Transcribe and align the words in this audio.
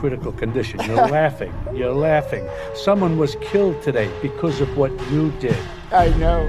critical 0.00 0.32
condition. 0.32 0.80
You're 0.80 0.96
laughing. 1.20 1.52
You're 1.74 1.92
laughing. 1.92 2.48
Someone 2.74 3.18
was 3.18 3.36
killed 3.42 3.80
today 3.82 4.10
because 4.22 4.60
of 4.62 4.74
what 4.76 4.90
you 5.10 5.30
did. 5.32 5.56
I 5.92 6.08
know. 6.16 6.48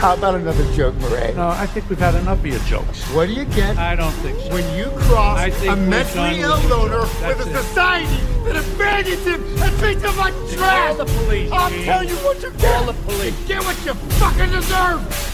How 0.00 0.14
about 0.14 0.34
another 0.36 0.64
joke, 0.72 0.94
Murray? 0.94 1.34
No, 1.34 1.48
I 1.48 1.66
think 1.66 1.90
we've 1.90 1.98
had 1.98 2.14
enough 2.14 2.38
of 2.38 2.46
your 2.46 2.58
jokes. 2.60 3.02
What 3.12 3.26
do 3.26 3.34
you 3.34 3.44
get 3.44 3.76
I 3.76 3.94
don't 3.94 4.12
think 4.24 4.38
so. 4.40 4.54
when 4.54 4.64
you 4.74 4.86
cross 4.96 5.38
I 5.38 5.50
think 5.50 5.72
a 5.72 5.76
mentally 5.76 6.40
ill 6.40 6.56
loner 6.70 7.00
with 7.02 7.46
a 7.46 7.50
it. 7.50 7.52
society 7.62 8.06
that 8.44 8.56
abandons 8.56 9.26
him 9.26 9.44
and 9.62 9.78
treats 9.78 10.02
him 10.02 10.16
like 10.16 10.32
trash? 10.56 10.96
Call 10.96 11.04
the 11.04 11.04
police, 11.04 11.52
I'll 11.52 11.68
Gene. 11.68 11.84
tell 11.84 12.02
you 12.02 12.16
what 12.24 12.42
you 12.42 12.50
get. 12.52 12.72
Call 12.72 12.86
the 12.86 12.94
police. 13.02 13.38
You 13.42 13.46
get 13.48 13.62
what 13.62 13.76
you 13.84 13.92
fucking 13.92 14.50
deserve. 14.50 15.29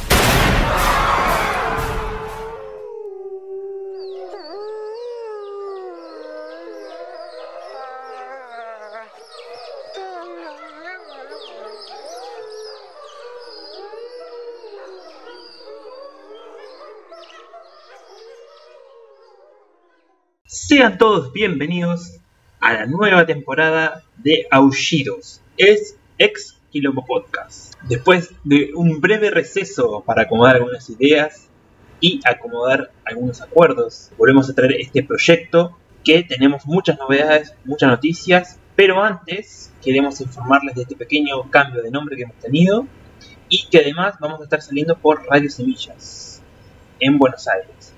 Sean 20.68 20.98
todos 20.98 21.32
bienvenidos 21.32 22.18
a 22.58 22.72
la 22.72 22.86
nueva 22.86 23.24
temporada 23.24 24.02
de 24.16 24.48
Aullidos, 24.50 25.40
es 25.56 25.96
ex 26.18 26.58
Quilombo 26.72 27.04
Podcast. 27.06 27.74
Después 27.88 28.34
de 28.42 28.72
un 28.74 29.00
breve 29.00 29.30
receso 29.30 30.02
para 30.04 30.22
acomodar 30.22 30.56
algunas 30.56 30.90
ideas 30.90 31.48
y 32.00 32.20
acomodar 32.24 32.90
algunos 33.04 33.40
acuerdos, 33.42 34.10
volvemos 34.18 34.50
a 34.50 34.54
traer 34.56 34.72
este 34.80 35.04
proyecto 35.04 35.78
que 36.02 36.24
tenemos 36.24 36.66
muchas 36.66 36.98
novedades, 36.98 37.54
muchas 37.64 37.88
noticias, 37.88 38.58
pero 38.74 39.00
antes 39.00 39.72
queremos 39.80 40.20
informarles 40.20 40.74
de 40.74 40.82
este 40.82 40.96
pequeño 40.96 41.48
cambio 41.48 41.80
de 41.80 41.92
nombre 41.92 42.16
que 42.16 42.24
hemos 42.24 42.40
tenido 42.40 42.88
y 43.48 43.68
que 43.68 43.78
además 43.78 44.16
vamos 44.18 44.40
a 44.40 44.42
estar 44.42 44.60
saliendo 44.60 44.98
por 44.98 45.24
Radio 45.26 45.48
Semillas 45.48 46.42
en 46.98 47.18
Buenos 47.18 47.46
Aires. 47.46 47.95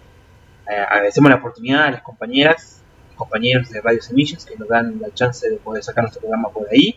Eh, 0.68 0.76
agradecemos 0.76 1.30
la 1.30 1.36
oportunidad 1.36 1.84
a 1.84 1.90
las 1.92 2.02
compañeras 2.02 2.82
y 3.12 3.16
compañeros 3.16 3.70
de 3.70 3.80
Radio 3.80 4.02
Semillas 4.02 4.44
que 4.44 4.56
nos 4.56 4.68
dan 4.68 5.00
la 5.00 5.12
chance 5.14 5.48
de 5.48 5.56
poder 5.56 5.82
sacar 5.82 6.04
nuestro 6.04 6.20
programa 6.20 6.50
por 6.50 6.68
ahí. 6.70 6.96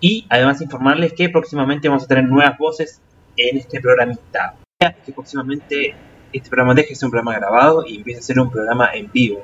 Y 0.00 0.26
además 0.28 0.60
informarles 0.60 1.12
que 1.12 1.28
próximamente 1.28 1.88
vamos 1.88 2.04
a 2.04 2.06
tener 2.08 2.24
nuevas 2.24 2.58
voces 2.58 3.00
en 3.36 3.56
este 3.56 3.80
programita. 3.80 4.56
Que 4.78 5.12
próximamente 5.12 5.94
este 6.32 6.50
programa 6.50 6.74
deje 6.74 6.90
de 6.90 6.94
ser 6.96 7.06
un 7.06 7.12
programa 7.12 7.38
grabado 7.38 7.84
y 7.86 7.96
empiece 7.96 8.20
a 8.20 8.22
ser 8.22 8.40
un 8.40 8.50
programa 8.50 8.90
en 8.92 9.10
vivo. 9.10 9.42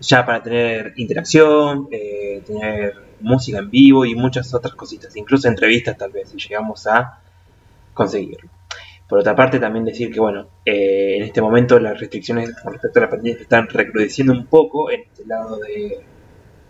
Ya 0.00 0.26
para 0.26 0.42
tener 0.42 0.94
interacción, 0.96 1.88
eh, 1.90 2.42
tener 2.46 2.94
música 3.20 3.58
en 3.58 3.70
vivo 3.70 4.04
y 4.04 4.14
muchas 4.14 4.52
otras 4.54 4.74
cositas. 4.74 5.14
Incluso 5.16 5.48
entrevistas 5.48 5.96
tal 5.96 6.10
vez 6.10 6.30
si 6.30 6.38
llegamos 6.38 6.86
a 6.86 7.20
conseguirlo. 7.94 8.55
Por 9.08 9.20
otra 9.20 9.36
parte, 9.36 9.60
también 9.60 9.84
decir 9.84 10.12
que, 10.12 10.18
bueno, 10.18 10.48
eh, 10.64 11.16
en 11.18 11.22
este 11.22 11.40
momento 11.40 11.78
las 11.78 11.98
restricciones 12.00 12.54
con 12.60 12.72
respecto 12.72 12.98
a 12.98 13.02
la 13.02 13.10
pandemia 13.10 13.40
están 13.40 13.68
recrudeciendo 13.68 14.32
un 14.32 14.46
poco 14.46 14.90
en 14.90 15.02
este 15.02 15.24
lado 15.26 15.58
de- 15.58 16.00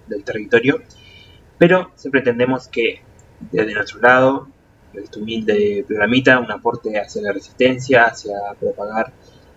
del 0.07 0.23
territorio, 0.23 0.83
pero 1.57 1.91
siempre 1.95 2.21
entendemos 2.21 2.69
que 2.69 3.01
desde 3.51 3.73
nuestro 3.75 4.01
lado, 4.01 4.49
este 4.93 5.19
humilde 5.19 5.85
programita, 5.87 6.39
un 6.39 6.51
aporte 6.51 6.99
hacia 6.99 7.23
la 7.23 7.33
resistencia, 7.33 8.05
hacia 8.05 8.35
propagar 8.61 9.13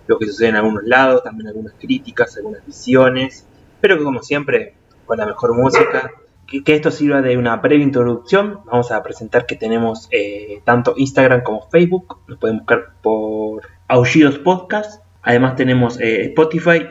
lo 0.08 0.18
que 0.18 0.26
sucede 0.26 0.50
en 0.50 0.56
algunos 0.56 0.84
lados, 0.86 1.24
también 1.24 1.50
algunas 1.50 1.74
críticas, 1.74 2.36
algunas 2.38 2.66
visiones, 2.66 3.46
pero 3.82 3.98
que 3.98 4.04
como 4.04 4.22
siempre, 4.24 4.74
con 5.06 5.18
la 5.18 5.26
mejor 5.26 5.54
música, 5.56 6.12
que, 6.50 6.74
esto 6.74 6.92
sirva 6.92 7.22
de 7.22 7.38
una 7.38 7.58
breve 7.58 7.84
introducción. 7.84 8.62
Vamos 8.66 8.92
a 8.92 9.02
presentar 9.04 9.46
que 9.46 9.56
tenemos 9.56 10.08
eh, 10.12 10.62
tanto 10.64 10.94
Instagram 10.98 11.44
como 11.44 11.70
Facebook. 11.70 12.20
Nos 12.28 12.40
pueden 12.40 12.58
buscar 12.58 12.94
por 13.02 13.64
Aullidos 13.88 14.40
Podcast. 14.40 15.04
Además 15.22 15.56
tenemos 15.56 16.00
eh, 16.00 16.26
Spotify, 16.26 16.88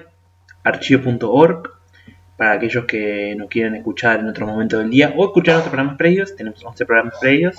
archivo.org 0.63 1.71
para 2.37 2.53
aquellos 2.53 2.85
que 2.85 3.35
nos 3.37 3.49
quieren 3.49 3.75
escuchar 3.75 4.21
en 4.21 4.29
otro 4.29 4.47
momento 4.47 4.79
del 4.79 4.91
día 4.91 5.13
o 5.17 5.25
escuchar 5.25 5.57
otros 5.57 5.71
programas 5.71 5.97
previos. 5.97 6.37
Tenemos 6.37 6.65
11 6.65 6.87
programas 6.87 7.15
previos 7.21 7.57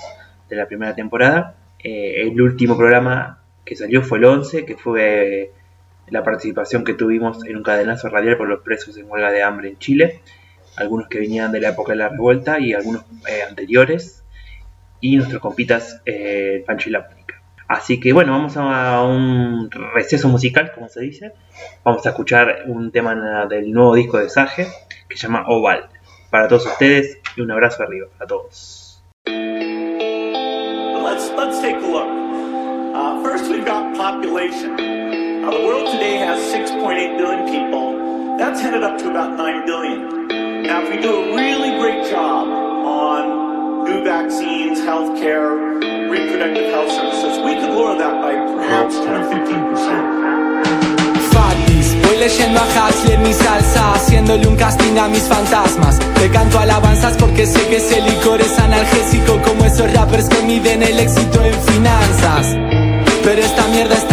de 0.48 0.56
la 0.56 0.66
primera 0.66 0.94
temporada. 0.94 1.56
Eh, 1.78 2.22
el 2.22 2.40
último 2.40 2.76
programa 2.78 3.42
que 3.64 3.76
salió 3.76 4.02
fue 4.02 4.18
el 4.18 4.24
11, 4.24 4.64
que 4.64 4.76
fue 4.76 5.52
la 6.08 6.24
participación 6.24 6.82
que 6.82 6.94
tuvimos 6.94 7.44
en 7.44 7.56
un 7.56 7.62
cadenazo 7.62 8.08
radial 8.08 8.36
por 8.36 8.48
los 8.48 8.62
presos 8.62 8.96
en 8.96 9.08
huelga 9.08 9.30
de 9.30 9.42
hambre 9.42 9.68
en 9.68 9.78
Chile 9.78 10.22
algunos 10.76 11.08
que 11.08 11.18
venían 11.18 11.52
de 11.52 11.60
la 11.60 11.70
época 11.70 11.92
de 11.92 11.98
la 11.98 12.08
revuelta 12.08 12.58
y 12.58 12.72
algunos 12.72 13.04
eh, 13.28 13.42
anteriores, 13.48 14.24
y 15.00 15.16
nuestros 15.16 15.40
compitas 15.40 16.00
eh, 16.06 16.64
Pancho 16.66 16.88
y 16.88 16.92
la. 16.92 17.08
Así 17.68 18.00
que 18.00 18.12
bueno, 18.12 18.32
vamos 18.32 18.56
a 18.56 19.04
un 19.04 19.70
receso 19.94 20.28
musical, 20.28 20.72
como 20.74 20.88
se 20.88 21.02
dice. 21.02 21.32
Vamos 21.84 22.04
a 22.04 22.10
escuchar 22.10 22.64
un 22.66 22.90
tema 22.90 23.46
del 23.46 23.72
nuevo 23.72 23.94
disco 23.94 24.18
de 24.18 24.28
Sage 24.28 24.66
que 25.08 25.16
se 25.16 25.28
llama 25.28 25.44
Oval. 25.46 25.88
Para 26.30 26.48
todos 26.48 26.66
ustedes 26.66 27.18
y 27.36 27.40
un 27.40 27.50
abrazo 27.50 27.84
arriba 27.84 28.08
a 28.18 28.26
todos. 28.26 29.04
Let's 29.26 31.30
let's 31.36 31.60
take 31.60 31.76
a 31.76 31.86
look. 31.86 32.08
Uh, 32.94 33.22
first, 33.22 33.50
we've 33.50 33.64
got 33.64 33.96
population. 33.96 34.72
Uh, 35.44 35.50
the 35.50 35.64
world 35.64 35.92
today 35.92 36.16
has 36.16 36.40
6.8 36.52 37.16
billion 37.16 37.46
people. 37.46 38.36
That's 38.36 38.60
headed 38.60 38.82
up 38.82 38.98
to 38.98 39.10
about 39.10 39.36
9 39.36 39.64
billion. 39.64 40.19
Now, 40.62 40.82
if 40.82 40.90
we 40.90 41.00
do 41.00 41.08
a 41.08 41.34
really 41.34 41.78
great 41.78 42.10
job 42.10 42.46
on 42.46 43.84
new 43.84 44.04
vaccines, 44.04 44.78
healthcare, 44.80 45.56
reproductive 46.10 46.70
health 46.70 46.92
services, 46.92 47.38
we 47.42 47.54
could 47.54 47.70
lower 47.70 47.96
that 47.96 48.20
by 48.20 48.34
perhaps 48.60 48.94
10 48.96 49.08
or 49.08 49.24
15 49.24 49.70
percent. 49.70 50.04
Fatis, 51.32 51.96
voy 52.04 52.16
leyendo 52.18 52.60
a 52.60 53.12
en 53.12 53.22
mi 53.22 53.32
salsa, 53.32 53.94
haciéndole 53.94 54.46
un 54.46 54.56
casting 54.56 54.98
a 54.98 55.08
mis 55.08 55.22
fantasmas. 55.22 55.98
Le 56.20 56.28
canto 56.28 56.58
alabanzas 56.58 57.16
porque 57.16 57.46
sé 57.46 57.66
que 57.68 57.76
ese 57.76 58.02
licor 58.02 58.40
es 58.42 58.58
analgésico 58.58 59.40
como 59.42 59.64
esos 59.64 59.90
rappers 59.94 60.28
que 60.28 60.42
miden 60.42 60.82
el 60.82 60.98
éxito 60.98 61.42
en 61.42 61.54
finanzas. 61.72 62.54
Pero 63.24 63.40
esta 63.40 63.66
mierda 63.68 63.94
es 63.94 64.06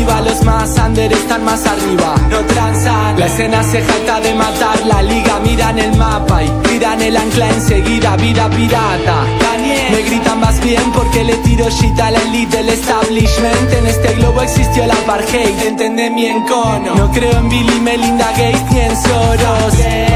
taxativa, 0.00 0.20
los 0.20 0.44
más 0.44 0.76
under 0.78 1.12
están 1.12 1.44
más 1.44 1.66
arriba, 1.66 2.14
no 2.28 2.38
transan. 2.46 3.18
La 3.18 3.26
escena 3.26 3.62
se 3.62 3.82
jacta 3.82 4.20
de 4.20 4.34
matar 4.34 4.84
la 4.86 5.02
liga, 5.02 5.38
miran 5.40 5.78
el 5.78 5.96
mapa 5.96 6.42
y 6.42 6.48
tiran 6.68 7.00
el 7.02 7.16
ancla 7.16 7.48
enseguida, 7.50 8.16
vida 8.16 8.48
pirata. 8.50 9.24
Daniel, 9.40 9.92
me 9.92 10.02
gritan 10.02 10.40
más 10.40 10.60
bien 10.62 10.82
porque 10.92 11.24
le 11.24 11.36
tiro 11.38 11.68
shit 11.68 11.98
a 12.00 12.10
la 12.10 12.20
elite 12.20 12.56
del 12.56 12.68
establishment. 12.70 13.72
En 13.72 13.86
este 13.86 14.14
globo 14.14 14.42
existió 14.42 14.86
la 14.86 14.94
apartheid, 14.94 15.66
entendé 15.66 16.10
mi 16.10 16.26
encono. 16.26 16.94
No 16.94 17.10
creo 17.10 17.38
en 17.38 17.48
Billy, 17.48 17.80
Melinda 17.80 18.30
Gates 18.32 18.70
ni 18.70 18.80
en 18.80 18.96
Soros. 18.96 20.09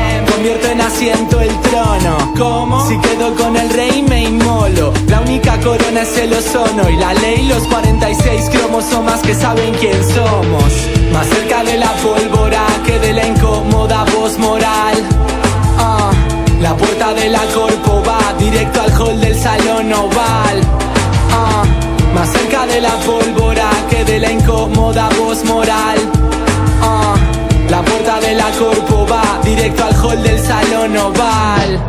Convierto 0.44 0.68
en 0.72 0.80
asiento 0.82 1.40
el 1.40 1.60
trono. 1.60 2.34
¿Cómo? 2.36 2.86
Si 2.86 2.98
quedo 2.98 3.34
con 3.34 3.56
el 3.56 3.70
rey 3.70 4.02
me 4.06 4.24
inmolo. 4.24 4.92
La 5.08 5.22
única 5.22 5.58
corona 5.60 6.02
es 6.02 6.18
el 6.18 6.34
ozono 6.34 6.90
y 6.90 6.96
la 6.96 7.14
ley 7.14 7.48
los 7.48 7.62
46 7.62 8.50
cromosomas 8.50 9.22
que 9.22 9.34
saben 9.34 9.72
quién 9.80 9.96
somos. 10.12 10.70
Más 11.14 11.26
cerca 11.28 11.64
de 11.64 11.78
la 11.78 11.90
pólvora 11.94 12.66
que 12.84 12.98
de 12.98 13.14
la 13.14 13.26
incómoda 13.26 14.04
voz 14.14 14.36
moral. 14.36 14.96
Ah, 15.78 16.10
la 16.60 16.76
puerta 16.76 17.14
de 17.14 17.30
la 17.30 17.40
corpo 17.54 18.02
va 18.06 18.34
directo 18.38 18.82
al 18.82 18.92
hall 19.00 19.18
del 19.22 19.40
salón 19.40 19.90
oval. 19.94 20.60
Ah, 21.32 21.62
más 22.14 22.28
cerca 22.28 22.66
de 22.66 22.82
la 22.82 22.92
pólvora 22.98 23.70
que 23.88 24.04
de 24.04 24.20
la 24.20 24.30
incómoda 24.30 25.08
voz 25.18 25.42
moral. 25.46 26.13
La 27.74 27.82
puerta 27.82 28.20
de 28.20 28.34
la 28.34 28.50
corpo 28.52 29.04
va 29.10 29.40
directo 29.42 29.84
al 29.84 29.94
hall 29.96 30.22
del 30.22 30.38
salón 30.38 30.96
oval. 30.96 31.84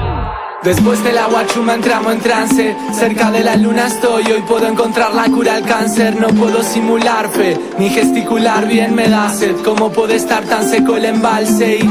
Después 0.64 1.04
de 1.04 1.14
la 1.14 1.28
guachuma 1.28 1.76
entramos 1.76 2.12
en 2.12 2.22
trance. 2.22 2.76
Cerca 2.92 3.30
de 3.30 3.44
la 3.44 3.56
luna 3.56 3.86
estoy, 3.86 4.24
hoy 4.32 4.42
puedo 4.48 4.66
encontrar 4.66 5.14
la 5.14 5.26
cura 5.26 5.54
al 5.54 5.64
cáncer. 5.64 6.20
No 6.20 6.30
puedo 6.30 6.64
simular 6.64 7.30
fe, 7.30 7.56
ni 7.78 7.92
gesticular 7.92 8.66
bien 8.66 8.96
me 8.96 9.08
da 9.10 9.30
sed. 9.30 9.58
¿Cómo 9.64 9.92
puede 9.92 10.16
estar 10.16 10.44
tan 10.46 10.68
seco 10.68 10.98
el 10.98 11.06
embalse? 11.06 11.78
Y 11.78 11.90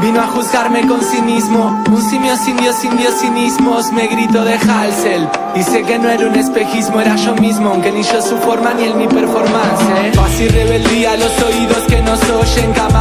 Vino 0.00 0.20
a 0.20 0.26
juzgarme 0.26 0.86
con 0.86 1.00
cinismo. 1.00 1.82
Un 1.90 2.02
simio 2.10 2.36
sin 2.36 2.56
Dios, 2.56 2.76
sin 2.76 2.96
Dios, 2.96 3.14
cinismos. 3.20 3.92
Me 3.92 4.06
grito 4.08 4.44
de 4.44 4.54
Halsel 4.54 5.28
Y 5.54 5.62
sé 5.62 5.82
que 5.82 5.98
no 5.98 6.10
era 6.10 6.26
un 6.26 6.34
espejismo, 6.34 7.00
era 7.00 7.16
yo 7.16 7.34
mismo. 7.36 7.70
Aunque 7.70 7.92
ni 7.92 8.02
yo 8.02 8.20
su 8.20 8.36
forma 8.38 8.74
ni 8.74 8.84
él 8.84 8.94
mi 8.96 9.06
performance 9.06 9.82
¿eh? 10.02 10.12
Paz 10.14 10.40
y 10.40 10.48
rebeldía, 10.48 11.16
los 11.16 11.42
oídos 11.42 11.82
que 11.88 12.02
nos 12.02 12.20
oyen 12.30 12.72
camada 12.72 12.93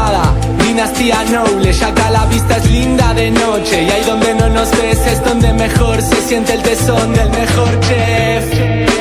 Dinastía 1.04 1.38
noble, 1.38 1.70
acá 1.70 2.10
la 2.12 2.26
vista 2.28 2.56
es 2.56 2.72
linda 2.72 3.14
de 3.14 3.30
noche. 3.30 3.84
Y 3.84 3.90
ahí 3.90 4.04
donde 4.06 4.34
no 4.36 4.48
nos 4.48 4.72
ves 4.72 5.06
es 5.06 5.22
donde 5.26 5.52
mejor 5.52 6.02
se 6.02 6.16
siente 6.22 6.54
el 6.54 6.62
tesón 6.62 7.14
del 7.14 7.30
mejor 7.30 7.78
chef. 7.82 8.46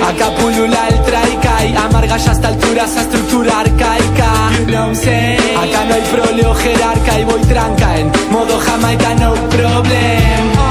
Acá 0.03 0.35
pulula 0.35 0.89
el 0.89 1.01
traikai 1.03 1.77
Amarga 1.77 2.17
ya 2.17 2.33
hasta 2.33 2.49
altura 2.49 2.87
esa 2.87 3.03
estructura 3.03 3.61
arcaica. 3.61 4.51
You 4.59 4.67
know 4.67 4.91
Acá 4.91 5.85
no 5.85 5.95
hay 5.95 6.03
proleo 6.11 6.55
jerarca 6.55 7.21
y 7.21 7.25
voy 7.25 7.41
tranca 7.43 7.97
En 7.97 8.11
modo 8.33 8.59
jamaica 8.59 9.15
no 9.15 9.35
problem 9.35 10.62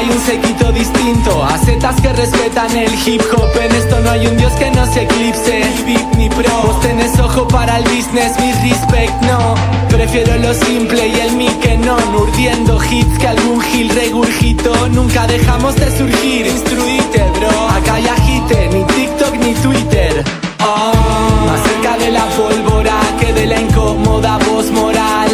hay 0.00 0.10
un 0.10 0.20
sequito 0.20 0.72
distinto. 0.72 1.44
Acetas 1.44 2.00
que 2.00 2.12
respetan 2.12 2.74
el 2.76 2.92
hip 3.06 3.22
hop 3.32 3.50
En 3.60 3.74
esto 3.74 4.00
no 4.00 4.10
hay 4.10 4.26
un 4.26 4.36
dios 4.36 4.52
que 4.54 4.70
no 4.70 4.86
se 4.86 5.02
eclipse. 5.02 5.60
Ni 5.60 5.94
VIP 5.94 6.14
ni 6.16 6.28
pro. 6.28 6.62
Vos 6.64 6.80
tenés 6.80 7.18
ojo 7.18 7.46
para 7.46 7.78
el 7.78 7.84
business, 7.84 8.32
mi 8.40 8.52
respect 8.68 9.12
no. 9.22 9.54
Prefiero 9.88 10.36
lo 10.38 10.54
simple 10.54 11.08
y 11.08 11.20
el 11.20 11.32
mi 11.32 11.48
que 11.60 11.76
no. 11.76 11.96
Urdiendo 12.16 12.78
hits 12.82 13.18
que 13.18 13.28
algún 13.28 13.60
gil 13.60 13.88
regurgito 13.90 14.72
Nunca 14.88 15.26
dejamos 15.26 15.76
de 15.76 15.96
surgir 15.96 16.46
Instruite 16.46 17.22
bro. 17.36 17.68
Acá 17.68 17.94
hay 17.94 18.08
agite, 18.08 18.68
ni 18.72 18.84
TikTok 18.84 19.34
ni 19.36 19.52
Twitter. 19.54 20.24
Oh. 20.60 21.46
Más 21.46 21.60
cerca 21.68 21.98
de 21.98 22.10
la 22.10 22.24
pólvora 22.36 22.98
que 23.18 23.32
de 23.32 23.46
la 23.46 23.60
incómoda 23.60 24.38
voz 24.48 24.70
moral. 24.70 25.30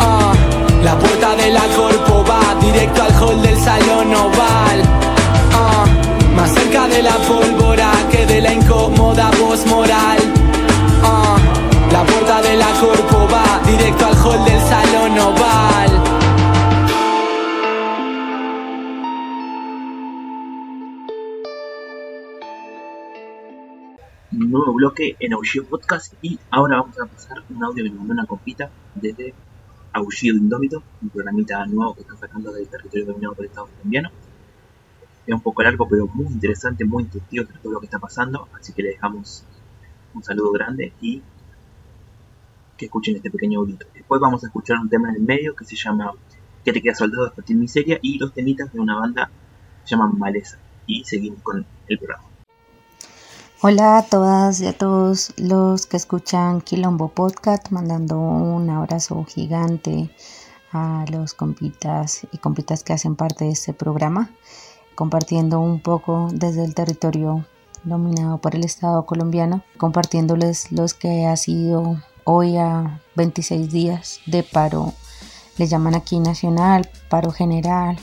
Oh. 0.00 0.32
La 0.84 0.98
puerta 0.98 1.34
de 1.36 1.50
la 1.50 1.62
corpo 1.76 2.17
va 2.17 2.17
directo 2.88 3.02
al 3.02 3.22
hall 3.22 3.42
del 3.42 3.56
salón 3.58 4.14
oval. 4.14 4.82
Ah, 5.52 5.84
más 6.34 6.50
cerca 6.52 6.88
de 6.88 7.02
la 7.02 7.16
pólvora 7.28 7.92
que 8.10 8.26
de 8.26 8.40
la 8.40 8.52
incómoda 8.52 9.30
voz 9.40 9.66
moral. 9.66 10.18
Ah, 11.02 11.36
la 11.92 12.02
puerta 12.04 12.40
de 12.42 12.56
la 12.56 12.66
corpo 12.80 13.28
va 13.32 13.60
directo 13.66 14.06
al 14.06 14.16
hall 14.16 14.44
del 14.44 14.60
salón 14.60 15.18
oval. 15.18 16.02
nuevo 24.30 24.72
bloque 24.72 25.16
en 25.20 25.34
Aullido 25.34 25.66
Podcast 25.66 26.14
y 26.22 26.38
ahora 26.50 26.80
vamos 26.80 26.98
a 27.00 27.06
pasar 27.06 27.42
un 27.50 27.62
audio 27.62 27.84
que 27.84 27.90
una 27.90 28.24
compita 28.24 28.70
desde 28.94 29.34
Aullido 29.98 30.36
Indómito, 30.36 30.82
un 31.02 31.10
programita 31.10 31.66
nuevo 31.66 31.94
que 31.94 32.02
están 32.02 32.18
sacando 32.18 32.52
del 32.52 32.68
territorio 32.68 33.06
dominado 33.06 33.34
por 33.34 33.44
el 33.44 33.50
Estado. 33.50 33.68
Es 35.26 35.34
un 35.34 35.40
poco 35.40 35.62
largo, 35.62 35.86
pero 35.88 36.06
muy 36.06 36.26
interesante, 36.32 36.84
muy 36.84 37.02
instructivo 37.02 37.44
sobre 37.44 37.58
todo 37.58 37.72
lo 37.72 37.80
que 37.80 37.86
está 37.86 37.98
pasando, 37.98 38.48
así 38.58 38.72
que 38.72 38.82
le 38.82 38.90
dejamos 38.90 39.44
un 40.14 40.24
saludo 40.24 40.52
grande 40.52 40.92
y 41.00 41.22
que 42.76 42.86
escuchen 42.86 43.16
este 43.16 43.30
pequeño 43.30 43.58
audito. 43.58 43.86
Después 43.92 44.20
vamos 44.20 44.42
a 44.44 44.46
escuchar 44.46 44.78
un 44.78 44.88
tema 44.88 45.10
en 45.10 45.16
el 45.16 45.22
medio 45.22 45.54
que 45.54 45.64
se 45.64 45.76
llama 45.76 46.12
Que 46.64 46.72
te 46.72 46.80
queda 46.80 46.94
soldado 46.94 47.24
de 47.24 47.32
Fatil 47.32 47.56
Miseria 47.56 47.98
y 48.00 48.18
dos 48.18 48.32
temitas 48.32 48.72
de 48.72 48.80
una 48.80 48.94
banda 48.94 49.26
que 49.82 49.88
se 49.88 49.96
llama 49.96 50.12
Maleza. 50.16 50.58
Y 50.86 51.04
seguimos 51.04 51.42
con 51.42 51.66
el 51.88 51.98
programa. 51.98 52.24
Hola 53.60 53.98
a 53.98 54.02
todas 54.04 54.60
y 54.60 54.68
a 54.68 54.72
todos 54.72 55.32
los 55.36 55.86
que 55.86 55.96
escuchan 55.96 56.60
Quilombo 56.60 57.08
Podcast, 57.08 57.70
mandando 57.70 58.16
un 58.16 58.70
abrazo 58.70 59.24
gigante 59.24 60.14
a 60.70 61.04
los 61.10 61.34
compitas 61.34 62.20
y 62.30 62.38
compitas 62.38 62.84
que 62.84 62.92
hacen 62.92 63.16
parte 63.16 63.46
de 63.46 63.50
este 63.50 63.72
programa, 63.72 64.30
compartiendo 64.94 65.58
un 65.58 65.80
poco 65.80 66.28
desde 66.32 66.64
el 66.64 66.76
territorio 66.76 67.46
dominado 67.82 68.38
por 68.38 68.54
el 68.54 68.62
Estado 68.62 69.04
colombiano, 69.06 69.64
compartiéndoles 69.76 70.70
los 70.70 70.94
que 70.94 71.26
ha 71.26 71.34
sido 71.34 72.00
hoy 72.22 72.58
a 72.58 73.00
26 73.16 73.72
días 73.72 74.20
de 74.26 74.44
paro, 74.44 74.94
le 75.56 75.66
llaman 75.66 75.96
aquí 75.96 76.20
nacional, 76.20 76.88
paro 77.08 77.32
general, 77.32 77.98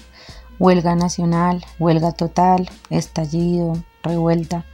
huelga 0.59 0.97
nacional, 0.97 1.65
huelga 1.79 2.11
total, 2.11 2.69
estallido, 2.89 3.81
revuelta 4.03 4.65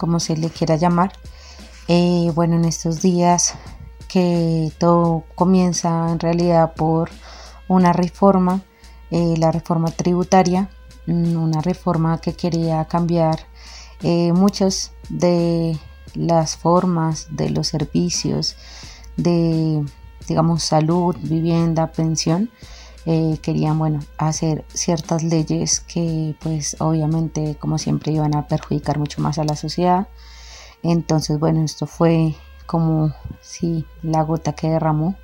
como 0.00 0.18
se 0.18 0.34
le 0.34 0.48
quiera 0.48 0.76
llamar. 0.76 1.12
Eh, 1.86 2.32
bueno, 2.34 2.56
en 2.56 2.64
estos 2.64 3.02
días 3.02 3.54
que 4.08 4.72
todo 4.78 5.24
comienza 5.34 6.10
en 6.10 6.18
realidad 6.18 6.72
por 6.74 7.10
una 7.68 7.92
reforma, 7.92 8.62
eh, 9.10 9.34
la 9.36 9.52
reforma 9.52 9.90
tributaria, 9.90 10.70
mm, 11.06 11.36
una 11.36 11.60
reforma 11.60 12.18
que 12.18 12.32
quería 12.32 12.86
cambiar 12.86 13.40
eh, 14.02 14.32
muchas 14.32 14.92
de 15.10 15.78
las 16.14 16.56
formas 16.56 17.28
de 17.30 17.50
los 17.50 17.68
servicios 17.68 18.56
de, 19.18 19.84
digamos, 20.26 20.62
salud, 20.62 21.14
vivienda, 21.20 21.92
pensión. 21.92 22.50
Querían 23.42 23.78
bueno 23.78 24.00
hacer 24.18 24.64
ciertas 24.72 25.22
leyes 25.22 25.80
que 25.80 26.36
pues 26.40 26.76
obviamente 26.80 27.56
como 27.58 27.78
siempre 27.78 28.12
iban 28.12 28.36
a 28.36 28.46
perjudicar 28.46 28.98
mucho 28.98 29.20
más 29.22 29.38
a 29.38 29.44
la 29.44 29.56
sociedad. 29.56 30.08
Entonces 30.82 31.38
bueno 31.38 31.64
esto 31.64 31.86
fue 31.86 32.34
como 32.66 33.12
si 33.40 33.84
la 34.02 34.22
gota 34.22 34.52
que 34.52 34.68
derramó 34.70 35.16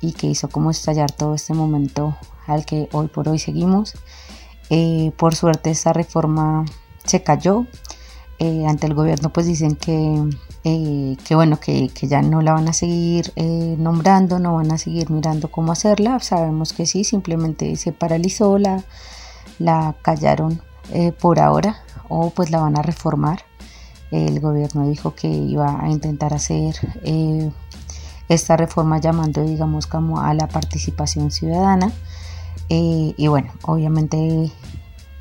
y 0.00 0.12
que 0.12 0.28
hizo 0.28 0.48
como 0.48 0.70
estallar 0.70 1.10
todo 1.10 1.34
este 1.34 1.54
momento 1.54 2.16
al 2.46 2.64
que 2.64 2.88
hoy 2.92 3.08
por 3.08 3.28
hoy 3.28 3.38
seguimos. 3.38 3.94
Eh, 4.70 5.12
por 5.16 5.34
suerte 5.34 5.70
esta 5.70 5.92
reforma 5.92 6.64
se 7.04 7.22
cayó 7.22 7.66
Eh, 8.40 8.66
ante 8.68 8.86
el 8.86 8.94
gobierno 8.94 9.30
pues 9.30 9.46
dicen 9.46 9.74
que, 9.74 10.22
eh, 10.62 11.16
que 11.26 11.34
bueno 11.34 11.58
que, 11.58 11.88
que 11.88 12.06
ya 12.06 12.22
no 12.22 12.40
la 12.40 12.52
van 12.52 12.68
a 12.68 12.72
seguir 12.72 13.32
eh, 13.34 13.74
nombrando 13.78 14.38
no 14.38 14.54
van 14.54 14.70
a 14.70 14.78
seguir 14.78 15.10
mirando 15.10 15.50
cómo 15.50 15.72
hacerla. 15.72 16.20
Sabemos 16.20 16.72
que 16.72 16.86
sí 16.86 17.02
simplemente 17.02 17.74
se 17.76 17.92
paralizó 17.92 18.58
la 18.58 18.84
la 19.58 19.96
callaron 20.02 20.62
por 21.20 21.40
ahora 21.40 21.82
o 22.08 22.30
pues 22.30 22.50
la 22.50 22.60
van 22.60 22.78
a 22.78 22.82
reformar. 22.82 23.44
El 24.12 24.38
gobierno 24.40 24.88
dijo 24.88 25.14
que 25.14 25.26
iba 25.28 25.82
a 25.82 25.90
intentar 25.90 26.32
hacer 26.32 26.76
esta 28.28 28.56
reforma 28.56 28.98
llamando 29.00 29.42
digamos 29.42 29.86
como 29.88 30.20
a 30.20 30.32
la 30.32 30.46
participación 30.46 31.32
ciudadana. 31.32 31.92
Y 32.68 33.26
bueno 33.26 33.52
obviamente 33.62 34.52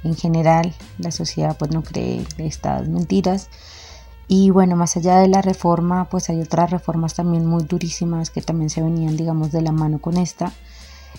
en 0.03 0.15
general 0.15 0.73
la 0.97 1.11
sociedad 1.11 1.57
pues 1.57 1.71
no 1.71 1.83
cree 1.83 2.25
estas 2.37 2.87
mentiras. 2.87 3.49
Y 4.27 4.49
bueno 4.49 4.75
más 4.75 4.97
allá 4.97 5.19
de 5.19 5.27
la 5.27 5.41
reforma 5.41 6.09
pues 6.09 6.29
hay 6.29 6.41
otras 6.41 6.69
reformas 6.71 7.13
también 7.13 7.45
muy 7.45 7.63
durísimas 7.63 8.29
que 8.29 8.41
también 8.41 8.69
se 8.69 8.81
venían 8.81 9.15
digamos 9.15 9.51
de 9.51 9.61
la 9.61 9.71
mano 9.71 9.99
con 9.99 10.17
esta. 10.17 10.51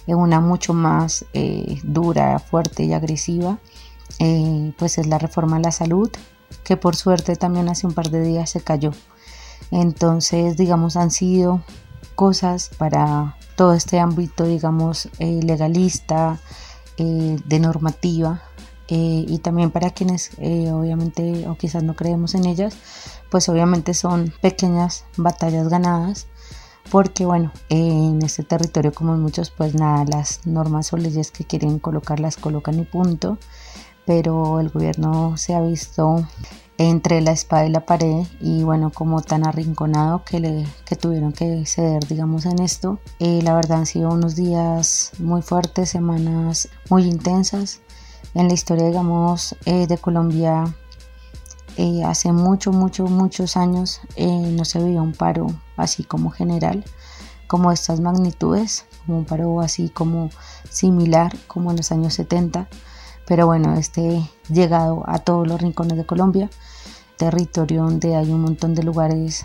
Eh, 0.07 0.15
una 0.15 0.41
mucho 0.41 0.75
más 0.75 1.25
eh, 1.33 1.81
dura 1.83 2.39
fuerte 2.39 2.85
y 2.85 2.93
agresiva 2.93 3.59
eh, 4.19 4.73
pues 4.79 4.99
es 4.99 5.07
la 5.07 5.19
reforma 5.19 5.57
a 5.57 5.61
la 5.61 5.73
salud 5.73 6.11
que 6.65 6.77
por 6.77 6.97
suerte 6.97 7.37
también 7.37 7.69
hace 7.69 7.87
un 7.87 7.95
par 7.95 8.11
de 8.11 8.23
días 8.23 8.51
se 8.51 8.61
cayó. 8.61 8.93
Entonces 9.71 10.57
digamos 10.57 10.97
han 10.97 11.11
sido 11.11 11.63
cosas 12.15 12.71
para 12.77 13.37
todo 13.57 13.73
este 13.75 14.01
ámbito 14.01 14.45
digamos 14.45 15.09
eh, 15.19 15.41
legalista 15.43 16.39
de 16.99 17.61
normativa 17.61 18.43
eh, 18.89 19.25
y 19.29 19.39
también 19.39 19.71
para 19.71 19.91
quienes 19.91 20.31
eh, 20.39 20.73
obviamente 20.73 21.47
o 21.47 21.57
quizás 21.57 21.83
no 21.83 21.95
creemos 21.95 22.35
en 22.35 22.47
ellas, 22.47 22.75
pues 23.31 23.49
obviamente 23.49 23.93
son 23.95 24.33
pequeñas 24.41 25.05
batallas 25.17 25.69
ganadas 25.69 26.27
porque 26.91 27.27
bueno, 27.27 27.53
en 27.69 28.23
este 28.23 28.43
territorio 28.43 28.93
como 28.93 29.15
en 29.15 29.21
muchos 29.21 29.51
pues 29.51 29.75
nada, 29.75 30.05
las 30.07 30.47
normas 30.47 30.93
o 30.93 30.97
leyes 30.97 31.31
que 31.31 31.45
quieren 31.45 31.79
colocar 31.79 32.19
las 32.19 32.37
colocan 32.37 32.79
y 32.79 32.85
punto, 32.85 33.39
pero 34.07 34.59
el 34.61 34.71
gobierno 34.71 35.37
se 35.37 35.55
ha 35.55 35.61
visto 35.61 36.27
entre 36.79 37.21
la 37.21 37.33
espada 37.33 37.67
y 37.67 37.71
la 37.71 37.85
pared 37.85 38.25
y 38.41 38.63
bueno 38.63 38.91
como 38.91 39.21
tan 39.21 39.47
arrinconado 39.47 40.23
que, 40.25 40.41
le, 40.41 40.67
que 40.87 40.97
tuvieron 40.97 41.33
que 41.33 41.67
ceder 41.67 42.07
digamos 42.07 42.47
en 42.47 42.61
esto. 42.61 43.01
Eh, 43.19 43.41
la 43.43 43.55
verdad 43.55 43.81
han 43.81 43.87
sido 43.87 44.11
unos 44.11 44.35
días 44.35 45.13
muy 45.19 45.43
fuertes 45.43 45.91
semanas 45.91 46.71
muy 46.89 47.03
intensas 47.05 47.83
en 48.35 48.49
la 48.49 48.55
historia 48.55 48.87
digamos 48.87 49.57
eh, 49.65 49.87
de 49.87 49.99
Colombia 49.99 50.75
eh, 51.77 52.03
hace 52.05 52.33
mucho 52.33 52.73
mucho 52.73 53.07
muchos 53.07 53.57
años 53.57 54.01
eh, 54.17 54.27
no 54.27 54.65
se 54.65 54.83
veía 54.83 55.03
un 55.03 55.13
paro 55.13 55.47
así 55.77 56.05
como 56.05 56.31
general 56.31 56.85
como 57.47 57.73
estas 57.73 58.01
magnitudes 58.01 58.87
como 59.05 59.19
un 59.19 59.25
paro 59.25 59.61
así 59.61 59.89
como 59.89 60.31
similar 60.71 61.37
como 61.47 61.71
en 61.71 61.79
los 61.79 61.93
años 61.93 62.15
70 62.15 62.69
pero 63.29 63.47
bueno, 63.47 63.75
este 63.75 64.23
llegado 64.49 65.05
a 65.07 65.19
todos 65.19 65.47
los 65.47 65.61
rincones 65.61 65.99
de 65.99 66.07
Colombia, 66.07 66.49
territorio 67.19 67.83
donde 67.83 68.17
hay 68.17 68.33
un 68.33 68.41
montón 68.41 68.75
de 68.75 68.83
lugares 68.83 69.45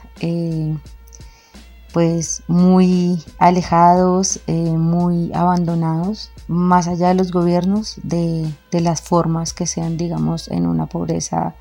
pues 1.94 2.42
muy 2.48 3.24
alejados, 3.38 4.40
eh, 4.48 4.52
muy 4.54 5.32
abandonados, 5.34 6.32
más 6.48 6.88
allá 6.88 7.10
de 7.10 7.14
los 7.14 7.32
gobiernos, 7.32 7.98
de, 8.02 8.52
de, 8.72 8.82
las 8.82 9.02
formas 9.02 9.54
que 9.54 9.68
sean, 9.68 9.96
digamos, 9.96 10.48
en 10.48 10.66
una 10.66 10.88
pobreza 10.88 11.56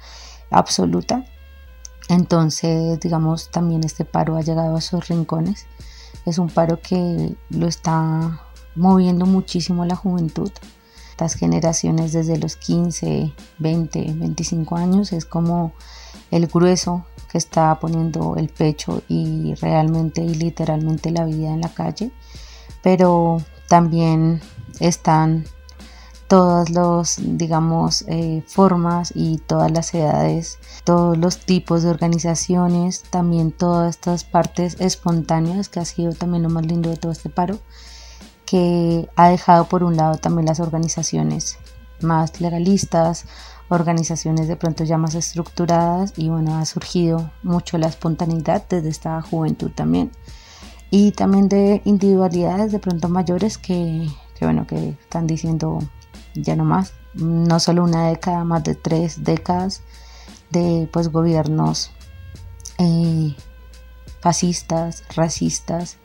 absoluta. 0.50 1.26
Entonces, 2.08 2.98
digamos, 2.98 3.50
también 3.50 3.84
este 3.84 4.06
paro 4.06 4.36
ha 4.36 4.40
llegado 4.40 4.74
a 4.74 4.80
sus 4.80 5.06
rincones. 5.06 5.66
Es 6.24 6.38
un 6.38 6.48
paro 6.48 6.80
que 6.80 7.36
lo 7.50 7.68
está 7.68 8.40
moviendo 8.74 9.26
muchísimo 9.26 9.84
la 9.84 9.96
juventud. 9.96 10.50
Las 11.18 11.34
generaciones 11.34 12.12
desde 12.12 12.38
los 12.38 12.56
15, 12.56 13.32
20, 13.58 14.14
25 14.14 14.76
años 14.76 15.12
es 15.12 15.26
como 15.26 15.72
el 16.30 16.46
grueso 16.46 17.04
que 17.32 17.38
está 17.38 17.80
poniendo 17.80 18.36
el 18.36 18.50
pecho 18.50 19.02
y 19.08 19.54
realmente 19.54 20.20
y 20.20 20.34
literalmente 20.34 21.10
la 21.10 21.24
vida 21.24 21.48
en 21.48 21.62
la 21.62 21.70
calle, 21.70 22.12
pero 22.82 23.42
también 23.68 24.42
están 24.80 25.46
todas 26.28 26.70
los 26.70 27.16
digamos 27.18 28.04
eh, 28.08 28.42
formas 28.46 29.12
y 29.14 29.38
todas 29.38 29.70
las 29.70 29.92
edades 29.94 30.58
todos 30.84 31.18
los 31.18 31.38
tipos 31.38 31.82
de 31.82 31.90
organizaciones 31.90 33.02
también 33.10 33.52
todas 33.52 33.96
estas 33.96 34.24
partes 34.24 34.80
espontáneas 34.80 35.68
que 35.68 35.80
ha 35.80 35.84
sido 35.84 36.12
también 36.12 36.42
lo 36.42 36.48
más 36.48 36.64
lindo 36.64 36.88
de 36.88 36.96
todo 36.96 37.12
este 37.12 37.28
paro 37.28 37.58
que 38.46 39.10
ha 39.16 39.28
dejado 39.28 39.66
por 39.66 39.84
un 39.84 39.96
lado 39.96 40.16
también 40.16 40.46
las 40.46 40.60
organizaciones 40.60 41.58
más 42.00 42.40
legalistas 42.40 43.26
organizaciones 43.72 44.48
de 44.48 44.56
pronto 44.56 44.84
ya 44.84 44.98
más 44.98 45.14
estructuradas 45.14 46.12
y 46.16 46.28
bueno, 46.28 46.58
ha 46.58 46.64
surgido 46.64 47.30
mucho 47.42 47.78
la 47.78 47.88
espontaneidad 47.88 48.64
desde 48.68 48.88
esta 48.88 49.20
juventud 49.22 49.70
también. 49.74 50.10
Y 50.90 51.12
también 51.12 51.48
de 51.48 51.80
individualidades 51.84 52.70
de 52.70 52.78
pronto 52.78 53.08
mayores 53.08 53.56
que, 53.56 54.06
que 54.38 54.44
bueno, 54.44 54.66
que 54.66 54.90
están 54.90 55.26
diciendo 55.26 55.78
ya 56.34 56.54
no 56.54 56.64
más, 56.64 56.92
no 57.14 57.60
solo 57.60 57.84
una 57.84 58.08
década, 58.08 58.44
más 58.44 58.62
de 58.64 58.74
tres 58.74 59.24
décadas 59.24 59.82
de 60.50 60.88
pues 60.92 61.08
gobiernos 61.08 61.92
eh, 62.78 63.34
fascistas, 64.20 65.04
racistas, 65.16 65.98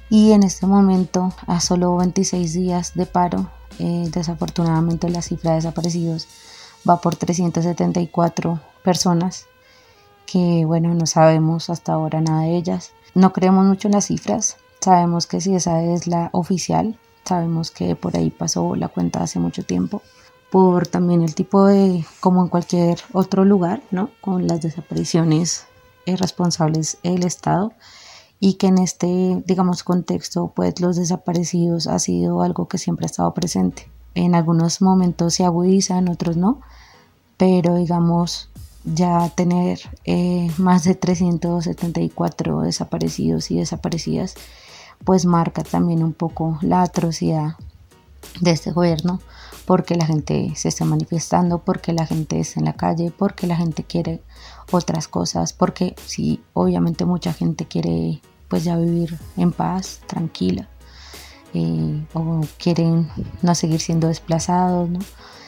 Y 0.09 0.31
en 0.31 0.41
este 0.41 0.65
momento 0.65 1.31
a 1.45 1.59
solo 1.59 1.95
26 1.97 2.53
días 2.53 2.95
de 2.95 3.05
paro 3.05 3.51
eh, 3.77 4.09
desafortunadamente 4.11 5.09
la 5.09 5.21
cifra 5.21 5.51
de 5.51 5.57
desaparecidos 5.57 6.27
va 6.89 6.99
por 6.99 7.15
374 7.15 8.59
personas 8.83 9.45
que 10.25 10.65
bueno 10.65 10.95
no 10.95 11.05
sabemos 11.05 11.69
hasta 11.69 11.93
ahora 11.93 12.21
nada 12.21 12.41
de 12.41 12.57
ellas. 12.57 12.93
No 13.13 13.33
creemos 13.33 13.65
mucho 13.65 13.87
en 13.87 13.93
las 13.93 14.05
cifras. 14.05 14.57
Sabemos 14.79 15.27
que 15.27 15.41
si 15.41 15.53
esa 15.53 15.83
es 15.83 16.07
la 16.07 16.29
oficial 16.31 16.97
sabemos 17.27 17.71
que 17.71 17.95
por 17.95 18.15
ahí 18.15 18.29
pasó 18.29 18.75
la 18.75 18.87
cuenta 18.87 19.21
hace 19.21 19.39
mucho 19.39 19.63
tiempo 19.63 20.01
por 20.49 20.87
también 20.87 21.21
el 21.21 21.35
tipo 21.35 21.65
de 21.65 22.05
como 22.21 22.41
en 22.41 22.47
cualquier 22.47 22.99
otro 23.11 23.43
lugar 23.43 23.81
no 23.91 24.11
con 24.21 24.47
las 24.47 24.61
desapariciones 24.61 25.67
responsables 26.05 26.99
el 27.03 27.25
estado 27.25 27.73
y 28.39 28.55
que 28.55 28.67
en 28.67 28.77
este, 28.77 29.43
digamos, 29.45 29.83
contexto, 29.83 30.51
pues 30.55 30.79
los 30.79 30.95
desaparecidos 30.95 31.87
ha 31.87 31.99
sido 31.99 32.41
algo 32.41 32.67
que 32.67 32.77
siempre 32.77 33.05
ha 33.05 33.07
estado 33.07 33.33
presente. 33.33 33.89
En 34.13 34.35
algunos 34.35 34.81
momentos 34.81 35.35
se 35.35 35.45
agudiza, 35.45 35.97
en 35.97 36.09
otros 36.09 36.37
no, 36.37 36.61
pero 37.37 37.75
digamos, 37.75 38.49
ya 38.83 39.29
tener 39.29 39.79
eh, 40.05 40.49
más 40.57 40.83
de 40.83 40.95
374 40.95 42.61
desaparecidos 42.61 43.51
y 43.51 43.57
desaparecidas, 43.57 44.35
pues 45.03 45.25
marca 45.25 45.63
también 45.63 46.03
un 46.03 46.13
poco 46.13 46.57
la 46.61 46.81
atrocidad 46.81 47.55
de 48.41 48.51
este 48.51 48.71
gobierno, 48.71 49.19
porque 49.65 49.95
la 49.95 50.05
gente 50.05 50.53
se 50.55 50.69
está 50.69 50.85
manifestando, 50.85 51.59
porque 51.59 51.93
la 51.93 52.05
gente 52.05 52.39
está 52.39 52.59
en 52.59 52.65
la 52.65 52.73
calle, 52.73 53.11
porque 53.15 53.47
la 53.47 53.57
gente 53.57 53.83
quiere 53.83 54.21
otras 54.71 55.07
cosas, 55.07 55.53
porque 55.53 55.95
sí, 56.05 56.41
obviamente 56.53 57.05
mucha 57.05 57.33
gente 57.33 57.65
quiere 57.65 58.21
pues 58.47 58.63
ya 58.63 58.77
vivir 58.77 59.17
en 59.35 59.51
paz, 59.51 60.01
tranquila, 60.07 60.69
eh, 61.53 62.05
o 62.13 62.41
quieren 62.57 63.09
no 63.41 63.55
seguir 63.55 63.79
siendo 63.79 64.07
desplazados, 64.07 64.89
¿no? 64.89 64.99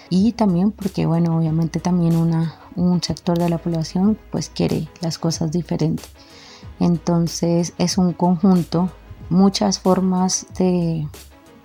Y 0.09 0.31
también 0.31 0.71
porque, 0.71 1.05
bueno, 1.05 1.37
obviamente 1.37 1.79
también 1.79 2.15
una, 2.15 2.55
un 2.75 3.01
sector 3.03 3.37
de 3.37 3.49
la 3.49 3.59
población 3.59 4.17
pues 4.31 4.49
quiere 4.49 4.89
las 5.01 5.19
cosas 5.19 5.51
diferentes. 5.51 6.07
Entonces 6.79 7.73
es 7.77 7.97
un 7.97 8.13
conjunto, 8.13 8.89
muchas 9.29 9.79
formas 9.79 10.47
de, 10.57 11.07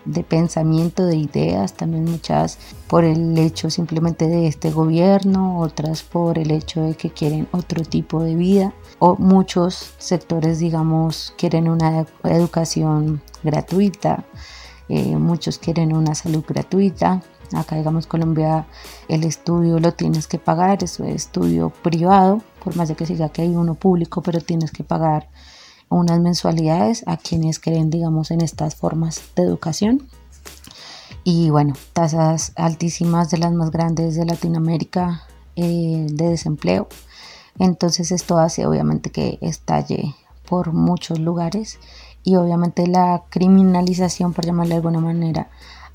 de 0.04 0.22
pensamiento, 0.22 1.06
de 1.06 1.16
ideas, 1.16 1.74
también 1.74 2.04
muchas 2.04 2.58
por 2.88 3.04
el 3.04 3.36
hecho 3.38 3.70
simplemente 3.70 4.28
de 4.28 4.46
este 4.46 4.70
gobierno, 4.70 5.58
otras 5.58 6.02
por 6.02 6.38
el 6.38 6.50
hecho 6.50 6.82
de 6.82 6.94
que 6.94 7.10
quieren 7.10 7.48
otro 7.52 7.82
tipo 7.84 8.22
de 8.22 8.34
vida, 8.34 8.72
o 8.98 9.16
muchos 9.16 9.94
sectores, 9.98 10.58
digamos, 10.58 11.34
quieren 11.36 11.68
una 11.68 12.06
educación 12.24 13.22
gratuita, 13.42 14.24
eh, 14.88 15.16
muchos 15.16 15.58
quieren 15.58 15.94
una 15.94 16.14
salud 16.14 16.44
gratuita. 16.46 17.22
Acá, 17.52 17.76
digamos, 17.76 18.06
Colombia, 18.06 18.66
el 19.08 19.24
estudio 19.24 19.78
lo 19.78 19.92
tienes 19.92 20.26
que 20.26 20.38
pagar, 20.38 20.82
es 20.82 20.98
un 20.98 21.08
estudio 21.08 21.70
privado, 21.70 22.42
por 22.62 22.74
más 22.76 22.88
de 22.88 22.94
que 22.94 23.06
siga 23.06 23.28
que 23.28 23.42
hay 23.42 23.54
uno 23.54 23.74
público, 23.74 24.22
pero 24.22 24.40
tienes 24.40 24.72
que 24.72 24.82
pagar 24.82 25.28
unas 25.88 26.20
mensualidades 26.20 27.04
a 27.06 27.16
quienes 27.16 27.58
creen, 27.58 27.90
digamos, 27.90 28.30
en 28.30 28.40
estas 28.40 28.74
formas 28.74 29.22
de 29.36 29.42
educación. 29.42 30.06
Y 31.22 31.50
bueno, 31.50 31.74
tasas 31.92 32.52
altísimas 32.56 33.30
de 33.30 33.38
las 33.38 33.52
más 33.52 33.70
grandes 33.70 34.16
de 34.16 34.26
Latinoamérica 34.26 35.22
eh, 35.56 36.06
de 36.10 36.28
desempleo. 36.28 36.88
Entonces 37.58 38.10
esto 38.10 38.38
hace 38.38 38.66
obviamente 38.66 39.10
que 39.10 39.38
estalle 39.40 40.14
por 40.48 40.72
muchos 40.72 41.18
lugares 41.18 41.78
y 42.24 42.36
obviamente 42.36 42.86
la 42.86 43.22
criminalización, 43.30 44.32
por 44.32 44.44
llamarle 44.44 44.70
de 44.70 44.76
alguna 44.76 45.00
manera, 45.00 45.48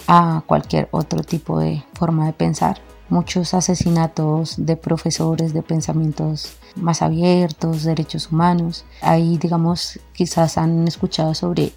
a 0.08 0.44
cualquier 0.46 0.88
otro 0.92 1.24
tipo 1.24 1.60
de 1.60 1.84
forma 1.94 2.26
de 2.26 2.34
pensar 2.34 2.80
muchos 3.10 3.54
asesinatos 3.54 4.56
de 4.58 4.78
profesores 4.78 5.54
de 5.54 5.62
pensamientos 5.62 6.54
más 6.76 7.02
abiertos, 7.02 7.84
derechos 7.84 8.32
humanos. 8.32 8.86
Ahí, 9.02 9.38
digamos, 9.38 10.00
quizás 10.14 10.58
han 10.58 10.88
escuchado 10.88 11.34
sobre 11.34 11.74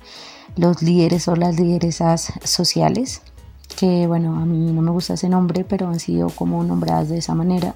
los 0.56 0.82
líderes 0.82 1.28
o 1.28 1.36
las 1.36 1.58
lideresas 1.58 2.32
sociales, 2.44 3.22
que 3.76 4.06
bueno, 4.06 4.38
a 4.38 4.44
mí 4.44 4.72
no 4.72 4.82
me 4.82 4.90
gusta 4.90 5.14
ese 5.14 5.28
nombre, 5.28 5.64
pero 5.64 5.88
han 5.88 6.00
sido 6.00 6.28
como 6.28 6.62
nombradas 6.62 7.08
de 7.08 7.18
esa 7.18 7.34
manera, 7.34 7.74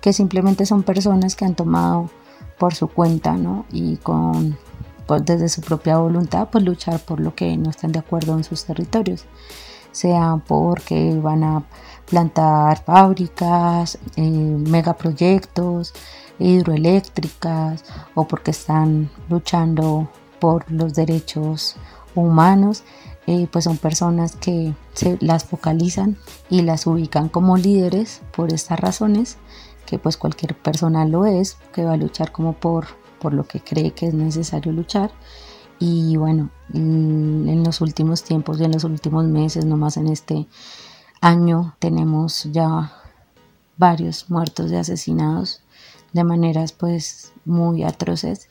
que 0.00 0.12
simplemente 0.12 0.66
son 0.66 0.82
personas 0.82 1.36
que 1.36 1.44
han 1.44 1.54
tomado 1.54 2.10
por 2.58 2.74
su 2.74 2.88
cuenta, 2.88 3.32
¿no? 3.32 3.64
Y 3.72 3.96
con 3.96 4.58
pues, 5.06 5.24
desde 5.24 5.48
su 5.48 5.62
propia 5.62 5.98
voluntad, 5.98 6.48
pues 6.50 6.64
luchar 6.64 7.00
por 7.00 7.20
lo 7.20 7.34
que 7.34 7.56
no 7.56 7.70
están 7.70 7.92
de 7.92 7.98
acuerdo 7.98 8.36
en 8.36 8.44
sus 8.44 8.64
territorios, 8.64 9.24
sea 9.90 10.40
porque 10.46 11.18
van 11.20 11.44
a 11.44 11.64
plantar 12.12 12.84
fábricas, 12.84 13.98
eh, 14.16 14.20
megaproyectos, 14.20 15.94
hidroeléctricas 16.38 17.84
o 18.14 18.28
porque 18.28 18.50
están 18.50 19.10
luchando 19.30 20.10
por 20.38 20.70
los 20.70 20.92
derechos 20.92 21.76
humanos, 22.14 22.84
eh, 23.26 23.48
pues 23.50 23.64
son 23.64 23.78
personas 23.78 24.36
que 24.36 24.74
se 24.92 25.16
las 25.22 25.44
focalizan 25.46 26.18
y 26.50 26.60
las 26.60 26.86
ubican 26.86 27.30
como 27.30 27.56
líderes 27.56 28.20
por 28.36 28.52
estas 28.52 28.78
razones, 28.78 29.38
que 29.86 29.98
pues 29.98 30.18
cualquier 30.18 30.54
persona 30.54 31.06
lo 31.06 31.24
es, 31.24 31.56
que 31.72 31.82
va 31.82 31.94
a 31.94 31.96
luchar 31.96 32.30
como 32.30 32.52
por, 32.52 32.88
por 33.20 33.32
lo 33.32 33.44
que 33.44 33.60
cree 33.60 33.92
que 33.92 34.08
es 34.08 34.12
necesario 34.12 34.70
luchar. 34.70 35.12
Y 35.78 36.16
bueno, 36.18 36.50
en 36.74 37.64
los 37.64 37.80
últimos 37.80 38.22
tiempos 38.22 38.60
y 38.60 38.64
en 38.64 38.72
los 38.72 38.84
últimos 38.84 39.24
meses, 39.24 39.64
nomás 39.64 39.96
en 39.96 40.08
este 40.08 40.46
año, 41.22 41.74
tenemos 41.78 42.44
ya 42.52 42.92
varios 43.78 44.28
muertos 44.28 44.70
y 44.70 44.76
asesinados 44.76 45.62
de 46.12 46.24
maneras 46.24 46.72
pues 46.72 47.32
muy 47.46 47.84
atroces. 47.84 48.48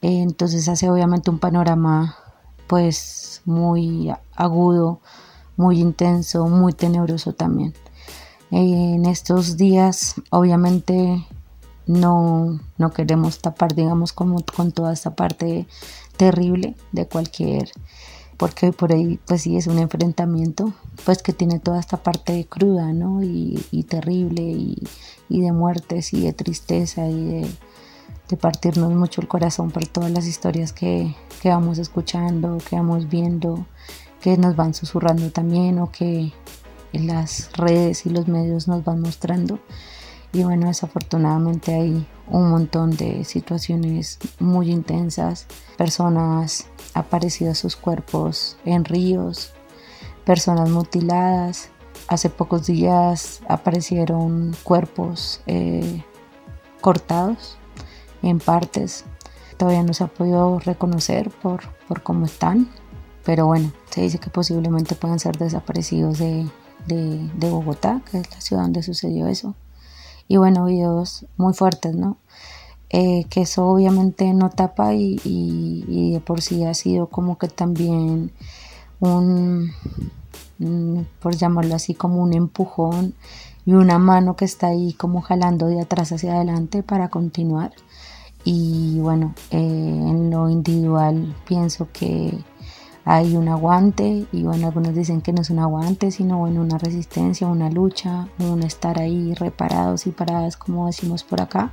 Entonces 0.00 0.68
hace 0.68 0.88
obviamente 0.88 1.30
un 1.30 1.38
panorama 1.38 2.16
pues 2.66 3.42
muy 3.44 4.10
agudo, 4.34 5.00
muy 5.56 5.80
intenso, 5.80 6.46
muy 6.46 6.72
tenebroso 6.72 7.32
también. 7.32 7.74
En 8.50 9.04
estos 9.04 9.56
días 9.56 10.14
obviamente 10.30 11.26
no, 11.86 12.60
no 12.78 12.92
queremos 12.92 13.40
tapar 13.40 13.74
digamos 13.74 14.12
como 14.12 14.44
con 14.44 14.70
toda 14.70 14.92
esta 14.92 15.14
parte 15.14 15.66
terrible 16.16 16.76
de 16.92 17.06
cualquier 17.06 17.70
porque 18.36 18.72
por 18.72 18.92
ahí 18.92 19.18
pues 19.26 19.42
sí 19.42 19.56
es 19.56 19.66
un 19.66 19.78
enfrentamiento 19.78 20.72
pues 21.04 21.22
que 21.22 21.32
tiene 21.32 21.58
toda 21.58 21.80
esta 21.80 21.96
parte 21.96 22.46
cruda 22.48 22.92
¿no? 22.92 23.22
y, 23.22 23.84
terrible 23.88 24.42
y, 24.42 24.76
de 25.28 25.52
muertes 25.52 26.12
y 26.12 26.22
de 26.22 26.32
tristeza 26.32 27.06
y 27.08 27.24
de, 27.24 28.36
partirnos 28.40 28.92
mucho 28.92 29.20
el 29.20 29.28
corazón 29.28 29.70
por 29.70 29.86
todas 29.86 30.10
las 30.10 30.26
historias 30.26 30.72
que, 30.72 31.14
que, 31.40 31.48
vamos 31.48 31.78
escuchando, 31.78 32.58
que 32.58 32.74
vamos 32.74 33.08
viendo, 33.08 33.66
que 34.20 34.36
nos 34.36 34.56
van 34.56 34.74
susurrando 34.74 35.30
también 35.30 35.78
o 35.78 35.92
que 35.92 36.32
en 36.92 37.06
las 37.06 37.50
redes 37.52 38.04
y 38.04 38.10
los 38.10 38.26
medios 38.26 38.66
nos 38.66 38.84
van 38.84 39.00
mostrando. 39.00 39.60
Y 40.36 40.44
bueno, 40.44 40.66
desafortunadamente 40.66 41.74
hay 41.74 42.06
un 42.28 42.50
montón 42.50 42.90
de 42.90 43.24
situaciones 43.24 44.18
muy 44.38 44.70
intensas, 44.70 45.46
personas 45.78 46.66
aparecidas 46.92 47.56
sus 47.56 47.74
cuerpos 47.74 48.58
en 48.66 48.84
ríos, 48.84 49.54
personas 50.26 50.68
mutiladas. 50.68 51.70
Hace 52.08 52.28
pocos 52.28 52.66
días 52.66 53.40
aparecieron 53.48 54.54
cuerpos 54.62 55.40
eh, 55.46 56.04
cortados 56.82 57.56
en 58.20 58.38
partes. 58.38 59.06
Todavía 59.56 59.84
no 59.84 59.94
se 59.94 60.04
ha 60.04 60.08
podido 60.08 60.58
reconocer 60.58 61.30
por, 61.30 61.62
por 61.88 62.02
cómo 62.02 62.26
están, 62.26 62.68
pero 63.24 63.46
bueno, 63.46 63.72
se 63.88 64.02
dice 64.02 64.18
que 64.18 64.28
posiblemente 64.28 64.96
puedan 64.96 65.18
ser 65.18 65.38
desaparecidos 65.38 66.18
de, 66.18 66.46
de 66.86 67.50
Bogotá, 67.50 68.02
que 68.10 68.18
es 68.18 68.30
la 68.30 68.40
ciudad 68.42 68.64
donde 68.64 68.82
sucedió 68.82 69.28
eso 69.28 69.54
y 70.28 70.36
bueno, 70.36 70.66
videos 70.66 71.26
muy 71.36 71.54
fuertes, 71.54 71.94
¿no? 71.94 72.18
Eh, 72.90 73.24
que 73.30 73.42
eso 73.42 73.66
obviamente 73.66 74.32
no 74.32 74.50
tapa 74.50 74.94
y, 74.94 75.20
y, 75.24 76.12
de 76.12 76.20
por 76.20 76.40
sí 76.40 76.64
ha 76.64 76.72
sido 76.72 77.08
como 77.08 77.36
que 77.36 77.48
también 77.48 78.30
un, 79.00 79.72
por 81.20 81.34
llamarlo 81.36 81.74
así, 81.74 81.94
como 81.94 82.22
un 82.22 82.32
empujón 82.32 83.14
y 83.64 83.72
una 83.72 83.98
mano 83.98 84.36
que 84.36 84.44
está 84.44 84.68
ahí 84.68 84.92
como 84.92 85.20
jalando 85.20 85.66
de 85.66 85.80
atrás 85.80 86.12
hacia 86.12 86.34
adelante 86.34 86.82
para 86.82 87.08
continuar. 87.08 87.72
Y 88.44 89.00
bueno, 89.00 89.34
eh, 89.50 89.58
en 89.58 90.30
lo 90.30 90.48
individual 90.48 91.34
pienso 91.48 91.88
que 91.92 92.38
hay 93.08 93.36
un 93.36 93.48
aguante 93.48 94.26
y 94.32 94.42
bueno, 94.42 94.66
algunos 94.66 94.92
dicen 94.92 95.22
que 95.22 95.32
no 95.32 95.40
es 95.40 95.50
un 95.50 95.60
aguante, 95.60 96.10
sino 96.10 96.38
bueno, 96.38 96.60
una 96.60 96.76
resistencia, 96.76 97.46
una 97.46 97.70
lucha, 97.70 98.26
un 98.40 98.64
estar 98.64 98.98
ahí 98.98 99.32
reparados 99.34 100.08
y 100.08 100.10
paradas 100.10 100.56
como 100.56 100.86
decimos 100.86 101.22
por 101.22 101.40
acá. 101.40 101.70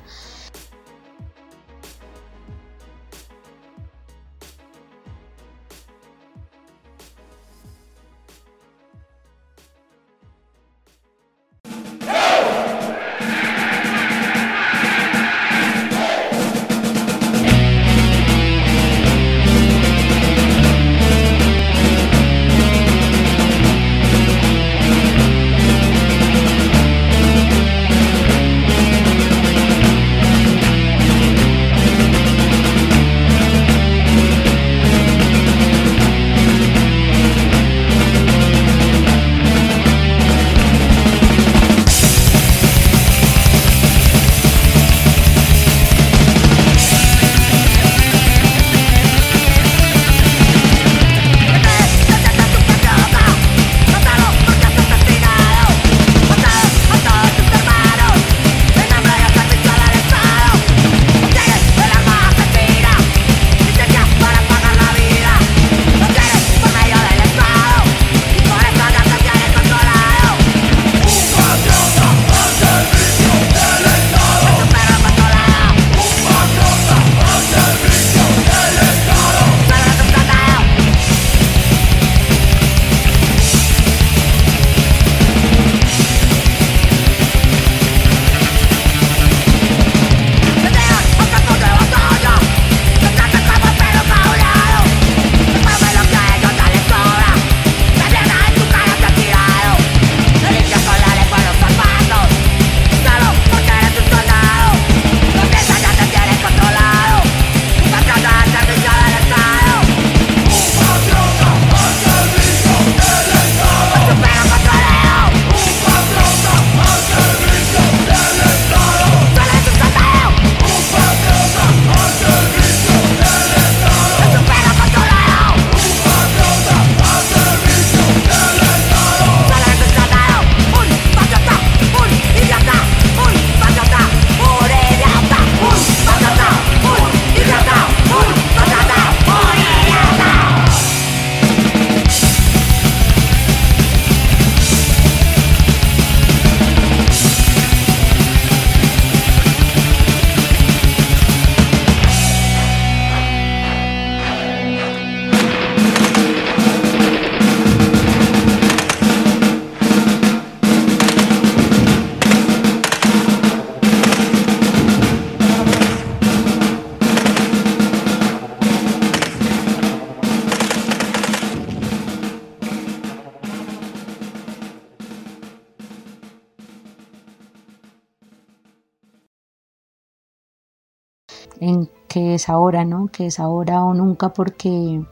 Es 182.35 182.49
ahora, 182.49 182.85
¿no? 182.85 183.07
Que 183.07 183.27
es 183.27 183.39
ahora 183.39 183.83
o 183.83 183.93
nunca 183.93 184.33
porque 184.33 185.03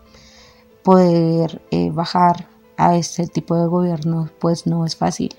poder 0.84 1.62
eh, 1.72 1.92
bajar 1.92 2.48
a 2.78 2.96
este 2.96 3.28
tipo 3.28 3.56
de 3.56 3.68
gobierno 3.68 4.30
pues 4.40 4.66
no 4.66 4.86
es 4.86 4.96
fácil. 4.96 5.36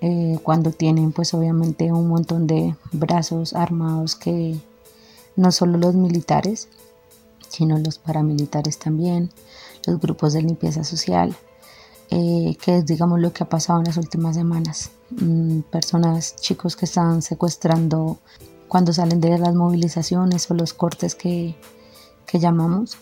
Eh, 0.00 0.38
cuando 0.42 0.70
tienen 0.70 1.12
pues 1.12 1.34
obviamente 1.34 1.92
un 1.92 2.08
montón 2.08 2.46
de 2.46 2.74
brazos 2.92 3.54
armados 3.54 4.14
que 4.14 4.56
no 5.36 5.52
solo 5.52 5.78
los 5.78 5.94
militares, 5.94 6.68
sino 7.48 7.78
los 7.78 7.98
paramilitares 7.98 8.78
también, 8.78 9.30
los 9.86 10.00
grupos 10.00 10.32
de 10.32 10.42
limpieza 10.42 10.84
social, 10.84 11.34
eh, 12.10 12.56
que 12.62 12.78
es 12.78 12.86
digamos 12.86 13.20
lo 13.20 13.32
que 13.32 13.44
ha 13.44 13.48
pasado 13.48 13.80
en 13.80 13.86
las 13.86 13.96
últimas 13.96 14.36
semanas. 14.36 14.90
Mm, 15.10 15.60
personas, 15.70 16.36
chicos 16.36 16.76
que 16.76 16.86
están 16.86 17.22
secuestrando 17.22 18.18
cuando 18.74 18.92
salen 18.92 19.20
de 19.20 19.38
las 19.38 19.54
movilizaciones 19.54 20.50
o 20.50 20.54
los 20.54 20.74
cortes 20.74 21.14
que, 21.14 21.54
que 22.26 22.40
llamamos. 22.40 22.96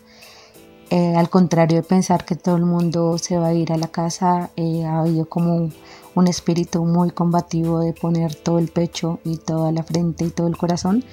Eh, 0.90 1.16
al 1.16 1.30
contrario 1.30 1.78
de 1.78 1.82
pensar 1.82 2.26
que 2.26 2.36
todo 2.36 2.56
el 2.56 2.66
mundo 2.66 3.16
se 3.16 3.38
va 3.38 3.46
a 3.46 3.54
ir 3.54 3.72
a 3.72 3.78
la 3.78 3.88
casa, 3.88 4.50
eh, 4.56 4.84
ha 4.84 5.00
habido 5.00 5.24
como 5.24 5.70
un 6.14 6.28
espíritu 6.28 6.84
muy 6.84 7.10
combativo 7.10 7.80
de 7.80 7.94
poner 7.94 8.34
todo 8.34 8.58
el 8.58 8.68
pecho 8.68 9.18
y 9.24 9.38
toda 9.38 9.72
la 9.72 9.82
frente 9.82 10.26
y 10.26 10.28
todo 10.28 10.46
el 10.46 10.58
corazón 10.58 11.06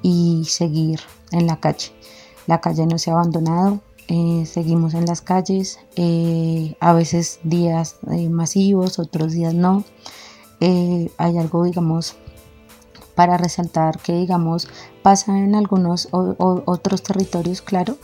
y 0.00 0.46
seguir 0.46 1.00
en 1.30 1.46
la 1.46 1.60
calle. 1.60 1.92
La 2.46 2.62
calle 2.62 2.86
no 2.86 2.96
se 2.96 3.10
ha 3.10 3.12
abandonado, 3.12 3.80
eh, 4.08 4.46
seguimos 4.46 4.94
en 4.94 5.04
las 5.04 5.20
calles, 5.20 5.78
a 6.80 6.92
veces 6.94 7.38
días 7.42 7.96
masivos, 8.30 8.98
otros 8.98 9.32
días 9.32 9.52
no. 9.52 9.84
hay 10.58 11.36
algo, 11.36 11.64
digamos, 11.64 12.16
para 13.14 13.36
resaltar 13.36 13.98
que, 13.98 14.12
digamos, 14.12 14.68
pasa 15.02 15.38
en 15.38 15.54
algunos 15.54 16.08
otros 16.10 17.02
territorios, 17.02 17.62
claro, 17.62 17.96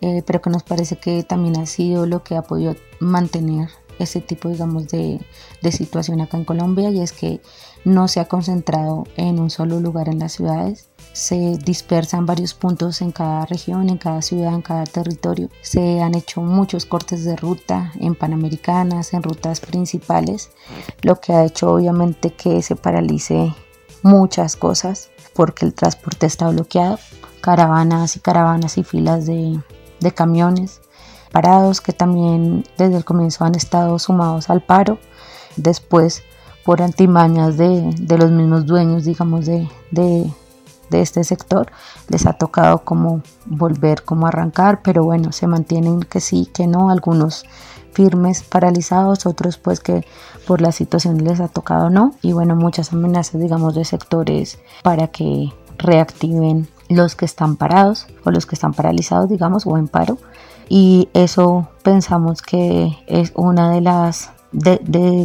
eh, 0.00 0.22
pero 0.26 0.40
que 0.40 0.50
nos 0.50 0.62
parece 0.62 0.96
que 0.96 1.22
también 1.22 1.56
ha 1.58 1.66
sido 1.66 2.06
lo 2.06 2.24
que 2.24 2.36
ha 2.36 2.42
podido 2.42 2.74
mantener 2.98 3.68
ese 3.98 4.20
tipo, 4.20 4.48
digamos, 4.48 4.88
de, 4.88 5.20
de, 5.62 5.72
situación 5.72 6.20
acá 6.20 6.36
en 6.36 6.44
Colombia 6.44 6.90
y 6.90 7.00
es 7.00 7.12
que 7.12 7.40
no 7.84 8.08
se 8.08 8.20
ha 8.20 8.26
concentrado 8.26 9.04
en 9.16 9.38
un 9.38 9.50
solo 9.50 9.80
lugar 9.80 10.08
en 10.08 10.18
las 10.18 10.32
ciudades, 10.32 10.88
se 11.12 11.58
dispersa 11.58 12.16
en 12.16 12.26
varios 12.26 12.54
puntos 12.54 13.02
en 13.02 13.12
cada 13.12 13.44
región, 13.46 13.90
en 13.90 13.98
cada 13.98 14.22
ciudad, 14.22 14.54
en 14.54 14.62
cada 14.62 14.84
territorio. 14.84 15.50
Se 15.60 16.00
han 16.00 16.14
hecho 16.14 16.40
muchos 16.40 16.86
cortes 16.86 17.24
de 17.24 17.36
ruta 17.36 17.92
en 18.00 18.14
panamericanas, 18.14 19.12
en 19.14 19.22
rutas 19.22 19.60
principales, 19.60 20.50
lo 21.02 21.20
que 21.20 21.32
ha 21.32 21.44
hecho 21.44 21.72
obviamente 21.72 22.32
que 22.32 22.62
se 22.62 22.76
paralice 22.76 23.54
muchas 24.02 24.56
cosas 24.56 25.10
porque 25.34 25.64
el 25.64 25.74
transporte 25.74 26.26
está 26.26 26.48
bloqueado, 26.48 26.98
caravanas 27.40 28.16
y 28.16 28.20
caravanas 28.20 28.78
y 28.78 28.84
filas 28.84 29.26
de, 29.26 29.60
camiones 30.14 30.80
parados 31.30 31.80
que 31.80 31.92
también 31.92 32.64
desde 32.76 32.96
el 32.96 33.04
comienzo 33.04 33.44
han 33.44 33.54
estado 33.54 33.98
sumados 33.98 34.50
al 34.50 34.62
paro. 34.62 34.98
Después, 35.56 36.22
por 36.64 36.82
antimañas 36.82 37.56
de, 37.56 37.94
los 38.18 38.30
mismos 38.30 38.66
dueños, 38.66 39.04
digamos, 39.04 39.46
de, 39.46 39.68
de, 40.92 41.00
este 41.00 41.24
sector, 41.24 41.72
les 42.08 42.26
ha 42.26 42.34
tocado 42.34 42.84
como 42.84 43.22
volver, 43.46 44.04
como 44.04 44.28
arrancar, 44.28 44.82
pero 44.82 45.02
bueno, 45.02 45.32
se 45.32 45.48
mantienen 45.48 46.00
que 46.02 46.20
sí, 46.20 46.48
que 46.54 46.68
no, 46.68 46.90
algunos 46.90 47.44
firmes, 47.92 48.42
paralizados, 48.42 49.26
otros 49.26 49.58
pues 49.58 49.80
que 49.80 50.06
por 50.46 50.60
la 50.60 50.72
situación 50.72 51.18
les 51.24 51.40
ha 51.40 51.48
tocado 51.48 51.90
no, 51.90 52.14
y 52.22 52.32
bueno, 52.32 52.54
muchas 52.54 52.92
amenazas, 52.92 53.40
digamos, 53.40 53.74
de 53.74 53.84
sectores 53.84 54.58
para 54.82 55.08
que 55.08 55.52
reactiven 55.78 56.68
los 56.88 57.16
que 57.16 57.24
están 57.24 57.56
parados 57.56 58.06
o 58.24 58.30
los 58.30 58.46
que 58.46 58.54
están 58.54 58.72
paralizados, 58.72 59.28
digamos, 59.28 59.66
o 59.66 59.76
en 59.78 59.88
paro. 59.88 60.18
Y 60.68 61.08
eso 61.12 61.68
pensamos 61.82 62.40
que 62.42 62.96
es 63.06 63.32
una 63.34 63.70
de 63.70 63.80
las, 63.80 64.30
de, 64.52 64.80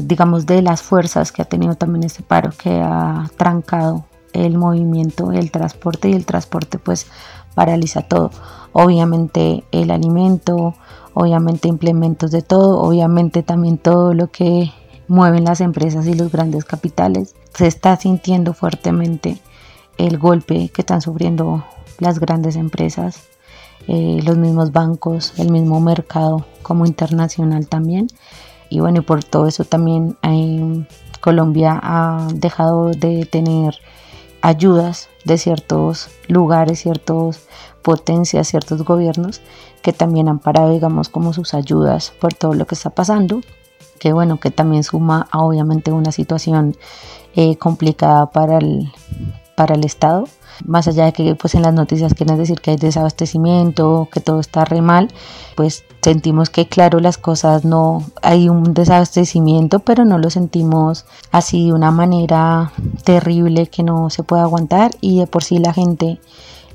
digamos, 0.06 0.46
de 0.46 0.62
las 0.62 0.82
fuerzas 0.82 1.32
que 1.32 1.42
ha 1.42 1.46
tenido 1.46 1.76
también 1.76 2.04
este 2.04 2.24
paro, 2.24 2.52
que 2.58 2.82
ha 2.82 3.30
trancado 3.38 4.06
el 4.46 4.58
movimiento, 4.58 5.32
el 5.32 5.52
transporte 5.52 6.10
y 6.10 6.14
el 6.14 6.26
transporte 6.26 6.80
pues 6.80 7.08
paraliza 7.56 8.02
todo. 8.02 8.32
Obviamente 8.74 9.64
el 9.72 9.92
alimento, 9.92 10.76
obviamente 11.14 11.68
implementos 11.68 12.32
de 12.32 12.42
todo, 12.42 12.80
obviamente 12.80 13.44
también 13.44 13.78
todo 13.78 14.14
lo 14.14 14.28
que 14.28 14.72
mueven 15.08 15.46
las 15.46 15.62
empresas 15.62 16.06
y 16.08 16.14
los 16.14 16.32
grandes 16.32 16.66
capitales. 16.66 17.36
Se 17.54 17.68
está 17.68 17.96
sintiendo 17.96 18.54
fuertemente 18.54 19.40
el 19.98 20.18
golpe 20.18 20.70
que 20.70 20.82
están 20.82 21.02
sufriendo 21.02 21.66
las 22.00 22.20
grandes 22.20 22.56
empresas, 22.56 23.24
eh, 23.88 24.20
los 24.24 24.38
mismos 24.38 24.72
bancos, 24.72 25.34
el 25.38 25.52
mismo 25.52 25.80
mercado 25.80 26.46
como 26.62 26.86
internacional 26.86 27.68
también. 27.68 28.08
Y 28.70 28.82
bueno, 28.82 29.00
y 29.00 29.02
por 29.02 29.24
todo 29.24 29.48
eso 29.48 29.64
también 29.64 30.18
Colombia 31.22 31.80
ha 31.82 32.28
dejado 32.34 32.92
de 32.92 33.26
tener 33.26 33.76
ayudas 34.42 35.10
de 35.26 35.38
ciertos 35.38 36.10
lugares, 36.28 36.80
ciertas 36.80 37.48
potencias, 37.82 38.48
ciertos 38.48 38.84
gobiernos 38.84 39.42
que 39.82 39.94
también 39.94 40.28
han 40.28 40.40
parado, 40.40 40.72
digamos, 40.72 41.10
como 41.10 41.34
sus 41.34 41.54
ayudas 41.54 42.14
por 42.20 42.34
todo 42.34 42.54
lo 42.54 42.66
que 42.66 42.76
está 42.76 42.90
pasando 42.90 43.42
que 43.98 44.14
bueno, 44.14 44.40
que 44.40 44.52
también 44.52 44.84
suma 44.84 45.28
a 45.32 45.42
obviamente 45.42 45.92
una 45.92 46.12
situación 46.12 46.76
eh, 47.36 47.58
complicada 47.58 48.32
para 48.32 48.58
el, 48.58 48.92
para 49.56 49.76
el 49.76 49.86
Estado. 49.86 50.26
Más 50.66 50.88
allá 50.88 51.06
de 51.06 51.14
que 51.14 51.36
pues 51.36 51.56
en 51.56 51.62
las 51.62 51.74
noticias 51.74 52.14
quieren 52.14 52.38
decir 52.38 52.62
que 52.62 52.72
hay 52.72 52.78
desabastecimiento, 52.78 54.08
que 54.12 54.22
todo 54.22 54.40
está 54.40 54.66
re 54.66 54.82
mal, 54.82 55.10
pues 55.56 55.84
sentimos 56.08 56.50
que 56.50 56.70
claro 56.70 57.02
las 57.02 57.18
cosas 57.18 57.66
no 57.66 58.02
hay 58.22 58.48
un 58.48 58.74
desabastecimiento, 58.74 59.80
pero 59.80 60.06
no 60.06 60.18
lo 60.18 60.30
sentimos 60.30 61.06
así 61.34 61.66
de 61.66 61.74
una 61.74 61.92
manera 61.92 62.72
terrible 63.04 63.68
que 63.68 63.84
no 63.84 64.10
se 64.10 64.24
puede 64.24 64.42
aguantar. 64.42 64.92
Y 65.02 65.20
de 65.20 65.28
por 65.28 65.44
sí 65.44 65.60
la 65.60 65.74
gente, 65.74 66.22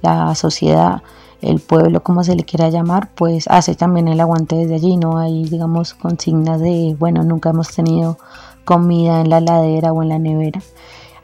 la 0.02 0.34
sociedad 0.34 1.00
el 1.40 1.60
pueblo, 1.60 2.02
como 2.02 2.22
se 2.24 2.36
le 2.36 2.44
quiera 2.44 2.68
llamar, 2.68 3.08
pues 3.14 3.48
hace 3.48 3.74
también 3.74 4.06
el 4.06 4.20
aguante 4.20 4.54
desde 4.54 4.74
allí, 4.74 4.98
no 4.98 5.16
hay, 5.16 5.44
digamos, 5.44 5.94
consignas 5.94 6.60
de, 6.60 6.94
bueno, 6.98 7.24
nunca 7.24 7.50
hemos 7.50 7.74
tenido 7.74 8.18
comida 8.66 9.22
en 9.22 9.30
la 9.30 9.40
ladera 9.40 9.94
o 9.94 10.02
en 10.02 10.10
la 10.10 10.18
nevera, 10.18 10.60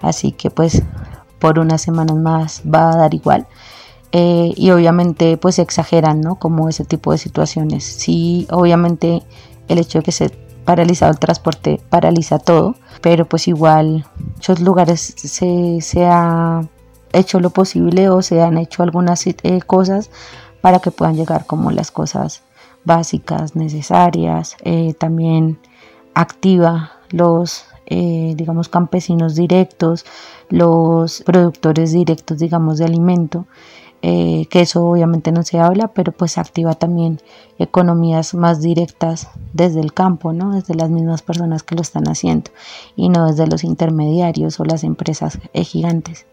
así 0.01 0.33
que 0.33 0.51
pues 0.51 0.83
por 1.39 1.59
unas 1.59 1.83
semanas 1.83 2.17
más 2.17 2.63
va 2.63 2.91
a 2.91 2.97
dar 2.97 3.13
igual. 3.13 3.47
Eh, 4.13 4.53
y 4.57 4.71
obviamente 4.71 5.37
pues 5.37 5.59
exageran, 5.59 6.21
¿no? 6.21 6.37
Como 6.37 6.69
ese 6.69 6.85
tipo 6.85 7.13
de 7.13 7.19
situaciones. 7.19 7.85
Sí, 7.85 8.47
obviamente 8.51 9.23
el 9.69 9.79
hecho 9.79 9.99
de 9.99 10.05
que 10.05 10.13
se 10.13 10.31
paralizado 10.65 11.13
el 11.13 11.19
transporte 11.19 11.81
paraliza 11.89 12.39
todo, 12.39 12.75
pero 13.01 13.27
pues 13.27 13.49
igual 13.49 14.07
muchos 14.19 14.61
lugares 14.61 15.15
se, 15.17 15.81
se 15.81 16.05
ha 16.05 16.63
hecho 17.13 17.41
lo 17.41 17.51
posible 17.51 18.11
o 18.11 18.21
se 18.23 18.43
han 18.43 18.59
hecho 18.59 18.83
algunas 18.83 19.27
eh, 19.27 19.61
cosas 19.67 20.11
para 20.61 20.81
que 20.81 20.91
puedan 20.91 21.17
llegar 21.17 21.47
como 21.47 21.71
las 21.71 21.91
cosas 21.91 22.43
básicas, 22.85 23.57
necesarias. 23.57 24.57
Eh, 24.63 24.95
también 24.95 25.59
activa 26.15 26.93
los, 27.11 27.65
eh, 27.87 28.35
digamos, 28.37 28.69
campesinos 28.69 29.35
directos, 29.35 30.05
los 30.49 31.23
productores 31.23 31.93
directos, 31.93 32.39
digamos, 32.39 32.79
de 32.79 32.85
alimento. 32.85 33.47
Que 34.01 34.61
eso 34.61 34.85
obviamente 34.85 35.33
no 35.33 35.43
se 35.43 35.59
habla, 35.59 35.89
pero 35.89 36.13
pues 36.13 36.39
activa 36.39 36.75
también 36.75 37.21
economías 37.59 38.35
más 38.35 38.61
directas 38.61 39.29
desde 39.53 39.81
el 39.81 39.93
campo, 39.93 40.33
¿no? 40.33 40.55
Desde 40.55 40.75
las 40.75 40.91
mismas 40.91 41.23
personas 41.23 41.63
que 41.63 41.75
lo 41.75 41.83
están 41.83 42.09
haciendo 42.09 42.51
y 42.97 43.09
no 43.09 43.27
desde 43.27 43.47
los 43.47 43.65
intermediarios 43.65 44.61
o 44.61 44.65
las 44.65 44.85
empresas 44.85 45.39
gigantes. 45.53 46.27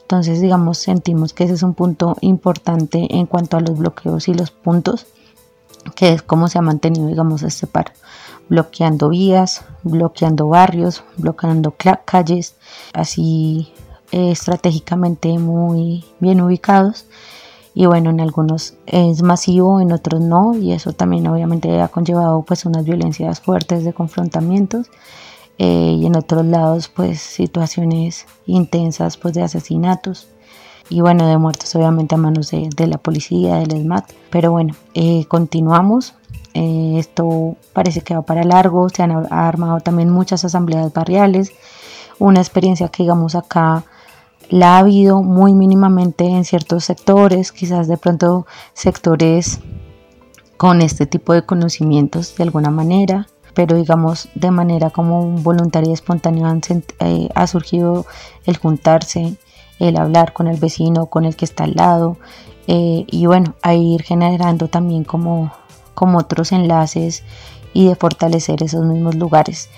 Entonces, 0.00 0.40
digamos, 0.40 0.78
sentimos 0.78 1.34
que 1.34 1.44
ese 1.44 1.54
es 1.54 1.62
un 1.62 1.74
punto 1.74 2.16
importante 2.22 3.14
en 3.16 3.26
cuanto 3.26 3.56
a 3.58 3.60
los 3.60 3.76
bloqueos 3.76 4.28
y 4.28 4.34
los 4.34 4.50
puntos, 4.50 5.06
que 5.94 6.12
es 6.14 6.22
cómo 6.22 6.48
se 6.48 6.58
ha 6.58 6.62
mantenido, 6.62 7.08
digamos, 7.08 7.42
este 7.42 7.66
paro. 7.66 7.92
Bloqueando 8.48 9.10
vías, 9.10 9.66
bloqueando 9.82 10.48
barrios, 10.48 11.04
bloqueando 11.18 11.74
calles, 12.06 12.54
así 12.94 13.70
eh, 14.12 14.30
estratégicamente 14.30 15.38
muy 15.38 16.04
bien 16.20 16.40
ubicados. 16.40 17.06
Y 17.74 17.86
bueno, 17.86 18.10
en 18.10 18.20
algunos 18.20 18.74
es 18.86 19.22
masivo, 19.22 19.80
en 19.80 19.92
otros 19.92 20.20
no, 20.20 20.56
y 20.56 20.72
eso 20.72 20.92
también 20.92 21.28
obviamente 21.28 21.80
ha 21.80 21.88
conllevado 21.88 22.42
pues 22.42 22.64
unas 22.64 22.84
violencias 22.84 23.40
fuertes 23.40 23.84
de 23.84 23.92
confrontamientos 23.92 24.88
eh, 25.58 25.96
y 25.98 26.06
en 26.06 26.16
otros 26.16 26.44
lados 26.44 26.88
pues 26.88 27.20
situaciones 27.20 28.26
intensas 28.46 29.16
pues 29.16 29.34
de 29.34 29.42
asesinatos 29.42 30.28
y 30.88 31.00
bueno 31.00 31.26
de 31.26 31.36
muertos 31.36 31.74
obviamente 31.74 32.14
a 32.14 32.18
manos 32.18 32.50
de, 32.50 32.86
la 32.86 32.98
policía, 32.98 33.56
del 33.56 33.74
ESMAD. 33.74 34.04
Pero 34.30 34.52
bueno, 34.52 34.74
eh, 34.94 35.24
continuamos. 35.26 36.14
Eh, 36.54 36.96
esto 36.98 37.56
parece 37.72 38.00
que 38.00 38.14
va 38.14 38.22
para 38.22 38.42
largo, 38.42 38.88
se 38.88 39.02
han 39.02 39.12
armado 39.32 39.80
también 39.80 40.10
muchas 40.10 40.44
asambleas 40.44 40.92
barriales, 40.92 41.52
una 42.18 42.40
experiencia 42.40 42.88
que 42.88 43.04
digamos 43.04 43.34
acá 43.34 43.84
la 44.50 44.76
ha 44.76 44.78
habido 44.78 45.22
muy 45.22 45.52
mínimamente 45.52 46.24
en 46.24 46.44
ciertos 46.44 46.84
sectores, 46.84 47.52
quizás 47.52 47.88
de 47.88 47.96
pronto 47.96 48.46
sectores 48.72 49.60
con 50.56 50.80
este 50.80 51.06
tipo 51.06 51.32
de 51.32 51.44
conocimientos 51.44 52.34
de 52.36 52.44
alguna 52.44 52.70
manera, 52.70 53.28
pero 53.54 53.76
digamos 53.76 54.28
de 54.34 54.50
manera 54.50 54.90
como 54.90 55.22
voluntaria 55.22 55.90
y 55.90 55.92
espontánea 55.92 56.56
eh, 57.00 57.28
ha 57.34 57.46
surgido 57.46 58.06
el 58.44 58.56
juntarse, 58.56 59.36
el 59.78 59.96
hablar 59.96 60.32
con 60.32 60.48
el 60.48 60.58
vecino, 60.58 61.06
con 61.06 61.24
el 61.24 61.36
que 61.36 61.44
está 61.44 61.64
al 61.64 61.74
lado, 61.74 62.16
eh, 62.66 63.04
y 63.06 63.26
bueno, 63.26 63.54
a 63.62 63.74
ir 63.74 64.02
generando 64.02 64.68
también 64.68 65.04
como, 65.04 65.52
como 65.94 66.18
otros 66.18 66.52
enlaces 66.52 67.22
y 67.72 67.86
de 67.86 67.96
fortalecer 67.96 68.62
esos 68.62 68.84
mismos 68.84 69.14
lugares 69.14 69.70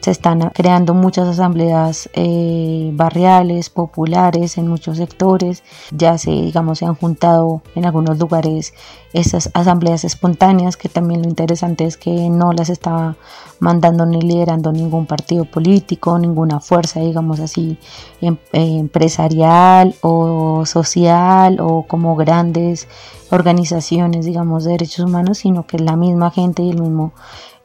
se 0.00 0.10
están 0.10 0.50
creando 0.50 0.94
muchas 0.94 1.28
asambleas 1.28 2.10
eh, 2.12 2.90
barriales, 2.92 3.70
populares 3.70 4.58
en 4.58 4.68
muchos 4.68 4.98
sectores. 4.98 5.62
Ya 5.90 6.18
se, 6.18 6.30
digamos, 6.30 6.78
se 6.78 6.84
han 6.84 6.94
juntado 6.94 7.62
en 7.74 7.86
algunos 7.86 8.18
lugares 8.18 8.74
esas 9.12 9.50
asambleas 9.54 10.04
espontáneas, 10.04 10.76
que 10.76 10.88
también 10.88 11.22
lo 11.22 11.28
interesante 11.28 11.84
es 11.84 11.96
que 11.96 12.28
no 12.28 12.52
las 12.52 12.68
está 12.68 13.16
mandando 13.60 14.04
ni 14.04 14.20
liderando 14.20 14.72
ningún 14.72 15.06
partido 15.06 15.44
político, 15.46 16.18
ninguna 16.18 16.60
fuerza, 16.60 17.00
digamos 17.00 17.40
así, 17.40 17.78
em, 18.20 18.36
empresarial 18.52 19.94
o 20.02 20.64
social 20.66 21.58
o 21.60 21.84
como 21.84 22.14
grandes 22.14 22.86
organizaciones, 23.30 24.24
digamos, 24.26 24.64
de 24.64 24.72
derechos 24.72 25.04
humanos, 25.04 25.38
sino 25.38 25.66
que 25.66 25.78
la 25.78 25.96
misma 25.96 26.30
gente 26.30 26.62
y 26.62 26.70
el 26.70 26.80
mismo 26.80 27.12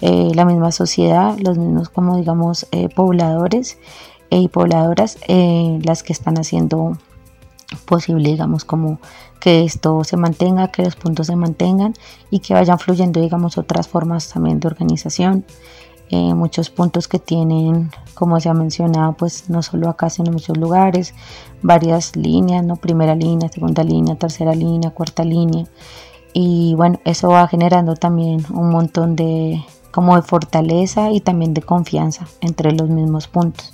eh, 0.06 0.32
la 0.36 0.44
misma 0.44 0.74
sociedad, 0.74 1.38
los 1.40 1.58
mismos 1.58 1.88
como 1.88 2.18
digamos 2.18 2.68
eh, 2.72 2.90
pobladores 2.90 3.78
eh, 4.32 4.40
y 4.40 4.50
pobladoras, 4.50 5.18
las 5.28 6.04
que 6.04 6.12
están 6.12 6.38
haciendo 6.38 6.98
posible 7.86 8.30
digamos 8.30 8.66
como 8.66 9.00
que 9.40 9.64
esto 9.64 10.04
se 10.04 10.18
mantenga, 10.18 10.68
que 10.68 10.84
los 10.84 10.98
puntos 10.98 11.28
se 11.28 11.38
mantengan 11.38 11.94
y 12.30 12.40
que 12.40 12.54
vayan 12.54 12.80
fluyendo 12.80 13.22
digamos 13.22 13.58
otras 13.58 13.88
formas 13.88 14.28
también 14.28 14.60
de 14.60 14.68
organización. 14.68 15.46
Muchos 16.16 16.70
puntos 16.70 17.08
que 17.08 17.20
tienen, 17.20 17.92
como 18.14 18.40
se 18.40 18.50
ha 18.50 18.54
mencionado, 18.54 19.14
pues 19.14 19.50
no 19.50 19.62
solo 19.62 19.90
acá, 19.90 20.10
sino 20.10 20.28
en 20.28 20.34
muchos 20.34 20.58
lugares, 20.58 21.14
varias 21.62 22.16
líneas, 22.16 22.64
¿no? 22.64 22.76
Primera 22.76 23.16
línea, 23.16 23.50
segunda 23.50 23.84
línea, 23.84 24.16
tercera 24.16 24.54
línea, 24.54 24.92
cuarta 24.92 25.24
línea. 25.24 25.66
Y 26.34 26.74
bueno, 26.76 27.00
eso 27.06 27.30
va 27.30 27.48
generando 27.48 27.96
también 27.96 28.46
un 28.52 28.70
montón 28.70 29.16
de, 29.16 29.64
como 29.92 30.16
de 30.16 30.24
fortaleza 30.24 31.12
y 31.12 31.22
también 31.22 31.54
de 31.54 31.62
confianza 31.62 32.28
entre 32.42 32.72
los 32.72 32.90
mismos 32.90 33.28
puntos. 33.28 33.73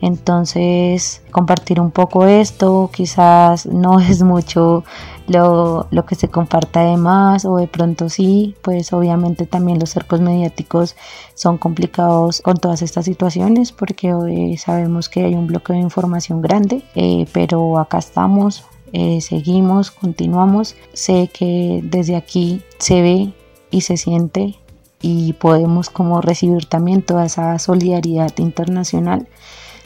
Entonces, 0.00 1.22
compartir 1.30 1.80
un 1.80 1.90
poco 1.90 2.26
esto, 2.26 2.90
quizás 2.92 3.66
no 3.84 4.00
es 4.00 4.22
mucho 4.22 4.84
lo, 5.26 5.86
lo, 5.90 6.06
que 6.06 6.14
se 6.14 6.28
comparta 6.28 6.84
de 6.84 6.96
más 6.96 7.44
o 7.44 7.56
de 7.56 7.66
pronto 7.66 8.08
sí, 8.08 8.54
pues 8.62 8.92
obviamente 8.92 9.44
también 9.44 9.78
los 9.78 9.90
cercos 9.90 10.20
mediáticos 10.20 10.96
son 11.34 11.58
complicados 11.58 12.40
con 12.40 12.56
todas 12.56 12.80
estas 12.80 13.04
situaciones 13.04 13.72
porque 13.72 14.56
sabemos 14.58 15.08
que 15.08 15.24
hay 15.24 15.34
un 15.34 15.46
bloque 15.46 15.74
de 15.74 15.80
información 15.80 16.40
grande, 16.40 16.82
eh, 16.94 17.26
pero 17.32 17.78
acá 17.78 17.98
estamos, 17.98 18.64
eh, 18.92 19.20
seguimos, 19.20 19.90
continuamos. 19.90 20.76
Sé 20.92 21.28
que 21.32 21.80
desde 21.82 22.16
aquí 22.16 22.62
se 22.78 23.02
ve 23.02 23.32
y 23.70 23.82
se 23.82 23.96
siente 23.96 24.54
y 25.00 25.34
podemos 25.34 25.90
como 25.90 26.20
recibir 26.20 26.66
también 26.66 27.02
toda 27.02 27.26
esa 27.26 27.58
solidaridad 27.58 28.32
internacional 28.38 29.28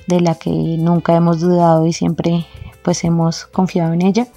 de 0.06 0.20
la 0.20 0.34
que 0.34 0.50
nunca 0.50 1.14
hemos 1.16 1.40
dudado 1.40 1.86
y 1.86 1.92
siempre 1.92 2.46
pues 2.82 3.04
hemos 3.04 3.46
confiado 3.46 3.92
en 3.92 4.02
ella 4.02 4.28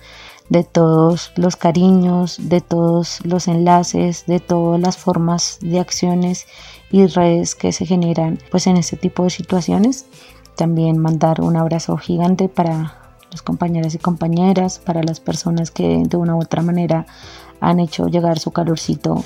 de 0.49 0.63
todos 0.63 1.32
los 1.36 1.56
cariños, 1.56 2.38
de 2.39 2.62
todos 2.62 3.19
los 3.23 3.47
enlaces, 3.47 4.25
de 4.28 4.39
todas 4.39 4.80
las 4.80 4.97
formas 4.97 5.58
de 5.62 5.80
acciones 5.80 6.45
y 6.91 7.08
redes 7.08 7.56
que 7.56 7.71
se 7.71 7.86
generan 7.86 8.39
pues 8.51 8.67
en 8.67 8.78
este 8.78 8.95
tipo 8.95 9.23
de 9.23 9.30
situaciones. 9.30 10.06
También 10.56 10.99
mandar 10.99 11.41
un 11.41 11.58
abrazo 11.58 11.97
gigante 11.97 12.47
para 12.47 13.01
los 13.32 13.41
compañeras 13.41 13.95
y 13.95 13.97
compañeras, 13.97 14.80
para 14.80 15.04
las 15.04 15.19
personas 15.19 15.71
que 15.71 16.04
de 16.06 16.17
una 16.17 16.36
u 16.36 16.41
otra 16.41 16.62
manera 16.62 17.06
han 17.60 17.80
hecho 17.80 18.08
llegar 18.08 18.39
su 18.39 18.51
calorcito 18.51 19.23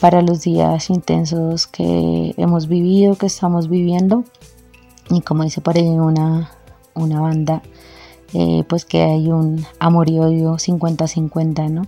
para 0.00 0.22
los 0.22 0.42
días 0.42 0.90
intensos 0.90 1.66
que 1.66 2.34
hemos 2.36 2.68
vivido, 2.68 3.16
que 3.16 3.26
estamos 3.26 3.68
viviendo. 3.68 4.24
Y 5.10 5.20
como 5.20 5.44
dice 5.44 5.60
por 5.60 5.76
ahí 5.76 5.88
una, 5.88 6.50
una 6.94 7.20
banda, 7.20 7.62
eh, 8.32 8.64
pues 8.68 8.84
que 8.84 9.02
hay 9.02 9.28
un 9.28 9.64
amor 9.78 10.10
y 10.10 10.18
odio 10.18 10.54
50-50, 10.54 11.70
¿no? 11.70 11.82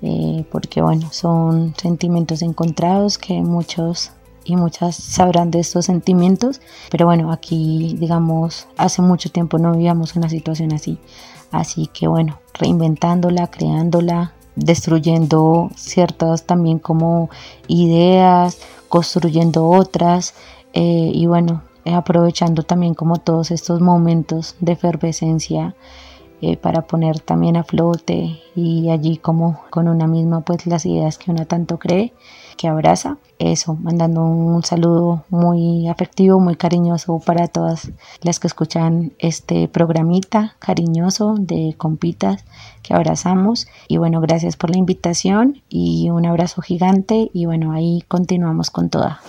Eh, 0.00 0.44
porque 0.50 0.82
bueno, 0.82 1.08
son 1.12 1.74
sentimientos 1.76 2.42
encontrados 2.42 3.18
que 3.18 3.34
muchos 3.40 4.12
y 4.44 4.56
muchas 4.56 4.96
sabrán 4.96 5.50
de 5.50 5.60
estos 5.60 5.86
sentimientos, 5.86 6.60
pero 6.90 7.06
bueno, 7.06 7.30
aquí 7.30 7.94
digamos, 7.98 8.66
hace 8.76 9.02
mucho 9.02 9.30
tiempo 9.30 9.58
no 9.58 9.72
vivíamos 9.72 10.16
una 10.16 10.28
situación 10.28 10.72
así, 10.72 10.98
así 11.52 11.86
que 11.86 12.08
bueno, 12.08 12.40
reinventándola, 12.54 13.48
creándola, 13.48 14.32
destruyendo 14.56 15.70
ciertas 15.76 16.44
también 16.44 16.78
como 16.80 17.30
ideas, 17.68 18.58
construyendo 18.88 19.68
otras 19.68 20.34
eh, 20.72 21.10
y 21.14 21.26
bueno, 21.26 21.62
aprovechando 21.84 22.62
también 22.62 22.94
como 22.94 23.16
todos 23.16 23.50
estos 23.50 23.80
momentos 23.80 24.56
de 24.60 24.72
efervescencia 24.72 25.74
eh, 26.44 26.56
para 26.56 26.82
poner 26.82 27.20
también 27.20 27.56
a 27.56 27.62
flote 27.62 28.40
y 28.56 28.90
allí 28.90 29.16
como 29.16 29.60
con 29.70 29.86
una 29.86 30.08
misma 30.08 30.40
pues 30.40 30.66
las 30.66 30.84
ideas 30.86 31.16
que 31.16 31.30
una 31.30 31.44
tanto 31.44 31.78
cree 31.78 32.12
que 32.56 32.66
abraza. 32.66 33.18
Eso 33.38 33.74
mandando 33.74 34.22
un 34.24 34.64
saludo 34.64 35.24
muy 35.30 35.86
afectivo 35.86 36.40
muy 36.40 36.56
cariñoso 36.56 37.20
para 37.24 37.46
todas 37.46 37.92
las 38.22 38.40
que 38.40 38.48
escuchan 38.48 39.12
este 39.20 39.68
programita 39.68 40.56
cariñoso 40.58 41.36
de 41.38 41.76
compitas 41.78 42.44
que 42.82 42.92
abrazamos. 42.92 43.68
Y 43.86 43.98
bueno 43.98 44.20
gracias 44.20 44.56
por 44.56 44.70
la 44.70 44.78
invitación 44.78 45.62
y 45.68 46.10
un 46.10 46.26
abrazo 46.26 46.60
gigante. 46.60 47.30
Y 47.32 47.46
bueno 47.46 47.70
ahí 47.70 48.02
continuamos 48.08 48.70
con 48.70 48.90
toda 48.90 49.20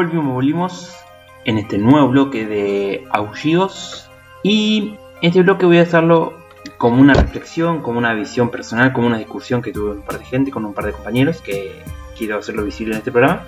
Volvimos, 0.00 0.32
volvimos 0.32 0.96
en 1.44 1.58
este 1.58 1.76
nuevo 1.76 2.08
bloque 2.08 2.46
de 2.46 3.04
aullidos. 3.10 4.08
Y 4.42 4.94
este 5.20 5.42
bloque 5.42 5.66
voy 5.66 5.76
a 5.76 5.82
hacerlo 5.82 6.32
como 6.78 7.02
una 7.02 7.12
reflexión, 7.12 7.82
como 7.82 7.98
una 7.98 8.14
visión 8.14 8.48
personal, 8.48 8.94
como 8.94 9.08
una 9.08 9.18
discusión 9.18 9.60
que 9.60 9.72
tuve 9.72 9.90
con 9.90 9.98
un 9.98 10.04
par 10.04 10.18
de 10.18 10.24
gente, 10.24 10.50
con 10.50 10.64
un 10.64 10.72
par 10.72 10.86
de 10.86 10.92
compañeros, 10.92 11.42
que 11.42 11.82
quiero 12.16 12.38
hacerlo 12.38 12.64
visible 12.64 12.94
en 12.94 13.00
este 13.00 13.12
programa. 13.12 13.44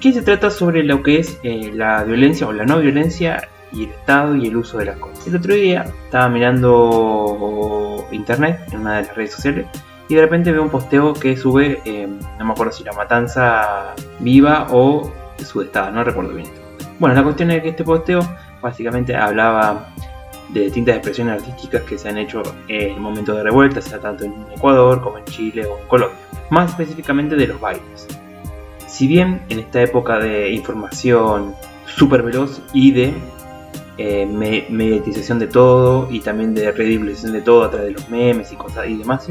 Que 0.00 0.14
se 0.14 0.22
trata 0.22 0.48
sobre 0.48 0.84
lo 0.84 1.02
que 1.02 1.18
es 1.18 1.38
eh, 1.42 1.70
la 1.74 2.02
violencia 2.02 2.46
o 2.48 2.52
la 2.54 2.64
no 2.64 2.78
violencia 2.78 3.46
y 3.74 3.84
el 3.84 3.90
Estado 3.90 4.34
y 4.36 4.46
el 4.46 4.56
uso 4.56 4.78
de 4.78 4.86
las 4.86 4.96
cosas. 4.96 5.26
El 5.26 5.36
otro 5.36 5.52
día 5.52 5.84
estaba 6.06 6.30
mirando 6.30 8.06
internet 8.10 8.58
en 8.72 8.80
una 8.80 8.96
de 8.96 9.02
las 9.02 9.14
redes 9.14 9.32
sociales 9.32 9.66
y 10.08 10.14
de 10.14 10.22
repente 10.22 10.50
veo 10.50 10.62
un 10.62 10.70
posteo 10.70 11.12
que 11.12 11.36
sube, 11.36 11.82
eh, 11.84 12.08
no 12.38 12.44
me 12.46 12.52
acuerdo 12.52 12.72
si 12.72 12.84
la 12.84 12.92
matanza 12.94 13.94
viva 14.18 14.68
o 14.70 15.12
sudestada, 15.38 15.90
no 15.90 16.04
recuerdo 16.04 16.34
bien. 16.34 16.48
Bueno, 16.98 17.14
la 17.14 17.22
cuestión 17.22 17.50
es 17.50 17.62
que 17.62 17.70
este 17.70 17.84
posteo 17.84 18.20
básicamente 18.60 19.16
hablaba 19.16 19.88
de 20.50 20.60
distintas 20.60 20.96
expresiones 20.96 21.40
artísticas 21.40 21.82
que 21.82 21.98
se 21.98 22.08
han 22.08 22.18
hecho 22.18 22.42
en 22.68 23.00
momentos 23.00 23.36
de 23.36 23.42
revuelta, 23.42 23.80
sea 23.80 23.98
tanto 23.98 24.24
en 24.24 24.34
Ecuador 24.54 25.00
como 25.02 25.18
en 25.18 25.24
Chile 25.24 25.64
o 25.66 25.78
en 25.78 25.86
Colombia. 25.86 26.18
Más 26.50 26.70
específicamente 26.70 27.36
de 27.36 27.46
los 27.46 27.60
bailes. 27.60 28.06
Si 28.86 29.06
bien 29.06 29.42
en 29.48 29.58
esta 29.58 29.82
época 29.82 30.18
de 30.18 30.50
información 30.50 31.54
súper 31.86 32.22
veloz 32.22 32.60
y 32.72 32.92
de 32.92 33.14
eh, 33.98 34.26
mediatización 34.26 35.38
de 35.38 35.46
todo 35.46 36.08
y 36.10 36.20
también 36.20 36.54
de 36.54 36.72
redibilización 36.72 37.32
de 37.32 37.40
todo 37.40 37.64
a 37.64 37.70
través 37.70 37.88
de 37.88 37.94
los 37.94 38.08
memes 38.10 38.52
y 38.52 38.56
cosas 38.56 38.86
y 38.88 38.96
demás, 38.96 39.26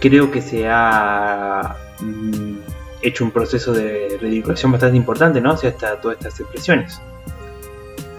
creo 0.00 0.30
que 0.30 0.40
se 0.40 0.68
ha 0.68 1.76
mm, 2.00 2.63
hecho 3.06 3.24
un 3.24 3.30
proceso 3.30 3.72
de 3.72 4.18
redibilización 4.20 4.72
bastante 4.72 4.96
importante 4.96 5.40
¿no? 5.40 5.52
hacia 5.52 5.74
todas 5.76 6.16
estas 6.18 6.40
expresiones. 6.40 7.00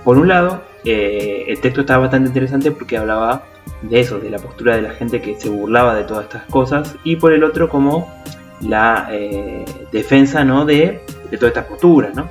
Por 0.04 0.18
un 0.18 0.28
lado, 0.28 0.62
eh, 0.84 1.46
el 1.48 1.60
texto 1.60 1.82
estaba 1.82 2.02
bastante 2.02 2.28
interesante 2.28 2.72
porque 2.72 2.98
hablaba 2.98 3.46
de 3.82 4.00
eso, 4.00 4.20
de 4.20 4.30
la 4.30 4.38
postura 4.38 4.76
de 4.76 4.84
la 4.84 4.92
gente 4.92 5.22
que 5.22 5.40
se 5.40 5.50
burlaba 5.50 5.96
de 5.96 6.04
todas 6.04 6.26
estas 6.26 6.44
cosas, 6.44 6.96
y 7.04 7.16
por 7.16 7.34
el 7.34 7.44
otro 7.44 7.70
como 7.70 8.14
la 8.62 9.08
eh, 9.12 9.66
defensa 9.92 10.44
¿no? 10.44 10.66
de, 10.66 11.02
de 11.30 11.38
todas 11.38 11.50
estas 11.52 11.66
posturas. 11.66 12.16
¿no? 12.16 12.30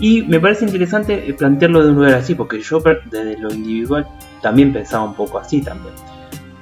Y 0.00 0.22
me 0.22 0.40
parece 0.40 0.64
interesante 0.64 1.34
plantearlo 1.38 1.84
de 1.84 1.90
un 1.90 1.96
lugar 1.96 2.14
así, 2.14 2.34
porque 2.34 2.60
yo 2.60 2.80
desde 2.80 3.38
lo 3.38 3.52
individual 3.52 4.06
también 4.40 4.72
pensaba 4.72 5.04
un 5.04 5.14
poco 5.14 5.38
así 5.38 5.62
también. 5.62 5.94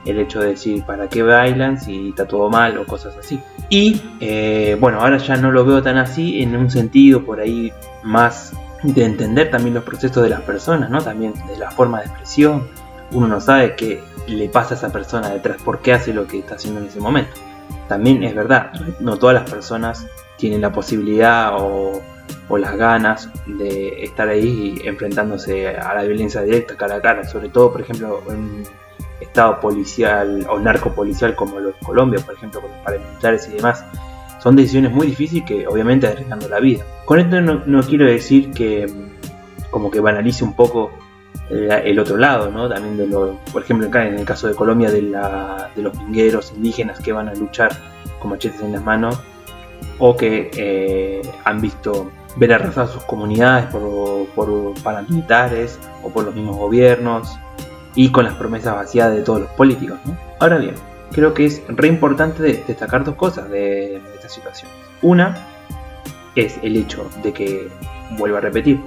El 0.04 0.18
hecho 0.18 0.40
de 0.40 0.50
decir, 0.50 0.82
¿para 0.84 1.08
qué 1.08 1.22
bailan 1.22 1.80
si 1.80 2.10
está 2.10 2.26
todo 2.26 2.48
mal 2.50 2.76
o 2.78 2.86
cosas 2.86 3.16
así? 3.16 3.40
Y 3.70 4.02
eh, 4.18 4.76
bueno, 4.80 5.00
ahora 5.00 5.16
ya 5.18 5.36
no 5.36 5.52
lo 5.52 5.64
veo 5.64 5.80
tan 5.80 5.96
así, 5.96 6.42
en 6.42 6.56
un 6.56 6.70
sentido 6.70 7.24
por 7.24 7.38
ahí 7.38 7.72
más 8.02 8.52
de 8.82 9.04
entender 9.04 9.50
también 9.50 9.74
los 9.74 9.84
procesos 9.84 10.24
de 10.24 10.28
las 10.28 10.40
personas, 10.40 10.90
¿no? 10.90 11.00
También 11.00 11.32
de 11.46 11.56
la 11.56 11.70
forma 11.70 12.00
de 12.00 12.06
expresión. 12.06 12.66
Uno 13.12 13.28
no 13.28 13.40
sabe 13.40 13.76
qué 13.76 14.02
le 14.26 14.48
pasa 14.48 14.74
a 14.74 14.78
esa 14.78 14.90
persona 14.90 15.30
detrás, 15.30 15.62
por 15.62 15.80
qué 15.80 15.92
hace 15.92 16.12
lo 16.12 16.26
que 16.26 16.40
está 16.40 16.56
haciendo 16.56 16.80
en 16.80 16.88
ese 16.88 17.00
momento. 17.00 17.32
También 17.88 18.24
es 18.24 18.34
verdad, 18.34 18.72
no 18.98 19.16
todas 19.18 19.34
las 19.34 19.48
personas 19.48 20.04
tienen 20.36 20.60
la 20.60 20.72
posibilidad 20.72 21.54
o, 21.56 22.00
o 22.48 22.58
las 22.58 22.76
ganas 22.76 23.28
de 23.46 24.04
estar 24.04 24.28
ahí 24.28 24.80
enfrentándose 24.84 25.68
a 25.68 25.94
la 25.94 26.02
violencia 26.02 26.42
directa 26.42 26.76
cara 26.76 26.96
a 26.96 27.00
cara, 27.00 27.24
sobre 27.24 27.50
todo, 27.50 27.70
por 27.70 27.82
ejemplo, 27.82 28.22
en 28.30 28.64
estado 29.20 29.60
policial 29.60 30.46
o 30.48 30.58
narcopolicial 30.58 31.34
como 31.34 31.60
lo 31.60 31.68
de 31.68 31.74
Colombia, 31.84 32.20
por 32.24 32.34
ejemplo, 32.34 32.60
con 32.60 32.70
los 32.70 32.80
paramilitares 32.80 33.48
y 33.48 33.52
demás 33.52 33.84
son 34.40 34.56
decisiones 34.56 34.92
muy 34.92 35.06
difíciles 35.08 35.44
que 35.44 35.66
obviamente 35.66 36.06
arriesgando 36.06 36.48
la 36.48 36.60
vida. 36.60 36.84
Con 37.04 37.20
esto 37.20 37.40
no, 37.40 37.82
quiero 37.82 38.06
decir 38.06 38.50
que 38.52 38.86
como 39.70 39.90
que 39.90 40.00
banalice 40.00 40.44
un 40.44 40.54
poco 40.54 40.90
el, 41.50 41.98
otro 41.98 42.16
lado, 42.16 42.50
¿no? 42.50 42.68
También 42.68 42.96
de 42.96 43.06
lo, 43.06 43.38
por 43.52 43.62
ejemplo, 43.62 43.88
acá 43.88 44.06
en 44.06 44.14
el 44.14 44.24
caso 44.24 44.48
de 44.48 44.54
Colombia, 44.54 44.90
de, 44.90 45.02
la, 45.02 45.70
de 45.76 45.82
los 45.82 45.96
pingueros 45.96 46.52
indígenas 46.56 47.00
que 47.00 47.12
van 47.12 47.28
a 47.28 47.34
luchar 47.34 47.70
con 48.18 48.30
machetes 48.30 48.62
en 48.62 48.72
las 48.72 48.82
manos 48.82 49.20
o 49.98 50.16
que 50.16 50.50
eh, 50.56 51.22
han 51.44 51.60
visto 51.60 52.10
ver 52.36 52.52
arrasadas 52.52 52.92
sus 52.92 53.02
comunidades 53.04 53.66
por, 53.66 54.26
por 54.28 54.82
paramilitares 54.82 55.78
o 56.02 56.10
por 56.10 56.24
los 56.24 56.34
mismos 56.34 56.56
gobiernos 56.56 57.38
y 57.94 58.10
con 58.10 58.24
las 58.24 58.34
promesas 58.34 58.74
vacías 58.74 59.12
de 59.12 59.22
todos 59.22 59.40
los 59.40 59.50
políticos. 59.50 59.98
¿no? 60.04 60.16
Ahora 60.38 60.58
bien, 60.58 60.74
creo 61.12 61.34
que 61.34 61.46
es 61.46 61.62
re 61.68 61.88
importante 61.88 62.42
destacar 62.42 63.04
dos 63.04 63.14
cosas 63.16 63.50
de, 63.50 63.96
esta 64.14 64.28
situación. 64.28 64.70
Una 65.02 65.46
es 66.34 66.58
el 66.62 66.76
hecho 66.76 67.08
de 67.22 67.32
que, 67.32 67.68
vuelvo 68.16 68.36
a 68.36 68.40
repetir, 68.40 68.80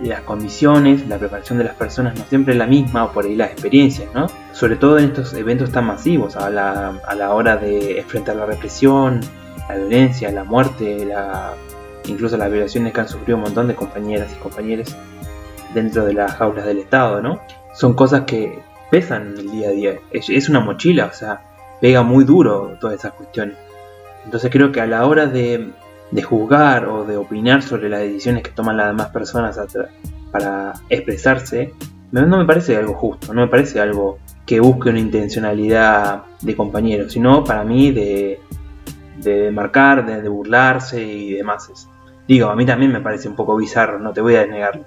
las 0.00 0.20
condiciones, 0.20 1.08
la 1.08 1.16
preparación 1.16 1.56
de 1.56 1.64
las 1.64 1.74
personas 1.74 2.18
no 2.18 2.24
siempre 2.26 2.52
es 2.52 2.58
la 2.58 2.66
misma, 2.66 3.04
o 3.04 3.12
por 3.12 3.24
ahí 3.24 3.34
las 3.34 3.50
experiencias, 3.50 4.08
¿no? 4.14 4.26
Sobre 4.52 4.76
todo 4.76 4.98
en 4.98 5.06
estos 5.06 5.32
eventos 5.32 5.70
tan 5.70 5.86
masivos, 5.86 6.36
a 6.36 6.50
la, 6.50 7.00
a 7.06 7.14
la 7.14 7.32
hora 7.32 7.56
de 7.56 7.98
enfrentar 8.00 8.36
la 8.36 8.44
represión, 8.44 9.20
la 9.70 9.76
violencia, 9.76 10.30
la 10.30 10.44
muerte, 10.44 11.06
la, 11.06 11.54
incluso 12.06 12.36
las 12.36 12.50
violaciones 12.50 12.92
que 12.92 13.00
han 13.00 13.08
sufrido 13.08 13.36
un 13.36 13.44
montón 13.44 13.68
de 13.68 13.74
compañeras 13.74 14.30
y 14.32 14.38
compañeros 14.38 14.94
dentro 15.72 16.04
de 16.04 16.12
las 16.12 16.34
jaulas 16.34 16.66
del 16.66 16.78
Estado, 16.78 17.22
¿no? 17.22 17.40
Son 17.76 17.92
cosas 17.92 18.22
que 18.22 18.58
pesan 18.90 19.34
en 19.34 19.38
el 19.38 19.50
día 19.50 19.68
a 19.68 19.72
día. 19.72 19.94
Es, 20.10 20.48
una 20.48 20.60
mochila, 20.60 21.06
o 21.06 21.14
sea, 21.14 21.42
pega 21.80 22.02
muy 22.02 22.24
duro 22.24 22.76
todas 22.80 22.98
esas 22.98 23.12
cuestiones. 23.12 23.56
Entonces 24.24 24.50
creo 24.50 24.72
que 24.72 24.80
a 24.80 24.86
la 24.86 25.06
hora 25.06 25.26
de, 25.26 25.72
juzgar 26.24 26.86
o 26.86 27.04
de 27.04 27.18
opinar 27.18 27.62
sobre 27.62 27.90
las 27.90 28.00
decisiones 28.00 28.42
que 28.42 28.50
toman 28.50 28.78
las 28.78 28.88
demás 28.88 29.08
personas 29.08 29.60
para 30.32 30.72
expresarse, 30.88 31.74
no 32.12 32.38
me 32.38 32.46
parece 32.46 32.76
algo 32.76 32.94
justo, 32.94 33.34
no 33.34 33.42
me 33.42 33.48
parece 33.48 33.78
algo 33.78 34.18
que 34.46 34.58
busque 34.58 34.88
una 34.88 35.00
intencionalidad 35.00 36.22
de 36.40 36.56
compañero, 36.56 37.10
sino 37.10 37.44
para 37.44 37.62
mí 37.62 37.90
de, 37.90 38.40
de 39.18 39.50
marcar, 39.50 40.06
de, 40.06 40.22
de, 40.22 40.28
burlarse 40.28 41.02
y 41.02 41.32
demás. 41.34 41.68
Digo, 42.26 42.48
a 42.48 42.56
mí 42.56 42.64
también 42.64 42.92
me 42.92 43.00
parece 43.00 43.28
un 43.28 43.36
poco 43.36 43.56
bizarro, 43.56 43.98
no 43.98 44.12
te 44.12 44.20
voy 44.20 44.36
a 44.36 44.46
negarlo, 44.46 44.84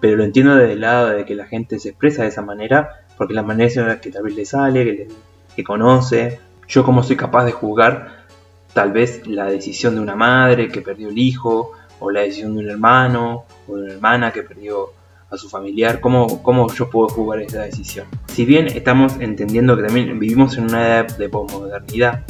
pero 0.00 0.16
lo 0.16 0.24
entiendo 0.24 0.56
desde 0.56 0.72
el 0.72 0.80
lado 0.80 1.08
de 1.08 1.24
que 1.24 1.34
la 1.34 1.46
gente 1.46 1.78
se 1.78 1.90
expresa 1.90 2.22
de 2.22 2.28
esa 2.28 2.42
manera 2.42 3.00
porque 3.20 3.34
la 3.34 3.42
manera 3.42 4.00
que 4.00 4.10
tal 4.10 4.22
vez 4.22 4.34
le 4.34 4.46
sale, 4.46 5.08
que, 5.54 5.62
conoce. 5.62 6.40
Yo 6.66 6.84
como 6.84 7.02
soy 7.02 7.16
capaz 7.16 7.44
de 7.44 7.52
juzgar 7.52 8.24
tal 8.72 8.92
vez 8.92 9.26
la 9.26 9.44
decisión 9.44 9.94
de 9.94 10.00
una 10.00 10.14
madre 10.14 10.68
que 10.68 10.80
perdió 10.80 11.10
el 11.10 11.18
hijo, 11.18 11.72
o 11.98 12.10
la 12.10 12.20
decisión 12.22 12.54
de 12.54 12.60
un 12.60 12.70
hermano, 12.70 13.44
o 13.68 13.76
de 13.76 13.82
una 13.82 13.92
hermana 13.92 14.32
que 14.32 14.42
perdió 14.42 14.92
a 15.30 15.36
su 15.36 15.50
familiar, 15.50 16.00
¿cómo, 16.00 16.42
cómo 16.42 16.72
yo 16.72 16.88
puedo 16.88 17.08
jugar 17.08 17.42
esa 17.42 17.60
decisión? 17.60 18.06
Si 18.28 18.46
bien 18.46 18.68
estamos 18.68 19.12
entendiendo 19.20 19.76
que 19.76 19.82
también 19.82 20.18
vivimos 20.18 20.56
en 20.56 20.64
una 20.64 20.86
edad 20.86 21.18
de 21.18 21.28
posmodernidad, 21.28 22.24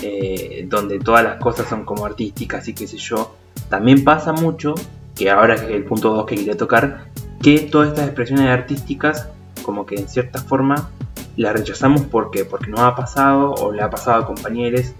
eh, 0.00 0.64
donde 0.70 1.00
todas 1.00 1.22
las 1.22 1.36
cosas 1.36 1.68
son 1.68 1.84
como 1.84 2.06
artísticas 2.06 2.66
y 2.66 2.72
qué 2.72 2.86
sé 2.86 2.96
yo, 2.96 3.36
también 3.68 4.04
pasa 4.04 4.32
mucho, 4.32 4.74
que 5.18 5.30
ahora 5.30 5.54
es 5.54 5.62
el 5.62 5.84
punto 5.84 6.14
2 6.14 6.26
que 6.26 6.36
quería 6.36 6.56
tocar, 6.56 7.06
que 7.42 7.58
todas 7.58 7.88
estas 7.88 8.06
expresiones 8.06 8.46
artísticas 8.46 9.28
como 9.62 9.84
que 9.84 9.96
en 9.96 10.08
cierta 10.08 10.40
forma 10.40 10.90
la 11.36 11.52
rechazamos 11.52 12.02
porque 12.06 12.44
porque 12.44 12.70
nos 12.70 12.80
ha 12.80 12.94
pasado 12.94 13.52
o 13.52 13.72
le 13.72 13.82
ha 13.82 13.90
pasado 13.90 14.22
a 14.22 14.26
compañeros 14.26 14.92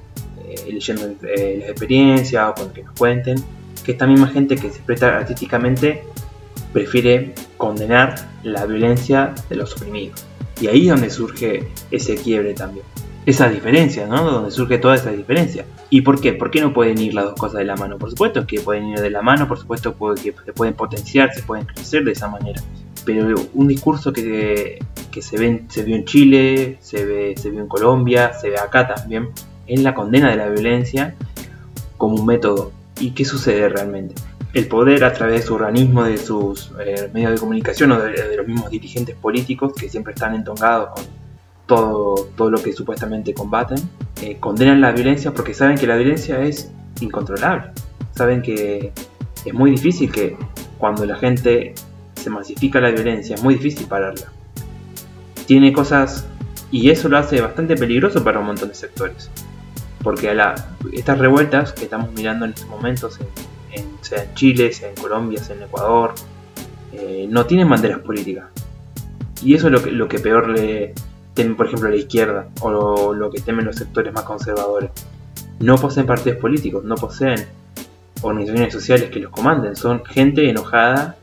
eh, 0.44 0.72
leyendo 0.72 1.06
eh, 1.22 1.58
las 1.60 1.70
experiencias 1.70 2.50
o 2.50 2.54
con 2.54 2.72
que 2.72 2.82
nos 2.82 2.94
cuenten 2.98 3.42
que 3.84 3.92
esta 3.92 4.06
misma 4.06 4.26
gente 4.28 4.56
que 4.56 4.70
se 4.70 4.80
presta 4.80 5.16
artísticamente 5.16 6.02
prefiere 6.72 7.34
condenar 7.56 8.28
la 8.42 8.66
violencia 8.66 9.34
de 9.48 9.56
los 9.56 9.74
oprimidos. 9.76 10.26
Y 10.60 10.66
ahí 10.66 10.82
es 10.82 10.88
donde 10.88 11.10
surge 11.10 11.68
ese 11.90 12.16
quiebre 12.16 12.54
también 12.54 12.84
esa 13.30 13.48
diferencia, 13.48 14.06
¿no? 14.06 14.22
Donde 14.30 14.50
surge 14.50 14.78
toda 14.78 14.94
esa 14.94 15.10
diferencia. 15.10 15.64
¿Y 15.90 16.02
por 16.02 16.20
qué? 16.20 16.32
¿Por 16.32 16.50
qué 16.50 16.60
no 16.60 16.72
pueden 16.72 16.98
ir 16.98 17.14
las 17.14 17.24
dos 17.24 17.34
cosas 17.34 17.58
de 17.58 17.64
la 17.64 17.76
mano? 17.76 17.98
Por 17.98 18.10
supuesto 18.10 18.46
que 18.46 18.60
pueden 18.60 18.88
ir 18.88 19.00
de 19.00 19.10
la 19.10 19.22
mano, 19.22 19.46
por 19.46 19.58
supuesto 19.58 19.96
que 20.14 20.34
se 20.44 20.52
pueden 20.52 20.74
potenciar, 20.74 21.32
se 21.34 21.42
pueden 21.42 21.66
crecer 21.66 22.04
de 22.04 22.12
esa 22.12 22.28
manera 22.28 22.60
pero 23.08 23.36
un 23.54 23.68
discurso 23.68 24.12
que, 24.12 24.78
se, 25.18 25.38
ve, 25.38 25.64
se 25.68 25.82
vio 25.82 25.96
en 25.96 26.04
Chile, 26.04 26.76
se, 26.82 27.06
ve, 27.06 27.34
se 27.38 27.48
vio 27.48 27.62
en 27.62 27.66
Colombia, 27.66 28.34
se 28.34 28.50
ve 28.50 28.58
acá 28.58 28.86
también, 28.86 29.30
en 29.66 29.82
la 29.82 29.94
condena 29.94 30.28
de 30.28 30.36
la 30.36 30.50
violencia 30.50 31.14
como 31.96 32.16
un 32.16 32.26
método. 32.26 32.70
¿Y 33.00 33.12
qué 33.12 33.24
sucede 33.24 33.66
realmente? 33.70 34.14
El 34.52 34.68
poder 34.68 35.04
a 35.04 35.14
través 35.14 35.40
de 35.40 35.46
su 35.46 35.54
organismo, 35.54 36.04
de 36.04 36.18
sus 36.18 36.70
eh, 36.84 37.08
medios 37.14 37.32
de 37.32 37.38
comunicación 37.38 37.92
o 37.92 37.98
de, 37.98 38.36
los 38.36 38.46
mismos 38.46 38.68
dirigentes 38.68 39.16
políticos 39.16 39.72
que 39.72 39.88
siempre 39.88 40.12
están 40.12 40.34
entongados 40.34 40.90
con 40.94 41.04
todo, 41.68 42.28
todo 42.36 42.50
lo 42.50 42.60
que 42.60 42.72
supuestamente 42.72 43.32
combaten, 43.34 43.78
eh, 44.22 44.38
condenan 44.40 44.80
la 44.80 44.90
violencia 44.90 45.32
porque 45.32 45.54
saben 45.54 45.78
que 45.78 45.86
la 45.86 45.94
violencia 45.94 46.40
es 46.40 46.72
incontrolable. 47.00 47.70
Saben 48.16 48.42
que 48.42 48.92
es 49.44 49.54
muy 49.54 49.70
difícil 49.70 50.10
que 50.10 50.36
cuando 50.78 51.04
la 51.04 51.14
gente 51.16 51.74
se 52.16 52.30
masifica 52.30 52.80
la 52.80 52.90
violencia, 52.90 53.36
es 53.36 53.42
muy 53.42 53.54
difícil 53.54 53.86
pararla. 53.86 54.32
Tiene 55.46 55.72
cosas, 55.72 56.26
y 56.72 56.90
eso 56.90 57.08
lo 57.08 57.18
hace 57.18 57.40
bastante 57.40 57.76
peligroso 57.76 58.24
para 58.24 58.40
un 58.40 58.46
montón 58.46 58.68
de 58.70 58.74
sectores. 58.74 59.30
Porque 60.02 60.30
a 60.30 60.34
la, 60.34 60.68
estas 60.92 61.18
revueltas 61.18 61.72
que 61.72 61.84
estamos 61.84 62.12
mirando 62.12 62.44
en 62.44 62.52
estos 62.52 62.68
momentos 62.68 63.18
en- 63.72 63.86
sea 64.00 64.24
en 64.24 64.34
Chile, 64.34 64.72
sea 64.72 64.88
en 64.88 64.94
Colombia, 64.96 65.42
sea 65.42 65.54
en 65.56 65.62
Ecuador, 65.64 66.14
eh, 66.92 67.26
no 67.30 67.44
tienen 67.46 67.68
banderas 67.68 67.98
políticas. 68.00 68.46
Y 69.44 69.54
eso 69.54 69.66
es 69.66 69.72
lo 69.72 69.82
que, 69.82 69.90
lo 69.92 70.08
que 70.08 70.18
peor 70.18 70.48
le 70.48 70.94
temen, 71.38 71.54
por 71.54 71.66
ejemplo, 71.66 71.88
la 71.88 71.94
izquierda, 71.94 72.48
o 72.62 73.14
lo, 73.14 73.30
que 73.30 73.40
temen 73.40 73.64
los 73.64 73.76
sectores 73.76 74.12
más 74.12 74.24
conservadores. 74.24 74.90
No 75.60 75.76
poseen 75.76 76.04
partidos 76.04 76.40
políticos, 76.40 76.82
no 76.82 76.96
poseen 76.96 77.46
organizaciones 78.22 78.72
sociales 78.72 79.08
que 79.10 79.20
los 79.20 79.30
comanden, 79.30 79.76
son 79.76 80.04
gente 80.04 80.50
enojada 80.50 81.16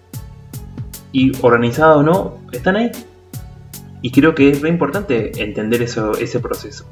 y 1.11 1.33
organizada 1.41 1.97
o 1.97 2.03
no, 2.03 2.37
están 2.53 2.77
ahí. 2.77 2.91
Y 4.01 4.11
creo 4.11 4.33
que 4.33 4.51
es 4.51 4.61
re 4.61 4.69
importante 4.69 5.43
entender 5.43 5.81
eso, 5.81 6.13
ese 6.13 6.39
proceso. 6.39 6.85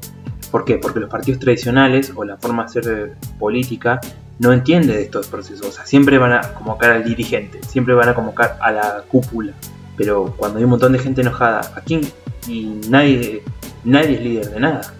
¿Por 0.50 0.66
qué? 0.66 0.76
Porque 0.76 1.00
los 1.00 1.08
partidos 1.08 1.40
tradicionales 1.40 2.12
o 2.14 2.24
la 2.24 2.36
forma 2.36 2.64
de 2.64 2.68
hacer 2.68 3.12
política 3.38 4.00
no 4.38 4.52
entiende 4.52 4.92
de 4.92 5.02
estos 5.02 5.28
procesos. 5.28 5.66
O 5.66 5.72
sea, 5.72 5.86
siempre 5.86 6.18
van 6.18 6.34
a 6.34 6.42
convocar 6.52 6.90
al 6.90 7.04
dirigente, 7.04 7.60
siempre 7.66 7.94
van 7.94 8.10
a 8.10 8.14
convocar 8.14 8.58
a 8.60 8.70
la 8.70 9.04
cúpula. 9.08 9.54
Pero 9.96 10.34
cuando 10.36 10.58
hay 10.58 10.64
un 10.64 10.70
montón 10.70 10.92
de 10.92 10.98
gente 10.98 11.22
enojada, 11.22 11.60
¿a 11.74 11.80
quién? 11.80 12.02
Y 12.46 12.80
nadie, 12.88 13.42
nadie 13.84 14.14
es 14.14 14.20
líder 14.20 14.50
de 14.50 14.60
nada. 14.60 14.94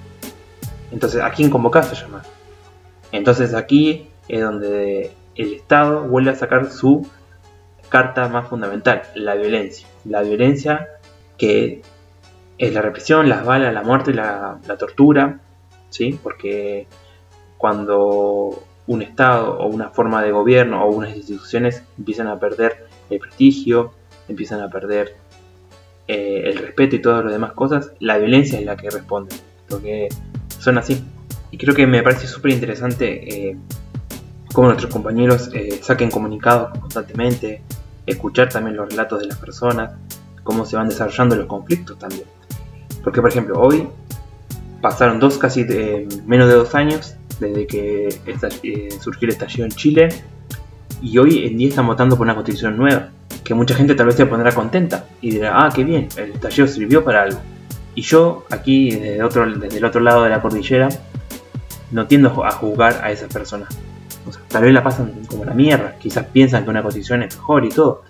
Entonces, 0.90 1.20
¿a 1.22 1.30
quién 1.30 1.50
convocás 1.50 1.90
a 1.90 1.94
llamar? 1.94 2.22
Entonces 3.12 3.54
aquí 3.54 4.08
es 4.28 4.40
donde 4.40 5.12
el 5.34 5.54
Estado 5.54 6.02
vuelve 6.08 6.30
a 6.30 6.34
sacar 6.34 6.70
su 6.70 7.06
carta 7.88 8.28
más 8.28 8.48
fundamental, 8.48 9.02
la 9.14 9.34
violencia. 9.34 9.86
La 10.04 10.22
violencia 10.22 10.88
que 11.38 11.82
es 12.58 12.72
la 12.72 12.82
represión, 12.82 13.28
las 13.28 13.44
balas, 13.44 13.74
la 13.74 13.82
muerte, 13.82 14.14
la, 14.14 14.58
la 14.66 14.76
tortura, 14.76 15.40
¿sí? 15.90 16.18
Porque 16.22 16.86
cuando 17.58 18.62
un 18.86 19.02
Estado 19.02 19.58
o 19.58 19.66
una 19.66 19.90
forma 19.90 20.22
de 20.22 20.30
gobierno 20.30 20.84
o 20.84 20.92
unas 20.92 21.16
instituciones 21.16 21.82
empiezan 21.98 22.28
a 22.28 22.38
perder 22.38 22.86
el 23.10 23.18
prestigio, 23.18 23.92
empiezan 24.28 24.60
a 24.60 24.68
perder 24.68 25.16
eh, 26.08 26.42
el 26.46 26.58
respeto 26.58 26.96
y 26.96 27.02
todas 27.02 27.24
las 27.24 27.32
demás 27.32 27.52
cosas, 27.52 27.92
la 28.00 28.18
violencia 28.18 28.58
es 28.58 28.64
la 28.66 28.76
que 28.76 28.90
responde, 28.90 29.34
porque 29.68 30.08
son 30.58 30.78
así. 30.78 31.02
Y 31.50 31.58
creo 31.58 31.74
que 31.74 31.86
me 31.86 32.02
parece 32.02 32.26
súper 32.26 32.52
interesante 32.52 33.50
eh, 33.50 33.56
cómo 34.52 34.68
nuestros 34.68 34.92
compañeros 34.92 35.50
eh, 35.54 35.78
saquen 35.82 36.10
comunicados 36.10 36.76
constantemente, 36.78 37.62
escuchar 38.06 38.48
también 38.48 38.76
los 38.76 38.88
relatos 38.88 39.20
de 39.20 39.26
las 39.26 39.38
personas, 39.38 39.92
cómo 40.42 40.66
se 40.66 40.76
van 40.76 40.88
desarrollando 40.88 41.36
los 41.36 41.46
conflictos 41.46 41.98
también. 41.98 42.24
Porque, 43.02 43.20
por 43.20 43.30
ejemplo, 43.30 43.60
hoy 43.60 43.86
pasaron 44.80 45.18
dos, 45.20 45.38
casi 45.38 45.64
de- 45.64 46.06
menos 46.26 46.48
de 46.48 46.54
dos 46.54 46.74
años 46.74 47.14
desde 47.40 47.66
que 47.66 48.08
surgió 49.00 49.26
el 49.28 49.32
estallido 49.34 49.64
en 49.64 49.72
Chile 49.72 50.08
y 51.02 51.18
hoy 51.18 51.46
en 51.46 51.56
día 51.56 51.68
están 51.68 51.86
votando 51.86 52.16
por 52.16 52.24
una 52.26 52.34
constitución 52.34 52.76
nueva, 52.76 53.10
que 53.44 53.54
mucha 53.54 53.74
gente 53.74 53.94
tal 53.94 54.06
vez 54.06 54.16
se 54.16 54.26
pondrá 54.26 54.52
contenta 54.52 55.04
y 55.20 55.32
dirá, 55.32 55.64
ah, 55.64 55.70
qué 55.72 55.84
bien, 55.84 56.08
el 56.16 56.32
estallido 56.32 56.66
sirvió 56.66 57.04
para 57.04 57.22
algo. 57.22 57.38
Y 57.94 58.02
yo 58.02 58.44
aquí, 58.50 58.90
desde, 58.90 59.22
otro, 59.22 59.48
desde 59.48 59.78
el 59.78 59.84
otro 59.84 60.00
lado 60.00 60.24
de 60.24 60.30
la 60.30 60.40
cordillera, 60.40 60.88
no 61.90 62.06
tiendo 62.06 62.44
a 62.44 62.50
juzgar 62.50 63.00
a 63.04 63.12
esas 63.12 63.32
personas. 63.32 63.68
O 64.26 64.32
sea, 64.32 64.42
tal 64.48 64.64
vez 64.64 64.72
la 64.72 64.82
pasan 64.82 65.12
como 65.28 65.44
la 65.44 65.52
mierda, 65.52 65.94
quizás 66.00 66.26
piensan 66.26 66.64
que 66.64 66.70
una 66.70 66.82
constitución 66.82 67.22
es 67.22 67.36
mejor 67.36 67.64
y 67.64 67.68
todo. 67.68 68.02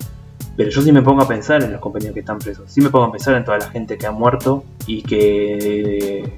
Pero 0.56 0.70
yo 0.70 0.80
sí 0.80 0.92
me 0.92 1.02
pongo 1.02 1.22
a 1.22 1.28
pensar 1.28 1.62
en 1.64 1.72
los 1.72 1.80
compañeros 1.80 2.14
que 2.14 2.20
están 2.20 2.38
presos, 2.38 2.70
sí 2.70 2.80
me 2.80 2.88
pongo 2.88 3.06
a 3.06 3.12
pensar 3.12 3.34
en 3.34 3.44
toda 3.44 3.58
la 3.58 3.68
gente 3.70 3.98
que 3.98 4.06
ha 4.06 4.12
muerto 4.12 4.64
y 4.86 5.02
que 5.02 6.32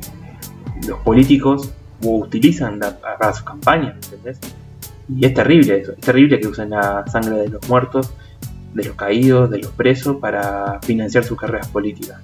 los 0.88 0.98
políticos 1.00 1.70
utilizan 2.02 2.80
para 2.80 3.34
sus 3.34 3.44
campañas, 3.44 3.94
¿entendés? 4.04 4.38
Y 5.14 5.24
es 5.24 5.34
terrible 5.34 5.80
eso, 5.80 5.92
es 5.92 6.00
terrible 6.00 6.40
que 6.40 6.48
usen 6.48 6.70
la 6.70 7.06
sangre 7.06 7.36
de 7.36 7.48
los 7.48 7.68
muertos, 7.68 8.12
de 8.76 8.84
los 8.84 8.96
caídos, 8.96 9.50
de 9.50 9.58
los 9.58 9.72
presos 9.72 10.16
para 10.16 10.78
financiar 10.82 11.24
sus 11.24 11.38
carreras 11.38 11.68
políticas. 11.68 12.20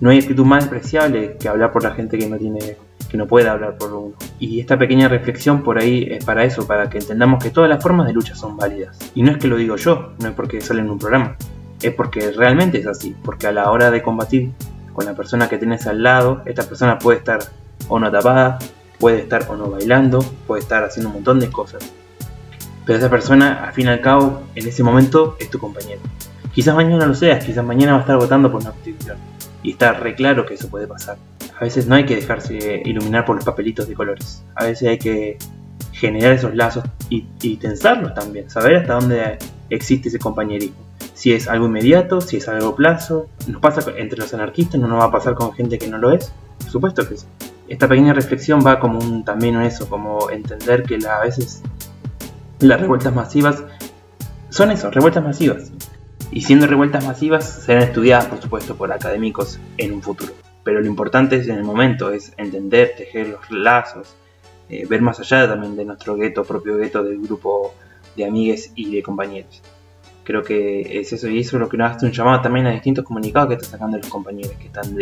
No 0.00 0.10
hay 0.10 0.18
actitud 0.20 0.44
más 0.44 0.62
despreciable 0.62 1.36
que 1.38 1.48
hablar 1.48 1.72
por 1.72 1.82
la 1.82 1.90
gente 1.90 2.16
que 2.16 2.28
no 2.28 2.36
tiene 2.36 2.76
que 3.10 3.18
no 3.18 3.26
puede 3.28 3.48
hablar 3.48 3.76
por 3.78 3.92
uno. 3.92 4.14
Y 4.40 4.58
esta 4.58 4.76
pequeña 4.76 5.06
reflexión 5.06 5.62
por 5.62 5.78
ahí 5.78 6.08
es 6.10 6.24
para 6.24 6.44
eso, 6.44 6.66
para 6.66 6.90
que 6.90 6.98
entendamos 6.98 7.42
que 7.42 7.50
todas 7.50 7.70
las 7.70 7.80
formas 7.80 8.08
de 8.08 8.12
lucha 8.12 8.34
son 8.34 8.56
válidas. 8.56 8.98
Y 9.14 9.22
no 9.22 9.30
es 9.30 9.38
que 9.38 9.46
lo 9.46 9.56
digo 9.56 9.76
yo, 9.76 10.12
no 10.18 10.28
es 10.28 10.34
porque 10.34 10.60
sale 10.60 10.80
en 10.80 10.90
un 10.90 10.98
programa, 10.98 11.36
es 11.80 11.94
porque 11.94 12.32
realmente 12.32 12.78
es 12.78 12.88
así, 12.88 13.14
porque 13.24 13.46
a 13.46 13.52
la 13.52 13.70
hora 13.70 13.92
de 13.92 14.02
combatir 14.02 14.50
con 14.92 15.04
la 15.04 15.14
persona 15.14 15.48
que 15.48 15.58
tienes 15.58 15.86
al 15.86 16.02
lado, 16.02 16.42
esta 16.44 16.64
persona 16.64 16.98
puede 16.98 17.18
estar 17.18 17.38
o 17.86 18.00
no 18.00 18.10
tapada, 18.10 18.58
puede 18.98 19.20
estar 19.20 19.46
o 19.48 19.56
no 19.56 19.70
bailando, 19.70 20.18
puede 20.46 20.62
estar 20.62 20.82
haciendo 20.82 21.10
un 21.10 21.14
montón 21.16 21.38
de 21.38 21.50
cosas. 21.50 21.92
Pero 22.86 22.98
esa 22.98 23.10
persona, 23.10 23.64
al 23.64 23.72
fin 23.72 23.86
y 23.86 23.90
al 23.90 24.00
cabo, 24.00 24.42
en 24.54 24.68
ese 24.68 24.82
momento 24.82 25.36
es 25.40 25.50
tu 25.50 25.58
compañero. 25.58 26.00
Quizás 26.54 26.74
mañana 26.74 27.06
lo 27.06 27.14
seas, 27.14 27.44
quizás 27.44 27.64
mañana 27.64 27.92
va 27.92 27.98
a 27.98 28.00
estar 28.02 28.16
votando 28.16 28.50
por 28.50 28.60
una 28.60 28.70
constitución. 28.70 29.16
Y 29.62 29.72
está 29.72 29.92
re 29.94 30.14
claro 30.14 30.44
que 30.46 30.54
eso 30.54 30.68
puede 30.68 30.86
pasar. 30.86 31.16
A 31.58 31.64
veces 31.64 31.86
no 31.86 31.94
hay 31.94 32.04
que 32.04 32.16
dejarse 32.16 32.82
iluminar 32.84 33.24
por 33.24 33.36
los 33.36 33.44
papelitos 33.44 33.88
de 33.88 33.94
colores. 33.94 34.44
A 34.54 34.64
veces 34.64 34.88
hay 34.88 34.98
que 34.98 35.38
generar 35.92 36.32
esos 36.32 36.54
lazos 36.54 36.84
y, 37.08 37.22
tensarlos 37.56 38.14
también. 38.14 38.50
Saber 38.50 38.76
hasta 38.76 38.94
dónde 38.94 39.38
existe 39.70 40.08
ese 40.08 40.18
compañerismo. 40.18 40.76
Si 41.14 41.32
es 41.32 41.48
algo 41.48 41.66
inmediato, 41.66 42.20
si 42.20 42.36
es 42.36 42.48
a 42.48 42.52
largo 42.52 42.76
plazo. 42.76 43.28
Nos 43.46 43.60
pasa 43.60 43.82
entre 43.96 44.18
los 44.18 44.34
anarquistas, 44.34 44.80
no 44.80 44.88
nos 44.88 45.00
va 45.00 45.04
a 45.04 45.10
pasar 45.10 45.34
con 45.34 45.52
gente 45.54 45.78
que 45.78 45.88
no 45.88 45.98
lo 45.98 46.12
es. 46.12 46.32
Por 46.58 46.70
supuesto 46.70 47.08
que 47.08 47.16
sí. 47.16 47.26
Esta 47.66 47.88
pequeña 47.88 48.12
reflexión 48.12 48.60
va 48.64 48.78
como 48.78 48.98
un, 48.98 49.24
también 49.24 49.54
en 49.54 49.62
eso, 49.62 49.88
como 49.88 50.28
entender 50.30 50.82
que 50.82 50.98
a 51.06 51.20
veces 51.20 51.62
las 52.64 52.80
revueltas 52.80 53.14
masivas 53.14 53.62
son 54.48 54.70
eso, 54.70 54.90
revueltas 54.90 55.22
masivas. 55.22 55.72
Y 56.30 56.42
siendo 56.42 56.66
revueltas 56.66 57.04
masivas, 57.04 57.44
serán 57.64 57.82
estudiadas, 57.82 58.26
por 58.26 58.40
supuesto, 58.40 58.76
por 58.76 58.92
académicos 58.92 59.58
en 59.78 59.92
un 59.92 60.02
futuro. 60.02 60.32
Pero 60.64 60.80
lo 60.80 60.86
importante 60.86 61.36
es 61.36 61.48
en 61.48 61.56
el 61.56 61.64
momento, 61.64 62.10
es 62.10 62.32
entender, 62.36 62.94
tejer 62.96 63.28
los 63.28 63.50
lazos, 63.50 64.16
eh, 64.68 64.86
ver 64.88 65.02
más 65.02 65.20
allá 65.20 65.46
también 65.46 65.76
de 65.76 65.84
nuestro 65.84 66.16
gueto, 66.16 66.44
propio 66.44 66.76
gueto 66.76 67.04
del 67.04 67.20
grupo 67.20 67.74
de 68.16 68.24
amigues 68.24 68.72
y 68.74 68.94
de 68.94 69.02
compañeros. 69.02 69.62
Creo 70.24 70.42
que 70.42 71.00
es 71.00 71.12
eso, 71.12 71.28
y 71.28 71.40
eso 71.40 71.56
es 71.56 71.60
lo 71.60 71.68
que 71.68 71.76
nos 71.76 71.96
hace 71.96 72.06
un 72.06 72.12
llamado 72.12 72.40
también 72.40 72.66
a 72.66 72.70
distintos 72.70 73.04
comunicados 73.04 73.48
que 73.48 73.54
están 73.56 73.70
sacando 73.72 73.98
los 73.98 74.08
compañeros 74.08 74.52
que 74.52 74.66
están 74.66 74.96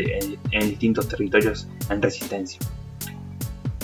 en 0.51 0.69
distintos 0.69 1.07
territorios 1.07 1.69
en 1.89 2.03
resistencia. 2.03 2.59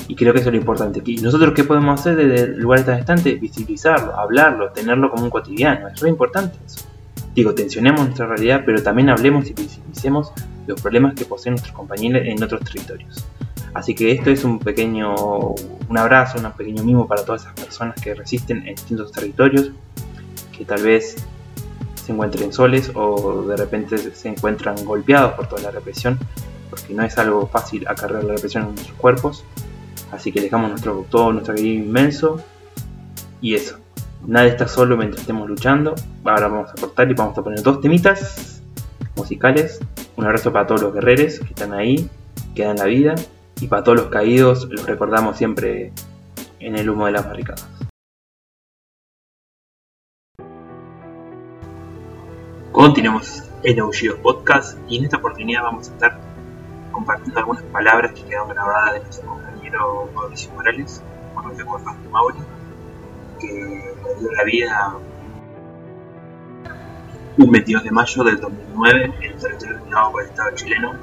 Y 0.09 0.16
creo 0.16 0.32
que 0.32 0.40
eso 0.40 0.48
es 0.48 0.54
lo 0.54 0.59
importante. 0.59 1.02
¿Y 1.04 1.18
nosotros 1.18 1.52
qué 1.54 1.64
podemos 1.64 2.00
hacer 2.00 2.16
desde 2.16 2.56
lugares 2.56 2.86
tan 2.86 2.96
distantes? 2.96 3.40
Visibilizarlo, 3.40 4.18
hablarlo, 4.18 4.70
tenerlo 4.70 5.11
como 5.11 5.24
un 5.24 5.30
cotidiano. 5.30 5.86
Es 5.88 6.00
re 6.00 6.09
importante 6.09 6.56
eso. 6.66 6.86
Digo, 7.34 7.54
tensionemos 7.54 8.00
nuestra 8.00 8.26
realidad, 8.26 8.62
pero 8.64 8.82
también 8.82 9.11
hablemos 9.11 9.48
y 9.50 9.52
visibilicemos 9.52 10.32
los 10.66 10.80
problemas 10.80 11.14
que 11.14 11.24
poseen 11.24 11.52
nuestros 11.52 11.76
compañeros 11.76 12.22
en 12.24 12.42
otros 12.42 12.62
territorios. 12.62 13.24
Así 13.74 13.94
que 13.94 14.11
esto 14.12 14.30
es 14.30 14.44
un 14.44 14.59
pequeño, 14.59 15.14
un 15.14 15.98
abrazo, 15.98 16.38
un 16.38 16.50
pequeño 16.52 16.82
mimo 16.82 17.06
para 17.06 17.24
todas 17.24 17.42
esas 17.42 17.54
personas 17.54 18.00
que 18.00 18.14
resisten 18.14 18.66
en 18.66 18.74
distintos 18.74 19.12
territorios, 19.12 19.72
que 20.56 20.64
tal 20.64 20.82
vez 20.82 21.16
se 21.94 22.12
encuentren 22.12 22.52
soles 22.52 22.90
o 22.94 23.42
de 23.42 23.56
repente 23.56 23.98
se 23.98 24.28
encuentran 24.28 24.82
golpeados 24.84 25.34
por 25.34 25.48
toda 25.48 25.62
la 25.62 25.70
represión, 25.70 26.18
porque 26.70 26.94
no 26.94 27.02
es 27.02 27.18
algo 27.18 27.46
fácil 27.46 27.86
acarrear 27.86 28.24
la 28.24 28.34
represión 28.34 28.64
en 28.64 28.74
nuestros 28.74 28.96
cuerpos. 28.96 29.44
Así 30.11 30.32
que 30.32 30.40
dejamos 30.40 30.70
nuestro, 30.70 31.06
todo 31.11 31.32
nuestro 31.32 31.54
cariño 31.54 31.84
inmenso 31.84 32.42
y 33.40 33.54
eso. 33.54 33.78
Nadie 34.26 34.50
está 34.50 34.66
solo 34.66 34.96
mientras 34.96 35.20
estemos 35.20 35.48
luchando. 35.48 35.94
Ahora 36.24 36.48
vamos 36.48 36.70
a 36.70 36.74
cortar 36.74 37.11
y 37.11 37.14
vamos 37.14 37.36
a 37.38 37.42
poner 37.42 37.62
dos 37.62 37.80
temitas 37.80 38.62
musicales. 39.16 39.80
Un 40.16 40.24
abrazo 40.24 40.52
para 40.52 40.66
todos 40.66 40.82
los 40.82 40.94
guerreros 40.94 41.38
que 41.38 41.46
están 41.46 41.72
ahí, 41.72 42.09
que 42.54 42.64
dan 42.64 42.76
la 42.76 42.84
vida. 42.84 43.14
Y 43.61 43.66
para 43.66 43.82
todos 43.82 43.98
los 43.98 44.06
caídos, 44.09 44.68
los 44.70 44.86
recordamos 44.86 45.36
siempre 45.36 45.92
en 46.61 46.76
el 46.76 46.88
humo 46.90 47.06
de 47.06 47.12
las 47.12 47.26
barricadas. 47.26 47.68
Continuamos 52.72 53.42
en 53.64 53.80
Aullidos 53.80 54.18
Podcast 54.20 54.78
y 54.88 54.98
en 54.98 55.04
esta 55.04 55.16
oportunidad 55.16 55.62
vamos 55.62 55.88
a 55.88 55.92
estar 55.92 56.20
compartiendo 56.92 57.40
algunas 57.40 57.64
palabras 57.64 58.12
que 58.12 58.22
quedaron 58.22 58.50
grabadas 58.50 58.94
de 58.94 59.00
nuestro 59.00 59.47
compañero 59.68 60.08
Mauricio 60.14 60.52
Morales, 60.52 61.02
conocido 61.34 61.66
como 61.66 61.84
Pastor 61.84 62.10
Mauri, 62.10 62.38
que 63.38 63.94
le 64.04 64.20
dio 64.20 64.32
la 64.32 64.44
vida 64.44 64.96
un 67.36 67.52
22 67.52 67.84
de 67.84 67.90
mayo 67.90 68.24
del 68.24 68.40
2009 68.40 69.04
en 69.04 69.22
el 69.24 69.38
territorio 69.38 69.80
por 70.12 70.22
el 70.22 70.28
Estado 70.28 70.50
chileno, 70.54 70.94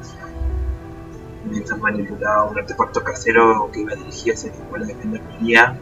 mientras 1.50 1.80
manipulaba 1.80 2.46
un 2.46 2.58
artefacto 2.58 3.04
casero 3.04 3.70
que 3.72 3.82
iba 3.82 3.96
dirigido 3.96 4.36
hacia 4.36 4.52
la 4.52 4.58
escuela 4.58 4.86
de 4.86 4.96
gendarmería, 4.96 5.80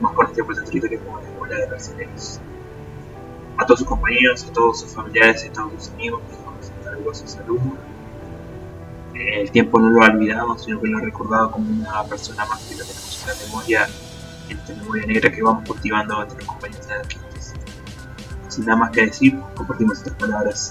más 0.00 0.12
conocida 0.12 0.44
por 0.44 0.54
ese 0.54 0.64
territorio 0.64 1.00
como 1.04 1.20
la 1.20 1.28
escuela 1.28 1.56
de 1.56 1.68
carceleros. 1.68 2.40
A 3.56 3.66
todos 3.66 3.80
sus 3.80 3.88
compañeros, 3.88 4.46
a 4.48 4.52
todos 4.52 4.80
sus 4.80 4.92
familiares, 4.92 5.46
a 5.48 5.52
todos 5.52 5.72
sus 5.74 5.90
amigos, 5.92 6.20
que 6.28 6.34
son 6.36 6.84
calurosos 6.84 7.36
alumnos, 7.38 7.78
el 9.14 9.50
tiempo 9.50 9.78
no 9.78 9.90
lo 9.90 10.02
ha 10.02 10.06
olvidado, 10.06 10.58
sino 10.58 10.80
que 10.80 10.88
lo 10.88 10.98
ha 10.98 11.02
recordado 11.02 11.50
como 11.50 11.70
una 11.70 12.02
persona 12.04 12.44
más 12.46 12.60
que 12.60 12.76
lo 12.76 12.84
tenemos 12.84 13.22
en 13.22 13.28
la 13.28 13.46
memoria 13.46 13.88
esta 14.48 14.74
memoria 14.74 15.06
negra 15.06 15.30
que 15.30 15.42
vamos 15.42 15.66
cultivando 15.66 16.22
entre 16.22 16.38
los 16.38 16.46
compañeros 16.46 16.86
anarquistas. 16.86 17.54
Sin 18.48 18.66
nada 18.66 18.78
más 18.78 18.90
que 18.90 19.06
decir, 19.06 19.38
compartimos 19.56 19.98
estas 19.98 20.14
palabras. 20.14 20.70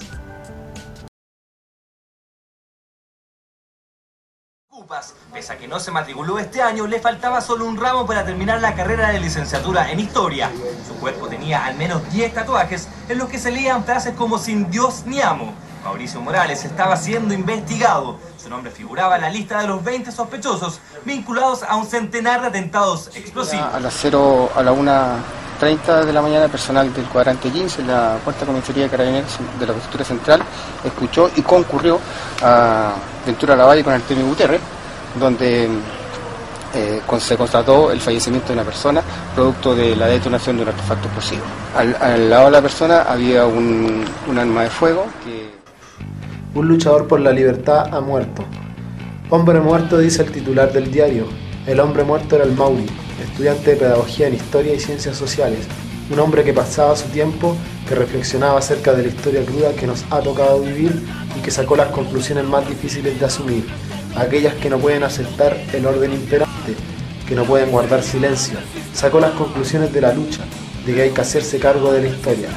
Pese 5.32 5.54
a 5.54 5.56
que 5.56 5.66
no 5.66 5.80
se 5.80 5.90
matriculó 5.90 6.38
este 6.38 6.60
año, 6.60 6.86
le 6.86 7.00
faltaba 7.00 7.40
solo 7.40 7.64
un 7.64 7.78
ramo 7.78 8.04
para 8.04 8.26
terminar 8.26 8.60
la 8.60 8.74
carrera 8.74 9.08
de 9.08 9.20
licenciatura 9.20 9.90
en 9.90 10.00
Historia. 10.00 10.50
Su 10.86 10.94
cuerpo 10.96 11.28
tenía 11.28 11.64
al 11.64 11.76
menos 11.76 12.02
10 12.12 12.34
tatuajes 12.34 12.88
en 13.08 13.16
los 13.16 13.28
que 13.30 13.38
se 13.38 13.50
leían 13.50 13.84
frases 13.84 14.14
como 14.14 14.38
sin 14.38 14.70
Dios 14.70 15.04
ni 15.06 15.22
amo. 15.22 15.54
Mauricio 15.84 16.20
Morales 16.20 16.64
estaba 16.64 16.96
siendo 16.96 17.34
investigado. 17.34 18.16
Su 18.36 18.48
nombre 18.48 18.70
figuraba 18.70 19.16
en 19.16 19.22
la 19.22 19.30
lista 19.30 19.60
de 19.60 19.68
los 19.68 19.82
20 19.82 20.12
sospechosos 20.12 20.80
vinculados 21.04 21.62
a 21.62 21.76
un 21.76 21.86
centenar 21.86 22.40
de 22.40 22.48
atentados 22.48 23.10
explosivos. 23.14 23.74
A 23.74 23.80
las 23.80 23.94
0 24.00 24.50
a 24.54 24.62
la 24.62 24.72
1.30 24.72 26.04
de 26.04 26.12
la 26.12 26.22
mañana, 26.22 26.48
personal 26.48 26.92
del 26.92 27.06
cuadrante 27.06 27.50
15, 27.50 27.82
la 27.82 28.18
cuarta 28.22 28.46
comisaría 28.46 28.84
de 28.84 28.90
carabineros 28.90 29.38
de 29.58 29.66
la 29.66 29.72
prefectura 29.72 30.04
central, 30.04 30.42
escuchó 30.84 31.30
y 31.34 31.42
concurrió 31.42 31.98
a 32.42 32.92
Ventura 33.26 33.56
Lavalle 33.56 33.82
con 33.82 33.92
Artemio 33.92 34.26
Gutiérrez, 34.26 34.60
donde 35.18 35.68
eh, 36.74 37.02
se 37.18 37.36
constató 37.36 37.90
el 37.90 38.00
fallecimiento 38.00 38.48
de 38.48 38.54
una 38.54 38.64
persona 38.64 39.02
producto 39.34 39.74
de 39.74 39.94
la 39.94 40.06
detonación 40.06 40.56
de 40.56 40.62
un 40.62 40.68
artefacto 40.68 41.06
explosivo. 41.06 41.42
Al, 41.76 42.30
lado 42.30 42.46
de 42.46 42.50
la 42.50 42.62
persona 42.62 43.02
había 43.02 43.46
un 43.46 44.06
arma 44.38 44.62
de 44.62 44.70
fuego 44.70 45.06
que 45.22 45.61
Un 46.54 46.68
luchador 46.68 47.08
por 47.08 47.18
la 47.18 47.32
libertad 47.32 47.94
ha 47.94 48.02
muerto. 48.02 48.44
Hombre 49.30 49.58
muerto, 49.60 49.96
dice 49.96 50.20
el 50.20 50.32
titular 50.32 50.70
del 50.70 50.90
diario. 50.90 51.24
El 51.66 51.80
hombre 51.80 52.04
muerto 52.04 52.36
era 52.36 52.44
el 52.44 52.52
Mauri, 52.52 52.84
estudiante 53.24 53.70
de 53.70 53.76
pedagogía 53.78 54.26
en 54.26 54.34
historia 54.34 54.74
y 54.74 54.78
ciencias 54.78 55.16
sociales. 55.16 55.60
Un 56.10 56.18
hombre 56.18 56.44
que 56.44 56.52
pasaba 56.52 56.94
su 56.94 57.08
tiempo, 57.08 57.56
que 57.88 57.94
reflexionaba 57.94 58.58
acerca 58.58 58.92
de 58.92 59.04
la 59.04 59.08
historia 59.08 59.46
cruda 59.46 59.72
que 59.72 59.86
nos 59.86 60.04
ha 60.10 60.20
tocado 60.20 60.60
vivir 60.60 61.02
y 61.34 61.40
que 61.40 61.50
sacó 61.50 61.74
las 61.74 61.88
conclusiones 61.88 62.44
más 62.44 62.68
difíciles 62.68 63.18
de 63.18 63.24
asumir. 63.24 63.66
Aquellas 64.14 64.52
que 64.56 64.68
no 64.68 64.78
pueden 64.78 65.04
aceptar 65.04 65.56
el 65.72 65.86
orden 65.86 66.12
imperante, 66.12 66.74
que 67.26 67.34
no 67.34 67.44
pueden 67.44 67.70
guardar 67.70 68.02
silencio. 68.02 68.58
Sacó 68.92 69.20
las 69.20 69.30
conclusiones 69.30 69.90
de 69.90 70.02
la 70.02 70.12
lucha, 70.12 70.42
de 70.84 70.94
que 70.94 71.00
hay 71.00 71.10
que 71.12 71.20
hacerse 71.22 71.58
cargo 71.58 71.90
de 71.92 72.02
la 72.02 72.08
historia. 72.08 72.50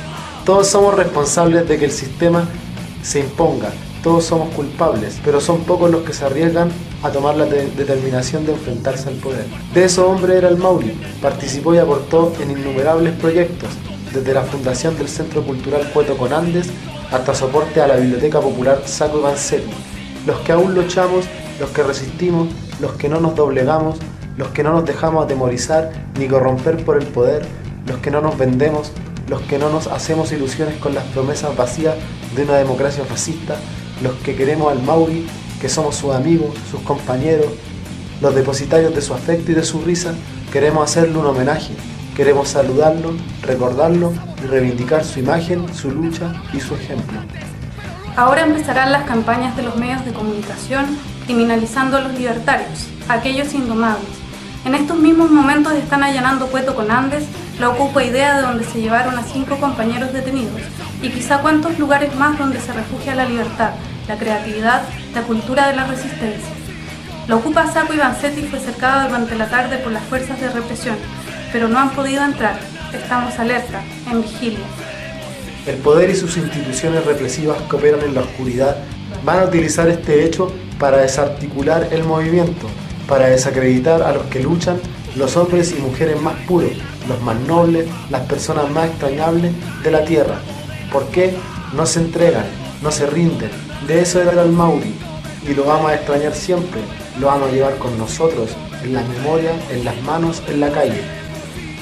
Todos 0.44 0.68
somos 0.68 0.96
responsables 0.96 1.66
de 1.70 1.78
que 1.78 1.86
el 1.86 1.92
sistema 1.92 2.46
se 3.06 3.20
imponga. 3.20 3.70
Todos 4.04 4.26
somos 4.26 4.54
culpables, 4.54 5.20
pero 5.24 5.42
son 5.42 5.64
pocos 5.64 5.90
los 5.90 6.04
que 6.04 6.14
se 6.14 6.26
arriesgan 6.26 6.70
a 7.04 7.10
tomar 7.10 7.36
la 7.36 7.46
de- 7.46 7.68
determinación 7.72 8.46
de 8.46 8.54
enfrentarse 8.54 9.10
al 9.10 9.16
poder. 9.16 9.46
De 9.74 9.84
esos 9.86 10.06
hombres 10.06 10.38
era 10.38 10.48
el 10.50 10.58
Mauri. 10.58 10.92
Participó 11.22 11.74
y 11.74 11.80
aportó 11.80 12.32
en 12.40 12.52
innumerables 12.52 13.14
proyectos, 13.14 13.70
desde 14.14 14.34
la 14.34 14.44
fundación 14.44 14.96
del 14.98 15.08
Centro 15.10 15.44
Cultural 15.44 15.90
Cueto 15.92 16.16
con 16.18 16.34
Andes 16.34 16.70
hasta 17.12 17.34
soporte 17.36 17.82
a 17.82 17.88
la 17.88 17.96
Biblioteca 17.98 18.40
Popular 18.40 18.82
Saco 18.86 19.22
Vanzetti. 19.22 19.72
Los 20.26 20.40
que 20.40 20.52
aún 20.52 20.74
luchamos, 20.74 21.26
los 21.60 21.70
que 21.72 21.84
resistimos, 21.84 22.48
los 22.80 22.94
que 22.94 23.10
no 23.10 23.20
nos 23.20 23.36
doblegamos, 23.36 23.98
los 24.38 24.50
que 24.50 24.64
no 24.64 24.72
nos 24.72 24.86
dejamos 24.86 25.26
atemorizar 25.26 25.92
ni 26.20 26.28
corromper 26.28 26.84
por 26.84 26.98
el 27.02 27.08
poder, 27.08 27.46
los 27.88 27.98
que 28.00 28.12
no 28.12 28.22
nos 28.22 28.38
vendemos, 28.38 28.92
los 29.28 29.42
que 29.42 29.58
no 29.58 29.70
nos 29.70 29.88
hacemos 29.88 30.32
ilusiones 30.32 30.78
con 30.78 30.94
las 30.94 31.04
promesas 31.06 31.56
vacías 31.56 31.96
de 32.36 32.44
una 32.44 32.56
democracia 32.56 33.04
fascista, 33.06 33.56
los 34.02 34.14
que 34.16 34.36
queremos 34.36 34.72
al 34.72 34.82
Mauri, 34.84 35.26
que 35.60 35.70
somos 35.70 35.96
sus 35.96 36.14
amigos, 36.14 36.50
sus 36.70 36.82
compañeros, 36.82 37.48
los 38.22 38.36
depositarios 38.36 38.94
de 38.94 39.02
su 39.02 39.14
afecto 39.14 39.52
y 39.52 39.56
de 39.56 39.64
su 39.64 39.82
risa, 39.82 40.14
queremos 40.52 40.90
hacerle 40.90 41.18
un 41.18 41.26
homenaje, 41.26 41.74
queremos 42.16 42.50
saludarlo, 42.50 43.14
recordarlo 43.42 44.14
y 44.44 44.48
reivindicar 44.48 45.04
su 45.04 45.20
imagen, 45.20 45.74
su 45.74 45.92
lucha 45.92 46.34
y 46.54 46.60
su 46.60 46.76
ejemplo. 46.76 47.20
Ahora 48.16 48.44
empezarán 48.44 48.92
las 48.92 49.04
campañas 49.04 49.58
de 49.58 49.64
los 49.64 49.76
medios 49.76 50.06
de 50.06 50.14
comunicación 50.14 50.86
criminalizando 51.26 51.98
a 51.98 52.02
los 52.02 52.14
libertarios, 52.14 52.88
aquellos 53.10 53.54
indomables. 53.54 54.08
En 54.64 54.76
estos 54.76 54.98
mismos 54.98 55.32
momentos 55.32 55.74
están 55.74 56.04
allanando 56.04 56.48
Cueto 56.48 56.76
con 56.76 56.92
Andes, 56.92 57.26
la 57.60 57.70
ocupa 57.70 58.04
idea 58.04 58.36
de 58.36 58.42
donde 58.42 58.66
se 58.66 58.82
llevaron 58.82 59.18
a 59.18 59.24
cinco 59.24 59.58
compañeros 59.58 60.12
detenidos, 60.12 60.62
y 61.02 61.10
quizá 61.10 61.40
cuántos 61.40 61.80
lugares 61.80 62.16
más 62.16 62.38
donde 62.38 62.60
se 62.60 62.74
refugia 62.74 63.16
la 63.16 63.26
libertad, 63.26 63.72
la 64.08 64.18
creatividad, 64.18 64.84
la 65.14 65.22
cultura 65.22 65.68
de 65.68 65.76
la 65.76 65.86
resistencia. 65.86 66.50
La 67.28 67.38
ocupa 67.38 67.72
Saco 67.72 67.94
y 67.94 67.98
Vanzetti 67.98 68.44
fue 68.44 68.60
cercada 68.60 69.08
durante 69.08 69.36
la 69.36 69.50
tarde 69.50 69.78
por 69.78 69.92
las 69.92 70.04
fuerzas 70.04 70.40
de 70.40 70.50
represión, 70.50 70.96
pero 71.52 71.68
no 71.68 71.80
han 71.80 71.90
podido 71.92 72.24
entrar. 72.24 72.60
Estamos 72.94 73.38
alerta, 73.40 73.82
en 74.12 74.22
vigilia. 74.22 74.66
El 75.66 75.78
poder 75.78 76.12
y 76.12 76.16
sus 76.16 76.38
instituciones 76.38 77.04
represivas 77.06 77.60
que 77.64 77.76
operan 77.76 78.02
en 78.02 78.14
la 78.14 78.22
oscuridad 78.22 78.78
van 79.24 79.40
a 79.40 79.46
utilizar 79.46 79.88
este 79.88 80.24
hecho 80.24 80.54
para 80.78 80.98
desarticular 80.98 81.88
el 81.92 82.04
movimiento, 82.04 82.68
para 83.08 83.28
desacreditar 83.28 84.04
a 84.04 84.12
los 84.12 84.24
que 84.26 84.42
luchan, 84.42 84.78
los 85.16 85.38
hombres 85.38 85.74
y 85.78 85.82
mujeres 85.82 86.22
más 86.22 86.36
puros, 86.48 86.72
los 87.08 87.22
más 87.22 87.40
nobles, 87.42 87.88
las 88.10 88.22
personas 88.22 88.70
más 88.72 88.88
extrañables 88.88 89.54
de 89.84 89.92
la 89.92 90.04
tierra. 90.04 90.36
¿Por 90.92 91.08
qué? 91.08 91.34
No 91.74 91.86
se 91.86 92.02
entregan, 92.02 92.46
no 92.82 92.92
se 92.92 93.06
rinden. 93.06 93.50
De 93.88 94.02
eso 94.02 94.22
era 94.22 94.42
el 94.42 94.52
Mauri. 94.52 94.94
Y 95.48 95.54
lo 95.54 95.66
vamos 95.66 95.92
a 95.92 95.96
extrañar 95.96 96.34
siempre. 96.34 96.82
Lo 97.20 97.28
vamos 97.28 97.50
a 97.50 97.52
llevar 97.52 97.78
con 97.78 97.98
nosotros, 97.98 98.50
en 98.84 98.94
la 98.94 99.02
memoria, 99.04 99.52
en 99.72 99.86
las 99.86 100.02
manos, 100.02 100.44
en 100.48 100.60
la 100.60 100.72
calle. 100.72 101.02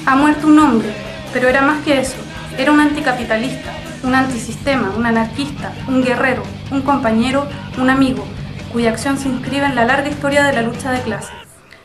Ha 0.06 0.14
muerto 0.14 0.46
un 0.46 0.58
hombre, 0.58 0.88
pero 1.32 1.48
era 1.48 1.62
más 1.62 1.82
que 1.84 2.00
eso. 2.00 2.16
Era 2.56 2.70
un 2.70 2.78
anticapitalista, 2.78 3.72
un 4.04 4.14
antisistema, 4.14 4.92
un 4.96 5.06
anarquista, 5.06 5.72
un 5.88 6.04
guerrero, 6.04 6.42
un 6.70 6.82
compañero, 6.82 7.46
un 7.78 7.90
amigo, 7.90 8.24
cuya 8.72 8.90
acción 8.90 9.18
se 9.18 9.28
inscribe 9.28 9.66
en 9.66 9.74
la 9.74 9.86
larga 9.86 10.08
historia 10.08 10.44
de 10.44 10.52
la 10.52 10.62
lucha 10.62 10.92
de 10.92 11.00
clase. 11.00 11.43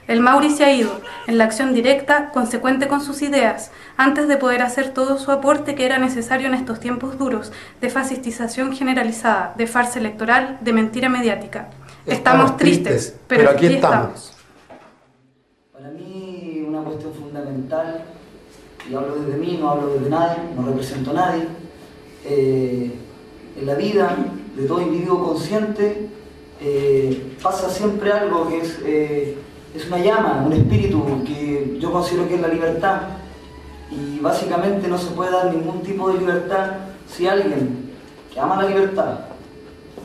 El 0.09 0.21
Mauri 0.21 0.49
se 0.49 0.65
ha 0.65 0.73
ido, 0.73 0.89
en 1.27 1.37
la 1.37 1.43
acción 1.43 1.71
directa, 1.71 2.31
consecuente 2.31 2.87
con 2.87 2.99
sus 2.99 3.21
ideas, 3.21 3.69
antes 3.95 4.27
de 4.27 4.37
poder 4.37 4.63
hacer 4.63 4.91
todo 4.91 5.19
su 5.19 5.29
aporte 5.29 5.75
que 5.75 5.85
era 5.85 5.99
necesario 5.99 6.47
en 6.47 6.55
estos 6.55 6.79
tiempos 6.79 7.19
duros, 7.19 7.51
de 7.79 7.91
fascistización 7.91 8.75
generalizada, 8.75 9.53
de 9.55 9.67
farsa 9.67 9.99
electoral, 9.99 10.57
de 10.61 10.73
mentira 10.73 11.09
mediática. 11.09 11.69
Estamos, 12.07 12.57
tristes, 12.57 13.19
pero, 13.27 13.51
aquí 13.51 13.67
estamos. 13.67 14.33
Para 15.71 15.89
mí 15.89 16.65
una 16.67 16.81
cuestión 16.81 17.13
fundamental, 17.13 18.03
y 18.89 18.95
hablo 18.95 19.15
desde 19.15 19.37
mí, 19.37 19.59
no 19.61 19.69
hablo 19.69 19.93
desde 19.93 20.09
nadie, 20.09 20.37
no 20.55 20.65
represento 20.65 21.11
a 21.11 21.13
nadie, 21.13 21.43
eh, 22.25 22.91
en 23.59 23.65
la 23.67 23.75
vida 23.75 24.17
de 24.55 24.65
todo 24.65 24.81
individuo 24.81 25.23
consciente 25.23 26.09
eh, 26.61 27.35
pasa 27.43 27.69
siempre 27.69 28.11
algo 28.11 28.49
que 28.49 28.57
es, 28.57 28.79
eh, 28.83 29.37
es 29.75 29.87
una 29.87 29.99
llama, 29.99 30.43
un 30.45 30.53
espíritu 30.53 31.23
que 31.25 31.77
yo 31.79 31.91
considero 31.91 32.27
que 32.27 32.35
es 32.35 32.41
la 32.41 32.47
libertad. 32.47 33.01
Y 33.91 34.19
básicamente 34.19 34.87
no 34.87 34.97
se 34.97 35.11
puede 35.11 35.31
dar 35.31 35.53
ningún 35.53 35.81
tipo 35.81 36.11
de 36.11 36.19
libertad 36.19 36.71
si 37.07 37.27
alguien 37.27 37.91
que 38.31 38.39
ama 38.39 38.61
la 38.61 38.69
libertad 38.69 39.19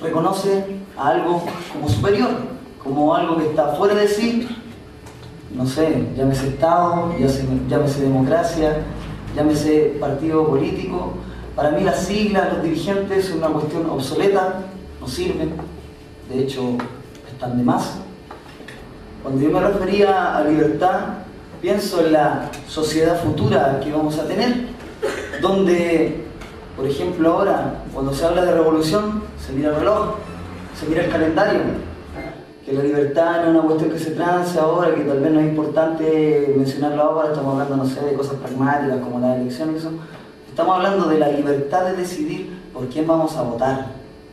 reconoce 0.01 0.65
a 0.97 1.09
algo 1.09 1.45
como 1.73 1.89
superior, 1.89 2.31
como 2.83 3.15
algo 3.15 3.37
que 3.37 3.47
está 3.47 3.75
fuera 3.75 3.95
de 3.95 4.09
sí 4.09 4.49
no 5.55 5.67
sé, 5.67 6.09
llámese 6.17 6.49
Estado, 6.49 7.15
llámese, 7.69 8.03
democracia, 8.03 8.83
llámese 9.37 9.97
partido 10.01 10.47
político. 10.49 11.15
Para 11.55 11.71
mí 11.71 11.85
las 11.85 12.01
siglas, 12.01 12.53
los 12.53 12.63
dirigentes, 12.63 13.27
es 13.27 13.35
una 13.35 13.47
cuestión 13.49 13.89
obsoleta, 13.89 14.63
no 15.01 15.07
sirven, 15.07 15.53
de 16.29 16.43
hecho 16.43 16.77
están 17.33 17.57
de 17.57 17.63
más. 17.63 17.99
Cuando 19.25 19.41
yo 19.41 19.51
me 19.51 19.59
refería 19.59 20.37
a 20.37 20.45
libertad, 20.45 21.01
pienso 21.63 22.05
en 22.05 22.13
la 22.13 22.51
sociedad 22.69 23.19
futura 23.25 23.81
que 23.83 23.91
vamos 23.91 24.19
a 24.19 24.27
tener, 24.27 24.67
donde, 25.41 26.27
por 26.77 26.87
ejemplo, 26.87 27.33
ahora, 27.33 27.85
cuando 27.95 28.13
se 28.13 28.27
habla 28.27 28.45
de 28.45 28.53
revolución, 28.53 29.23
se 29.41 29.55
mira 29.55 29.71
el 29.71 29.77
reloj, 29.77 30.17
se 30.79 30.87
mira 30.87 31.05
el 31.05 31.11
calendario, 31.11 31.61
que 32.67 32.75
la 32.75 32.83
libertad 32.83 33.37
no 33.37 33.43
es 33.45 33.49
una 33.49 33.63
cuestión 33.63 33.93
que 33.93 33.99
se 33.99 34.11
trance 34.11 34.59
ahora, 34.59 34.95
que 34.95 35.05
tal 35.05 35.21
vez 35.21 35.33
no 35.33 35.41
es 35.41 35.47
importante 35.47 36.55
mencionarlo 36.59 37.03
ahora, 37.05 37.29
estamos 37.31 37.55
hablando, 37.55 37.83
no 37.83 37.87
sé, 37.87 38.05
de 38.05 38.13
cosas 38.13 38.35
pragmáticas 38.35 38.99
como 38.99 39.21
las 39.21 39.39
elecciones, 39.39 39.77
eso. 39.77 39.93
Estamos 40.51 40.77
hablando 40.77 41.07
de 41.07 41.19
la 41.19 41.29
libertad 41.29 41.87
de 41.87 41.97
decidir 41.97 42.61
por 42.75 42.89
quién 42.89 43.07
vamos 43.07 43.35
a 43.39 43.43
votar. 43.43 43.87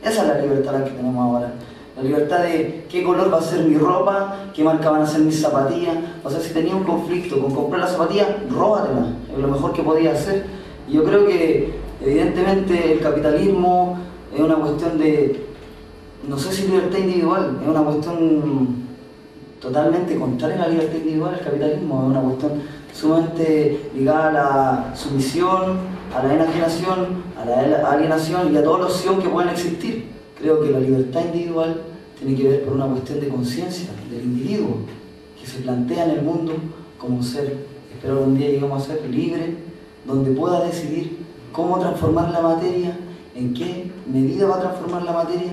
Esa 0.04 0.20
es 0.20 0.28
la 0.28 0.38
libertad 0.38 0.84
que 0.84 0.90
tenemos 0.90 1.16
ahora. 1.16 1.50
La 1.96 2.02
libertad 2.02 2.42
de 2.44 2.86
qué 2.88 3.02
color 3.02 3.32
va 3.32 3.38
a 3.38 3.42
ser 3.42 3.64
mi 3.64 3.76
ropa, 3.76 4.46
qué 4.54 4.64
marca 4.64 4.90
van 4.90 5.02
a 5.02 5.06
ser 5.06 5.20
mis 5.20 5.40
zapatillas. 5.40 5.96
O 6.24 6.30
sea, 6.30 6.40
si 6.40 6.52
tenía 6.52 6.74
un 6.74 6.84
conflicto 6.84 7.40
con 7.40 7.54
comprar 7.54 7.82
la 7.82 7.88
zapatilla, 7.88 8.38
róbatela. 8.50 9.06
Es 9.32 9.38
lo 9.38 9.48
mejor 9.48 9.72
que 9.72 9.82
podía 9.82 10.12
hacer. 10.12 10.46
Y 10.88 10.94
yo 10.94 11.04
creo 11.04 11.26
que, 11.26 11.74
evidentemente, 12.00 12.92
el 12.92 13.00
capitalismo 13.00 13.98
es 14.34 14.40
una 14.40 14.54
cuestión 14.54 14.98
de 14.98 15.52
no 16.28 16.38
sé 16.38 16.52
si 16.52 16.68
libertad 16.68 16.98
individual, 16.98 17.58
es 17.60 17.68
una 17.68 17.82
cuestión 17.82 18.86
totalmente 19.60 20.16
contraria 20.16 20.56
a 20.56 20.60
la 20.60 20.68
libertad 20.68 20.96
individual, 20.96 21.34
el 21.38 21.44
capitalismo 21.44 22.02
es 22.02 22.10
una 22.10 22.20
cuestión 22.20 22.52
sumamente 22.92 23.90
ligada 23.94 24.28
a 24.28 24.32
la 24.32 24.96
sumisión, 24.96 25.78
a 26.14 26.22
la 26.22 26.34
enajenación, 26.34 27.22
a 27.40 27.44
la 27.44 27.90
alienación 27.90 28.54
y 28.54 28.56
a 28.56 28.62
toda 28.62 28.80
la 28.80 28.86
opción 28.86 29.20
que 29.20 29.28
puedan 29.28 29.50
existir. 29.50 30.10
Creo 30.42 30.60
que 30.60 30.72
la 30.72 30.80
libertad 30.80 31.24
individual 31.26 31.82
tiene 32.18 32.36
que 32.36 32.48
ver 32.48 32.64
con 32.64 32.74
una 32.74 32.88
cuestión 32.88 33.20
de 33.20 33.28
conciencia 33.28 33.90
del 34.10 34.24
individuo, 34.24 34.78
que 35.40 35.46
se 35.46 35.60
plantea 35.60 36.06
en 36.06 36.10
el 36.10 36.22
mundo 36.22 36.54
como 36.98 37.22
ser, 37.22 37.58
espero 37.94 38.18
algún 38.18 38.36
día 38.36 38.48
lleguemos 38.48 38.82
a 38.82 38.86
ser 38.86 39.08
libre, 39.08 39.58
donde 40.04 40.32
pueda 40.32 40.64
decidir 40.64 41.18
cómo 41.52 41.78
transformar 41.78 42.32
la 42.32 42.40
materia, 42.40 42.98
en 43.36 43.54
qué 43.54 43.92
medida 44.12 44.48
va 44.48 44.56
a 44.56 44.60
transformar 44.62 45.04
la 45.04 45.12
materia 45.12 45.52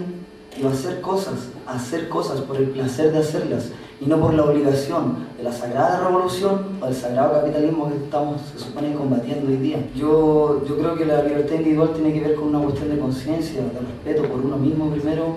y 0.57 0.63
va 0.63 0.71
a 0.71 0.73
hacer 0.73 1.01
cosas, 1.01 1.49
hacer 1.67 2.09
cosas 2.09 2.41
por 2.41 2.57
el 2.57 2.71
placer 2.71 3.11
de 3.11 3.19
hacerlas 3.19 3.69
y 4.02 4.06
no 4.06 4.18
por 4.20 4.34
la 4.34 4.43
obligación 4.43 5.28
de 5.38 5.43
la 5.43 5.52
sagrada 5.52 6.08
revolución 6.08 6.78
o 6.82 6.86
del 6.86 6.95
sagrado 6.95 7.34
capitalismo 7.34 7.89
que 7.89 7.97
estamos, 7.97 8.41
se 8.54 8.60
supone, 8.60 8.93
combatiendo 8.93 9.50
hoy 9.50 9.58
día. 9.58 9.78
Yo, 9.93 10.66
yo 10.66 10.78
creo 10.78 10.95
que 10.95 11.06
la 11.06 11.24
libertad 11.24 11.56
individual 11.56 11.91
tiene 11.93 12.14
que 12.14 12.22
ver 12.22 12.36
con 12.36 12.47
una 12.47 12.60
cuestión 12.60 12.89
de 12.89 13.00
conciencia, 13.00 13.62
de 13.62 13.80
respeto 13.80 14.30
por 14.30 14.39
uno 14.45 14.58
mismo 14.58 14.89
primero 14.89 15.36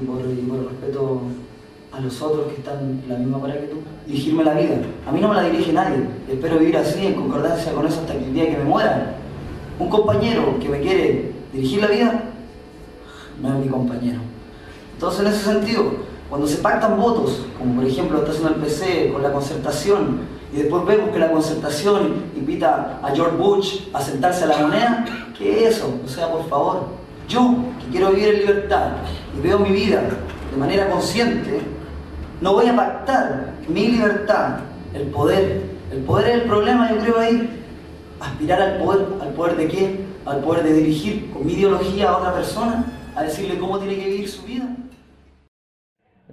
y 0.00 0.06
por, 0.06 0.20
y 0.20 0.46
por 0.46 0.58
el 0.58 0.68
respeto 0.68 1.20
a 1.92 2.00
los 2.00 2.22
otros 2.22 2.46
que 2.46 2.56
están 2.56 3.00
en 3.02 3.08
la 3.08 3.18
misma 3.18 3.40
parada 3.40 3.60
que 3.60 3.66
tú. 3.66 3.76
Dirigirme 4.06 4.44
la 4.44 4.54
vida. 4.54 4.76
A 5.08 5.10
mí 5.10 5.20
no 5.20 5.28
me 5.28 5.34
la 5.34 5.42
dirige 5.44 5.72
nadie. 5.72 6.06
Espero 6.30 6.58
vivir 6.58 6.76
así, 6.76 7.06
en 7.06 7.14
concordancia 7.14 7.72
con 7.72 7.86
eso 7.86 8.00
hasta 8.00 8.14
el 8.14 8.32
día 8.32 8.46
que 8.46 8.58
me 8.58 8.64
muera. 8.64 9.16
Un 9.80 9.88
compañero 9.88 10.58
que 10.60 10.68
me 10.68 10.80
quiere 10.80 11.32
dirigir 11.52 11.80
la 11.80 11.88
vida 11.88 12.22
no 13.42 13.48
es 13.48 13.64
mi 13.64 13.68
compañero. 13.68 14.20
Entonces, 14.94 15.20
en 15.20 15.26
ese 15.26 15.44
sentido, 15.44 15.82
cuando 16.28 16.46
se 16.46 16.56
pactan 16.56 16.96
votos, 16.98 17.46
como 17.58 17.76
por 17.76 17.84
ejemplo 17.84 18.18
está 18.18 18.30
haciendo 18.30 18.54
el 18.54 18.56
PC 18.56 19.10
con 19.12 19.22
la 19.22 19.32
concertación, 19.32 20.20
y 20.52 20.56
después 20.58 20.84
vemos 20.86 21.10
que 21.10 21.18
la 21.18 21.30
concertación 21.30 22.24
invita 22.36 22.98
a 23.02 23.14
George 23.14 23.36
Bush 23.36 23.80
a 23.92 24.00
sentarse 24.00 24.44
a 24.44 24.46
la 24.48 24.58
moneda, 24.58 25.04
¿qué 25.36 25.66
es 25.66 25.76
eso? 25.76 25.94
O 26.04 26.08
sea, 26.08 26.30
por 26.30 26.48
favor, 26.48 26.84
yo 27.28 27.56
que 27.80 27.90
quiero 27.90 28.10
vivir 28.10 28.28
en 28.28 28.40
libertad 28.40 28.88
y 29.36 29.40
veo 29.40 29.58
mi 29.58 29.70
vida 29.70 30.02
de 30.50 30.56
manera 30.56 30.88
consciente, 30.88 31.60
no 32.40 32.52
voy 32.52 32.66
a 32.66 32.76
pactar 32.76 33.54
mi 33.68 33.88
libertad, 33.88 34.58
el 34.94 35.08
poder. 35.08 35.76
El 35.92 36.00
poder 36.00 36.28
es 36.28 36.34
el 36.34 36.42
problema, 36.42 36.90
yo 36.90 36.98
creo 36.98 37.18
ahí. 37.18 37.62
Aspirar 38.20 38.60
al 38.60 38.78
poder, 38.78 39.06
¿al 39.20 39.28
poder 39.30 39.56
de 39.56 39.68
qué? 39.68 40.00
Al 40.24 40.40
poder 40.40 40.64
de 40.64 40.72
dirigir 40.72 41.30
con 41.32 41.46
mi 41.46 41.52
ideología 41.52 42.10
a 42.10 42.18
otra 42.18 42.34
persona, 42.34 42.84
a 43.14 43.22
decirle 43.22 43.58
cómo 43.58 43.78
tiene 43.78 43.96
que 43.96 44.08
vivir 44.08 44.28
su 44.28 44.42
vida. 44.42 44.66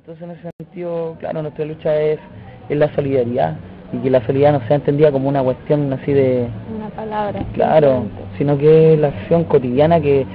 Entonces 0.06 0.24
en 0.26 0.32
ese 0.32 0.50
sentido, 0.58 1.16
claro, 1.22 1.44
nuestra 1.44 1.64
lucha 1.64 1.96
es, 1.96 2.20
es 2.68 2.78
la 2.78 2.94
solidaridad 2.94 3.56
y 3.94 4.00
que 4.00 4.10
la 4.10 4.20
solidaridad 4.26 4.60
no 4.60 4.68
sea 4.68 4.76
entendida 4.76 5.14
como 5.14 5.30
una 5.30 5.42
cuestión 5.42 5.94
así 5.94 6.12
de... 6.12 6.46
Una 6.76 6.90
palabra. 6.90 7.42
Claro, 7.54 8.04
sino 8.38 8.58
que 8.58 8.96
es 8.96 9.00
la 9.00 9.08
acción 9.08 9.46
cotidiana 9.46 10.02
que 10.02 10.26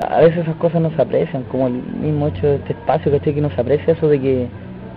a 0.00 0.20
veces 0.20 0.38
esas 0.38 0.56
cosas 0.56 0.80
no 0.80 0.90
se 0.92 1.02
aprecian, 1.02 1.42
como 1.50 1.66
el 1.66 1.74
mismo 1.74 2.28
hecho 2.28 2.46
de 2.46 2.54
este 2.54 2.72
espacio, 2.72 3.12
¿cachai? 3.12 3.34
Que 3.34 3.42
no 3.42 3.50
se 3.50 3.60
aprecia 3.60 3.92
eso 3.92 4.08
de 4.08 4.18
que 4.18 4.46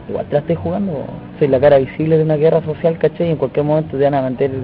igual 0.07 0.25
te 0.27 0.33
la 0.35 0.39
estés 0.39 0.57
jugando, 0.59 0.93
soy 1.37 1.49
la 1.49 1.59
cara 1.59 1.79
visible 1.79 2.17
de 2.17 2.23
una 2.23 2.37
guerra 2.37 2.61
social, 2.63 2.97
¿cachai? 2.99 3.27
Y 3.27 3.31
en 3.31 3.37
cualquier 3.37 3.65
momento 3.65 3.97
te 3.97 4.03
van 4.05 4.13
a 4.13 4.21
meter 4.21 4.49
eh, 4.49 4.61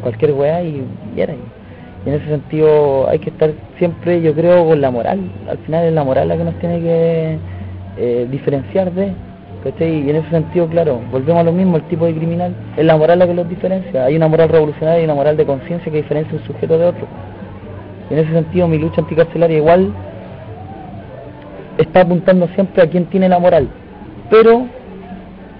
cualquier 0.00 0.32
weá 0.32 0.62
y, 0.62 0.82
y 1.14 1.20
era 1.20 1.34
ahí. 1.34 1.44
Y 2.06 2.08
en 2.08 2.14
ese 2.14 2.24
sentido 2.24 3.06
hay 3.06 3.18
que 3.18 3.28
estar 3.28 3.50
siempre, 3.76 4.22
yo 4.22 4.32
creo, 4.32 4.64
con 4.66 4.80
la 4.80 4.90
moral. 4.90 5.30
Al 5.46 5.58
final 5.58 5.84
es 5.84 5.92
la 5.92 6.04
moral 6.04 6.28
la 6.28 6.38
que 6.38 6.44
nos 6.44 6.54
tiene 6.54 6.80
que 6.80 7.38
eh, 8.02 8.26
diferenciar 8.30 8.90
de, 8.92 9.12
¿cachai? 9.62 10.06
Y 10.06 10.08
en 10.08 10.16
ese 10.16 10.30
sentido, 10.30 10.66
claro, 10.68 11.02
volvemos 11.12 11.42
a 11.42 11.44
lo 11.44 11.52
mismo, 11.52 11.76
el 11.76 11.82
tipo 11.82 12.06
de 12.06 12.14
criminal 12.14 12.54
es 12.78 12.84
la 12.84 12.96
moral 12.96 13.18
la 13.18 13.26
que 13.26 13.34
los 13.34 13.46
diferencia. 13.46 14.06
Hay 14.06 14.16
una 14.16 14.26
moral 14.26 14.48
revolucionaria 14.48 15.02
y 15.02 15.04
una 15.04 15.14
moral 15.14 15.36
de 15.36 15.44
conciencia 15.44 15.92
que 15.92 15.98
diferencia 15.98 16.38
un 16.38 16.44
sujeto 16.46 16.78
de 16.78 16.86
otro. 16.86 17.06
En 18.08 18.18
ese 18.18 18.32
sentido 18.32 18.66
mi 18.68 18.78
lucha 18.78 19.02
anticarcelaria 19.02 19.58
igual 19.58 19.92
está 21.76 22.00
apuntando 22.00 22.48
siempre 22.54 22.82
a 22.82 22.86
quien 22.88 23.04
tiene 23.06 23.28
la 23.28 23.38
moral, 23.38 23.68
pero 24.30 24.66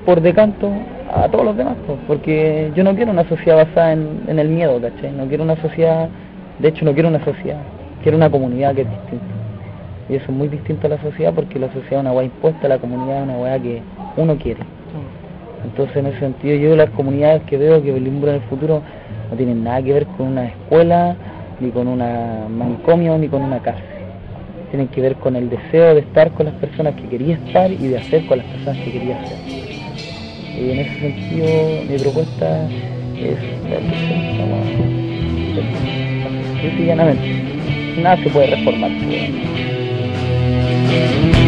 por 0.07 0.22
decanto 0.22 0.70
a 1.14 1.28
todos 1.28 1.45
los 1.45 1.57
demás, 1.57 1.76
porque 2.07 2.72
yo 2.74 2.82
no 2.84 2.95
quiero 2.95 3.11
una 3.11 3.28
sociedad 3.28 3.66
basada 3.66 3.93
en, 3.93 4.22
en 4.28 4.38
el 4.38 4.49
miedo, 4.49 4.80
¿cachai? 4.80 5.12
No 5.12 5.26
quiero 5.26 5.45
una 5.45 5.57
sociedad, 5.57 6.09
de 6.59 6.68
hecho 6.68 6.86
no 6.86 6.95
quiero 6.95 7.11
una 7.11 7.22
sociedad, 7.22 7.61
quiero 8.03 8.16
una 8.16 8.30
comunidad 8.30 8.74
que 8.74 8.82
es 8.82 8.91
distinta. 8.91 9.39
Y 10.11 10.17
eso 10.17 10.25
es 10.25 10.31
muy 10.31 10.49
distinto 10.49 10.89
a 10.89 10.91
la 10.91 11.01
sociedad 11.01 11.33
porque 11.33 11.59
la 11.59 11.69
sociedad 11.69 11.93
es 11.93 12.01
una 12.01 12.13
hueá 12.13 12.25
impuesta, 12.25 12.67
la 12.67 12.79
comunidad 12.79 13.19
es 13.19 13.23
una 13.25 13.39
hueá 13.39 13.59
que 13.61 13.81
uno 14.17 14.37
quiere. 14.37 14.61
Entonces 15.65 15.97
en 15.97 16.07
ese 16.07 16.19
sentido 16.19 16.57
yo 16.57 16.75
las 16.75 16.91
comunidades 16.91 17.43
que 17.43 17.57
veo 17.57 17.81
que 17.83 17.93
vislumbran 17.93 18.37
el 18.37 18.41
futuro 18.43 18.83
no 19.31 19.37
tienen 19.37 19.63
nada 19.63 19.81
que 19.83 19.93
ver 19.93 20.07
con 20.07 20.29
una 20.29 20.47
escuela, 20.47 21.15
ni 21.61 21.71
con 21.71 21.87
una 21.87 22.47
manicomio, 22.49 23.19
ni 23.19 23.29
con 23.29 23.43
una 23.43 23.61
cárcel. 23.61 23.85
Tienen 24.71 24.89
que 24.89 25.01
ver 25.01 25.15
con 25.17 25.37
el 25.37 25.49
deseo 25.49 25.95
de 25.95 26.01
estar 26.01 26.33
con 26.33 26.47
las 26.47 26.55
personas 26.57 26.95
que 26.95 27.03
quería 27.03 27.37
estar 27.37 27.71
y 27.71 27.77
de 27.77 27.99
hacer 27.99 28.27
con 28.27 28.39
las 28.39 28.47
personas 28.49 28.79
que 28.79 28.93
quería 28.93 29.21
hacer. 29.21 29.39
Y 29.49 30.71
en 30.73 30.79
ese 30.79 31.01
sentido 31.01 31.47
mi 31.89 31.99
propuesta 31.99 32.69
es 33.17 33.39
y 36.79 36.87
llanamente. 36.87 37.23
Nada 38.03 38.17
se 38.23 38.31
puede 38.31 38.47
reformar. 38.49 38.91
Cayó 40.91 41.39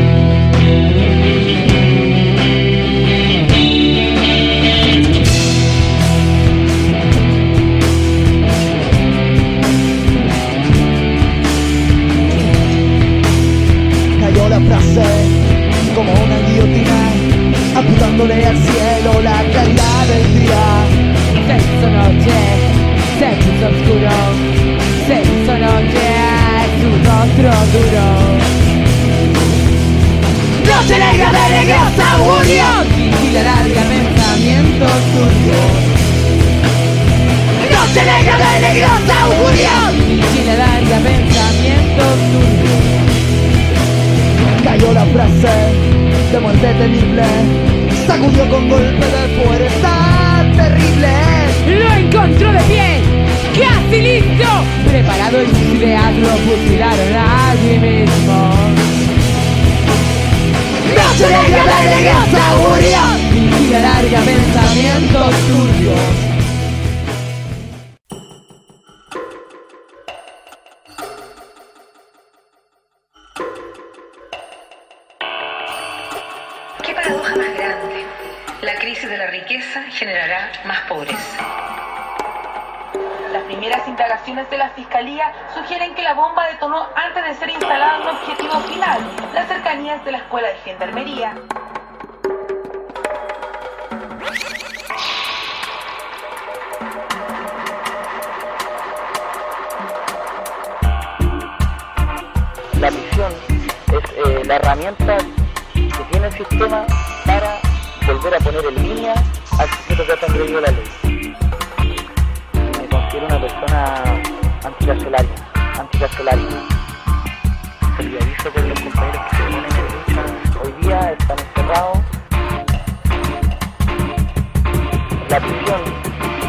la 125.32 125.40
prisión, 125.40 125.80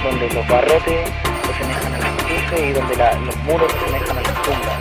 donde 0.04 0.30
los 0.34 0.46
barrotes 0.50 1.10
se 1.48 1.54
semejan 1.58 1.94
a 1.94 2.00
las 2.00 2.12
cruces 2.24 2.60
y 2.60 2.74
donde 2.74 2.96
la- 2.98 3.14
los 3.14 3.36
muros 3.38 3.72
se 3.72 3.80
semejan 3.80 4.18
a 4.18 4.22
las 4.22 4.42
tumbas. 4.42 4.78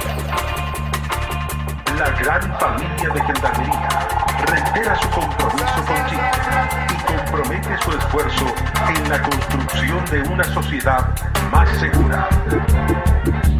La 2.00 2.10
gran 2.20 2.58
familia 2.58 3.08
de 3.14 3.22
Gendarmería 3.22 3.88
reitera 4.48 4.96
su 4.96 5.08
compromiso 5.10 5.84
con 5.86 6.06
Chile 6.08 6.30
y 6.90 7.12
compromete 7.14 7.78
su 7.84 7.92
esfuerzo 7.92 8.46
en 8.88 9.08
la 9.08 9.22
construcción 9.22 10.04
de 10.06 10.20
una 10.22 10.44
sociedad 10.52 11.06
más 11.52 11.68
segura. 11.78 12.28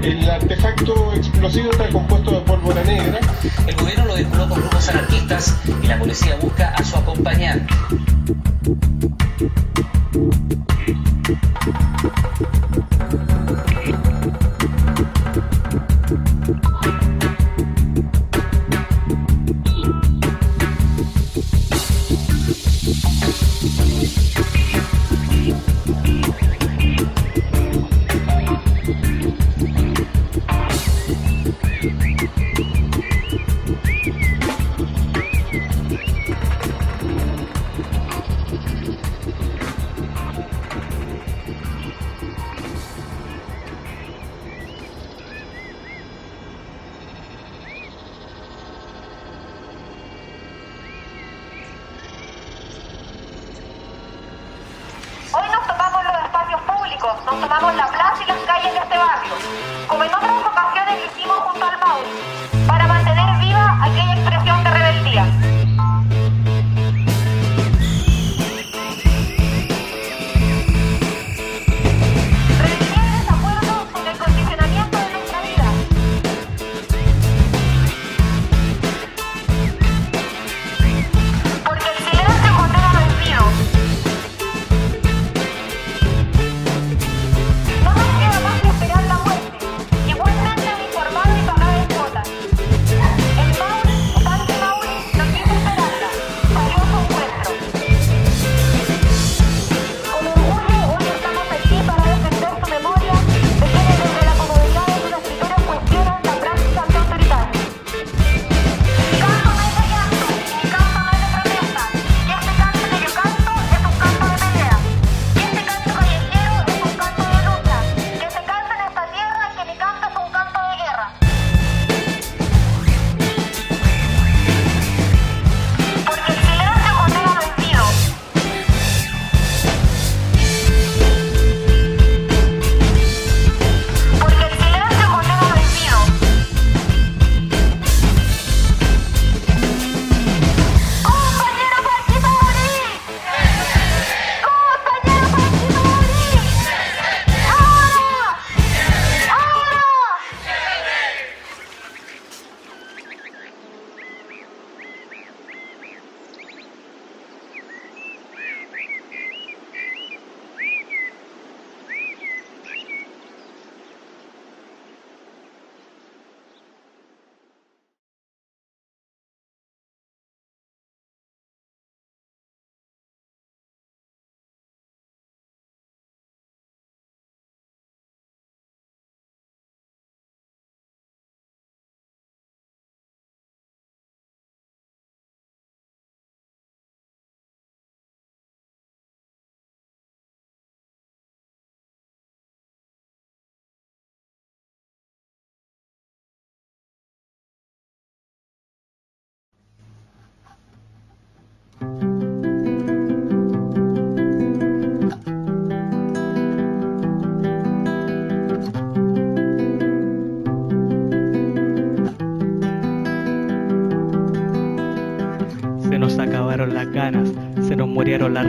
El 0.03 0.29
artefacto 0.29 1.13
explosivo 1.15 1.71
está 1.71 1.89
compuesto 1.91 2.33
de 2.33 2.41
pólvora 2.41 2.83
negra. 2.85 3.21
El 3.67 3.77
gobierno 3.77 4.07
lo 4.07 4.15
vinculó 4.15 4.49
con 4.49 4.61
grupos 4.61 4.89
anarquistas 4.89 5.61
y 5.83 5.87
la 5.87 5.99
policía 5.99 6.37
busca 6.41 6.71
a 6.71 6.83
su 6.83 6.97
acompañante. 6.97 7.73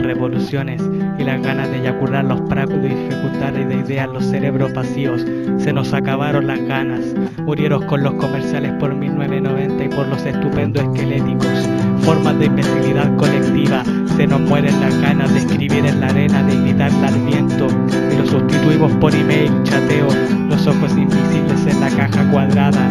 Revoluciones 0.04 0.82
y 1.18 1.24
las 1.24 1.42
ganas 1.42 1.70
de 1.70 1.78
eyacular 1.78 2.24
los 2.24 2.40
práculos 2.42 2.86
y 2.86 3.10
fecundar 3.10 3.54
de 3.54 3.74
ideas 3.74 4.08
los 4.08 4.24
cerebros 4.24 4.72
vacíos. 4.72 5.24
Se 5.58 5.72
nos 5.72 5.92
acabaron 5.92 6.46
las 6.46 6.60
ganas, 6.60 7.00
murieron 7.44 7.86
con 7.86 8.02
los 8.02 8.14
comerciales 8.14 8.72
por 8.74 8.94
1990 8.94 9.84
y 9.84 9.88
por 9.88 10.06
los 10.06 10.24
estupendos 10.24 10.84
esqueléticos. 10.84 11.68
Formas 12.02 12.38
de 12.38 12.46
imbecilidad 12.46 13.16
colectiva, 13.16 13.82
se 14.16 14.26
nos 14.26 14.40
mueren 14.42 14.78
las 14.80 14.96
ganas 15.00 15.32
de 15.32 15.40
escribir 15.40 15.86
en 15.86 16.00
la 16.00 16.08
arena, 16.08 16.42
de 16.42 16.56
gritarle 16.56 17.06
al 17.06 17.20
viento 17.26 17.66
y 18.12 18.16
lo 18.16 18.26
sustituimos 18.26 18.92
por 18.96 19.14
email, 19.14 19.50
chateo, 19.64 20.08
los 20.48 20.66
ojos 20.66 20.96
invisibles 20.96 21.66
en 21.66 21.80
la 21.80 21.88
caja 21.90 22.30
cuadrada. 22.30 22.90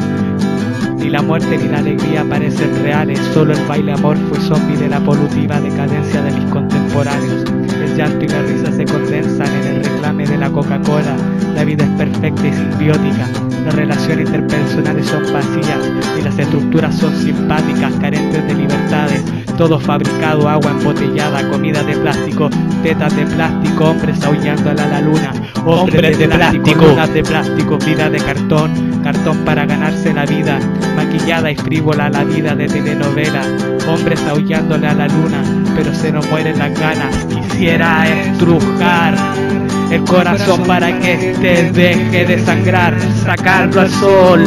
Ni 1.04 1.10
la 1.10 1.22
muerte 1.22 1.58
ni 1.58 1.68
la 1.68 1.80
alegría 1.80 2.24
parecen 2.24 2.82
reales, 2.82 3.20
solo 3.34 3.52
el 3.52 3.62
baile 3.68 3.92
amorfo 3.92 4.38
y 4.38 4.42
zombie 4.42 4.78
de 4.78 4.88
la 4.88 5.02
polutiva 5.02 5.60
decadencia 5.60 6.22
de 6.22 6.32
mis 6.32 6.46
contemporáneos. 6.46 7.44
El 7.84 7.98
llanto 7.98 8.24
y 8.24 8.30
la 8.30 8.42
risa 8.44 8.72
se 8.72 8.86
condensan 8.86 9.48
en 9.48 9.68
el 9.68 9.84
reclame 9.84 10.26
de 10.26 10.38
la 10.38 10.50
Coca-Cola. 10.50 11.18
La 11.56 11.66
vida 11.66 11.84
es 11.84 11.90
perfecta 11.92 12.48
y 12.48 12.54
simbiótica. 12.54 13.28
Las 13.66 13.76
relaciones 13.76 14.30
interpersonales 14.30 15.08
son 15.08 15.24
vacías 15.34 15.92
y 16.18 16.22
las 16.22 16.40
estructuras 16.40 16.96
son 16.96 17.14
simpáticas, 17.18 17.94
carentes 17.96 18.48
de 18.48 18.54
libertades. 18.54 19.26
Todo 19.58 19.82
fabricado, 19.82 20.48
agua 20.48 20.72
embotellada, 20.72 21.48
comida 21.50 21.84
de 21.84 21.98
plástico, 21.98 22.50
tetas 22.82 23.16
de 23.16 23.26
plástico, 23.26 23.90
hombres 23.90 24.24
aullando 24.24 24.72
a 24.72 24.74
la 24.74 25.02
luna, 25.02 25.34
hombres 25.66 26.18
de 26.18 26.28
plástico, 26.28 26.86
lunas 26.86 27.14
de 27.14 27.24
plástico, 27.24 27.78
vida 27.78 28.10
de 28.10 28.20
cartón, 28.20 28.72
cartón 29.04 29.38
para 29.46 29.66
ganarse 29.66 30.14
la 30.14 30.26
vida, 30.26 30.60
maquillada 31.14 31.52
y 31.52 31.56
la 32.10 32.24
vida 32.24 32.56
de 32.56 32.68
telenovela, 32.68 33.44
hombres 33.88 34.20
aullándole 34.28 34.88
a 34.88 34.94
la 34.94 35.08
luna, 35.08 35.44
pero 35.76 35.94
se 35.94 36.12
nos 36.12 36.28
mueren 36.30 36.58
las 36.58 36.78
ganas. 36.80 37.16
Quisiera 37.26 38.08
estrujar 38.08 39.16
el 39.92 40.04
corazón 40.06 40.64
para 40.64 41.00
que 41.00 41.36
te 41.40 41.72
deje 41.72 42.26
de 42.26 42.40
sangrar, 42.44 42.96
sacarlo 43.24 43.82
al 43.82 43.90
sol, 43.90 44.44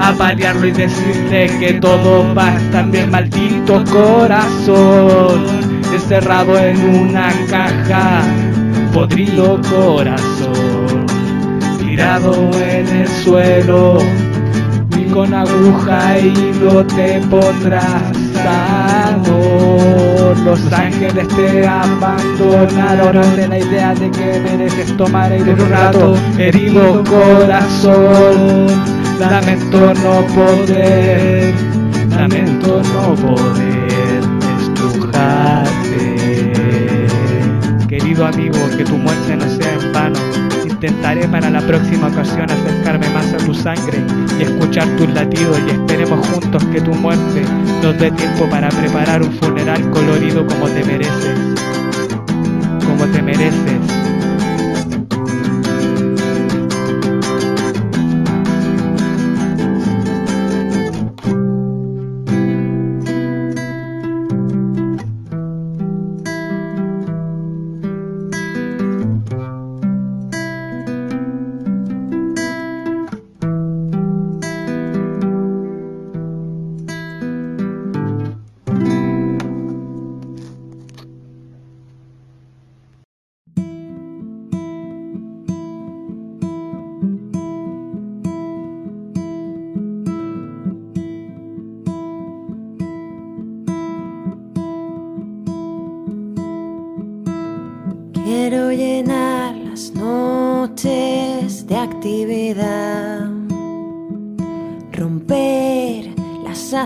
apalearlo 0.00 0.68
y 0.68 0.72
decirle 0.72 1.50
que 1.58 1.74
todo 1.74 2.32
va 2.34 2.56
a 2.74 3.06
maldito 3.10 3.82
corazón, 3.90 5.44
encerrado 5.92 6.56
en 6.58 6.78
una 6.84 7.32
caja, 7.50 8.22
podrido 8.92 9.60
corazón, 9.62 11.06
tirado 11.80 12.50
en 12.62 12.86
el 12.88 13.08
suelo 13.08 13.98
con 15.12 15.32
aguja 15.34 16.18
y 16.18 16.28
hilo 16.28 16.84
te 16.86 17.20
pondrás 17.30 18.02
sano. 18.32 19.38
Los 20.44 20.72
ángeles 20.72 21.28
te 21.28 21.66
abandonaron 21.66 23.16
ante 23.16 23.48
la 23.48 23.58
idea 23.58 23.94
de 23.94 24.10
que 24.10 24.40
mereces 24.40 24.96
tomar 24.96 25.32
aire 25.32 25.52
un 25.52 25.68
rato. 25.70 26.16
Herido 26.38 27.02
corazón, 27.04 28.66
lamento 29.18 29.94
no 29.94 30.26
poder, 30.34 31.54
lamento 32.10 32.82
no 32.94 33.14
poder 33.14 34.20
estrujarte. 34.60 36.16
Querido 37.88 38.26
amigo, 38.26 38.58
que 38.76 38.84
tu 38.84 38.96
muerte 38.96 39.36
no 39.36 39.48
sea 39.48 39.72
en 39.74 39.92
vano. 39.92 40.45
Intentaré 40.86 41.26
para 41.26 41.50
la 41.50 41.60
próxima 41.62 42.06
ocasión 42.06 42.48
acercarme 42.48 43.08
más 43.08 43.32
a 43.32 43.38
tu 43.38 43.52
sangre 43.52 44.04
y 44.38 44.44
escuchar 44.44 44.86
tus 44.96 45.08
latidos 45.08 45.58
y 45.66 45.70
esperemos 45.70 46.24
juntos 46.28 46.64
que 46.66 46.80
tu 46.80 46.94
muerte 46.94 47.42
nos 47.82 47.98
dé 47.98 48.12
tiempo 48.12 48.48
para 48.48 48.68
preparar 48.68 49.20
un 49.20 49.32
funeral 49.32 49.90
colorido 49.90 50.46
como 50.46 50.68
te 50.68 50.84
mereces. 50.84 51.38
Como 52.86 53.04
te 53.06 53.20
mereces. 53.20 53.95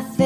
Las 0.01 0.17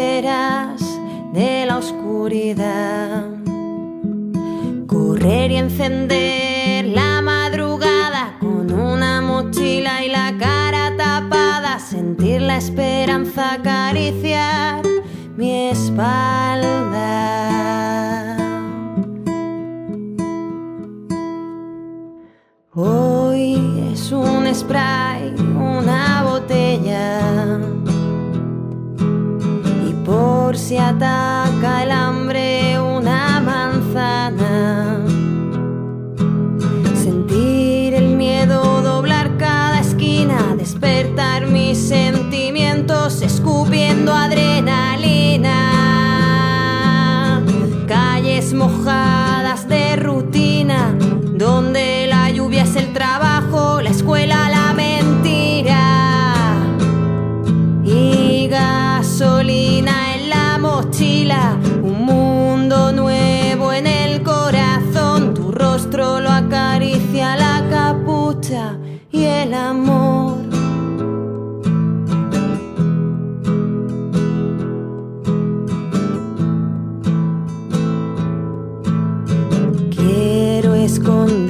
Quiero 81.05 81.43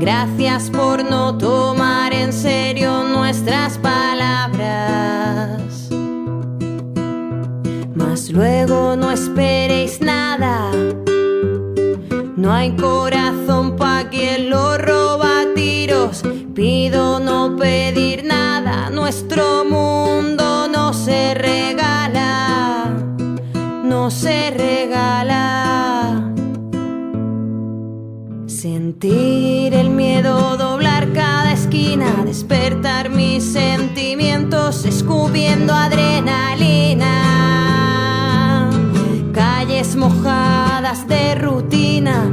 Gracias 0.00 0.70
por 0.70 1.04
no 1.04 1.36
tomar 1.36 2.14
en 2.14 2.32
serio 2.32 3.04
nuestras 3.04 3.76
palabras. 3.76 5.60
Mas 7.94 8.30
luego 8.30 8.96
no 8.96 9.10
esperéis 9.10 10.00
nada. 10.00 10.70
No 12.34 12.50
hay 12.50 12.74
corazón 12.76 13.76
pa' 13.76 14.08
quien 14.08 14.48
lo 14.48 14.78
roba 14.78 15.42
a 15.42 15.54
tiros. 15.54 16.22
Pido 16.54 17.20
no 17.20 17.54
pedir 17.56 18.24
nada. 18.24 18.88
Nuestro 18.88 19.66
mundo 19.66 20.66
no 20.66 20.94
se 20.94 21.34
regala. 21.34 22.88
No 23.84 24.10
se 24.10 24.50
regala. 24.50 25.69
Sentir 28.60 29.72
el 29.72 29.88
miedo 29.88 30.58
doblar 30.58 31.14
cada 31.14 31.52
esquina, 31.54 32.24
despertar 32.26 33.08
mis 33.08 33.54
sentimientos, 33.54 34.84
escupiendo 34.84 35.72
adrenalina. 35.72 37.08
Calles 39.32 39.96
mojadas 39.96 41.08
de 41.08 41.36
rutina, 41.36 42.29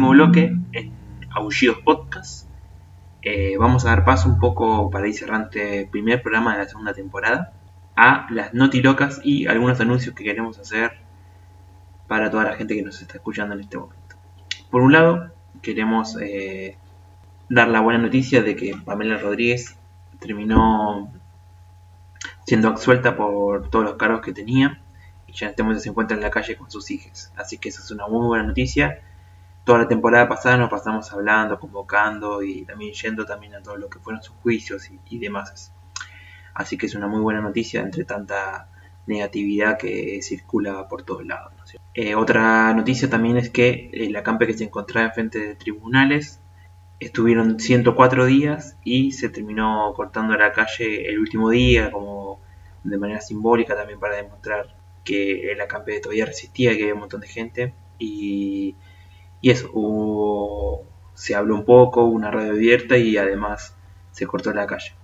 Último 0.00 0.12
bloque 0.12 0.56
en 0.72 0.92
Aullidos 1.28 1.80
Podcast. 1.84 2.48
Eh, 3.20 3.56
vamos 3.58 3.84
a 3.84 3.90
dar 3.90 4.06
paso 4.06 4.30
un 4.30 4.38
poco 4.38 4.88
para 4.88 5.06
ir 5.06 5.12
cerrando 5.12 5.50
este 5.50 5.86
primer 5.92 6.22
programa 6.22 6.54
de 6.54 6.60
la 6.60 6.68
segunda 6.70 6.94
temporada 6.94 7.52
a 7.96 8.26
las 8.30 8.54
notilocas 8.54 9.20
y 9.22 9.46
algunos 9.46 9.78
anuncios 9.78 10.14
que 10.14 10.24
queremos 10.24 10.58
hacer 10.58 10.92
para 12.08 12.30
toda 12.30 12.44
la 12.44 12.54
gente 12.54 12.74
que 12.74 12.82
nos 12.82 13.02
está 13.02 13.18
escuchando 13.18 13.54
en 13.54 13.60
este 13.60 13.76
momento. 13.76 14.16
Por 14.70 14.80
un 14.80 14.92
lado, 14.92 15.34
queremos 15.60 16.16
eh, 16.18 16.78
dar 17.50 17.68
la 17.68 17.80
buena 17.80 17.98
noticia 17.98 18.42
de 18.42 18.56
que 18.56 18.74
Pamela 18.82 19.18
Rodríguez 19.18 19.76
terminó 20.18 21.12
siendo 22.46 22.68
absuelta 22.68 23.18
por 23.18 23.68
todos 23.68 23.84
los 23.84 23.96
cargos 23.96 24.22
que 24.22 24.32
tenía 24.32 24.80
y 25.26 25.34
ya 25.34 25.44
en 25.44 25.50
este 25.50 25.62
momento 25.62 25.82
se 25.82 25.90
encuentra 25.90 26.16
en 26.16 26.22
la 26.22 26.30
calle 26.30 26.56
con 26.56 26.70
sus 26.70 26.90
hijas. 26.90 27.34
Así 27.36 27.58
que 27.58 27.68
eso 27.68 27.82
es 27.82 27.90
una 27.90 28.06
muy 28.06 28.26
buena 28.26 28.44
noticia. 28.44 29.02
Toda 29.70 29.82
la 29.82 29.88
temporada 29.88 30.28
pasada 30.28 30.56
nos 30.56 30.68
pasamos 30.68 31.12
hablando, 31.12 31.60
convocando 31.60 32.42
y 32.42 32.64
también 32.64 32.92
yendo 32.92 33.24
también 33.24 33.54
a 33.54 33.62
todo 33.62 33.76
lo 33.76 33.88
que 33.88 34.00
fueron 34.00 34.20
sus 34.20 34.34
juicios 34.42 34.90
y, 34.90 34.98
y 35.08 35.20
demás. 35.20 35.72
Así 36.54 36.76
que 36.76 36.86
es 36.86 36.96
una 36.96 37.06
muy 37.06 37.20
buena 37.20 37.40
noticia 37.40 37.80
entre 37.80 38.02
tanta 38.04 38.66
negatividad 39.06 39.78
que 39.78 40.18
circula 40.22 40.88
por 40.88 41.04
todos 41.04 41.24
lados. 41.24 41.52
¿no? 41.56 41.80
Eh, 41.94 42.16
otra 42.16 42.74
noticia 42.74 43.08
también 43.08 43.36
es 43.36 43.48
que 43.48 43.90
el 43.92 44.16
acampe 44.16 44.48
que 44.48 44.54
se 44.54 44.64
encontraba 44.64 45.06
enfrente 45.06 45.38
de 45.38 45.54
tribunales 45.54 46.40
estuvieron 46.98 47.60
104 47.60 48.26
días 48.26 48.76
y 48.82 49.12
se 49.12 49.28
terminó 49.28 49.92
cortando 49.94 50.36
la 50.36 50.52
calle 50.52 51.08
el 51.08 51.20
último 51.20 51.48
día 51.48 51.92
como 51.92 52.40
de 52.82 52.98
manera 52.98 53.20
simbólica 53.20 53.76
también 53.76 54.00
para 54.00 54.16
demostrar 54.16 54.74
que 55.04 55.52
el 55.52 55.60
acampe 55.60 56.00
todavía 56.00 56.26
resistía, 56.26 56.72
que 56.72 56.82
había 56.82 56.94
un 56.94 57.00
montón 57.02 57.20
de 57.20 57.28
gente 57.28 57.72
y, 58.00 58.74
y 59.40 59.50
eso, 59.50 59.70
hubo, 59.72 60.84
se 61.14 61.34
habló 61.34 61.54
un 61.54 61.64
poco, 61.64 62.04
una 62.04 62.30
radio 62.30 62.52
abierta 62.52 62.96
y 62.96 63.16
además 63.16 63.74
se 64.12 64.26
cortó 64.26 64.52
la 64.52 64.66
calle 64.66 64.94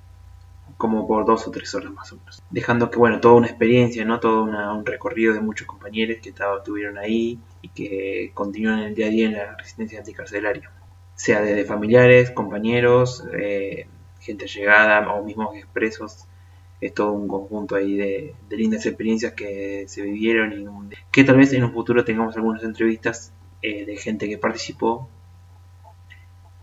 como 0.76 1.07
por 1.07 1.24
dos 1.24 1.47
o 1.47 1.51
tres 1.51 1.74
horas 1.74 1.91
más 1.93 2.12
o 2.12 2.16
menos. 2.16 2.43
Dejando 2.51 2.91
que, 2.91 2.99
bueno, 2.99 3.20
toda 3.20 3.34
una 3.34 3.47
experiencia, 3.47 4.05
¿no? 4.05 4.20
Todo 4.20 4.45
una, 4.45 4.74
un 4.74 4.84
recorrido 4.84 5.32
de 5.34 5.41
muchos 5.41 5.66
compañeros 5.66 6.18
que 6.22 6.30
estuvieron 6.30 6.99
ahí 6.99 7.39
y 7.62 7.68
que 7.70 8.30
continúan 8.34 8.80
el 8.80 8.95
día 8.95 9.07
a 9.07 9.11
día 9.11 9.26
en 9.26 9.32
la 9.32 9.57
resistencia 9.57 9.99
anticarcelaria. 9.99 10.70
Sea 11.14 11.41
desde 11.41 11.64
familiares, 11.64 12.30
compañeros, 12.30 13.24
eh, 13.39 13.87
gente 14.20 14.47
llegada 14.47 15.11
o 15.12 15.24
mismos 15.24 15.57
expresos. 15.57 16.26
Es 16.78 16.93
todo 16.93 17.12
un 17.12 17.26
conjunto 17.26 17.74
ahí 17.74 17.97
de, 17.97 18.34
de, 18.51 18.57
lindas 18.57 18.84
experiencias 18.84 19.32
que 19.32 19.84
se 19.89 20.03
vivieron 20.03 20.53
y 20.53 20.66
que 21.11 21.24
tal 21.24 21.39
vez 21.39 21.55
en 21.55 21.64
un 21.64 21.72
futuro 21.72 22.05
tengamos 22.05 22.37
algunas 22.37 22.62
entrevistas 22.64 23.32
eh, 23.62 23.84
de 23.84 23.96
gente 23.96 24.28
que 24.28 24.38
participó 24.38 25.09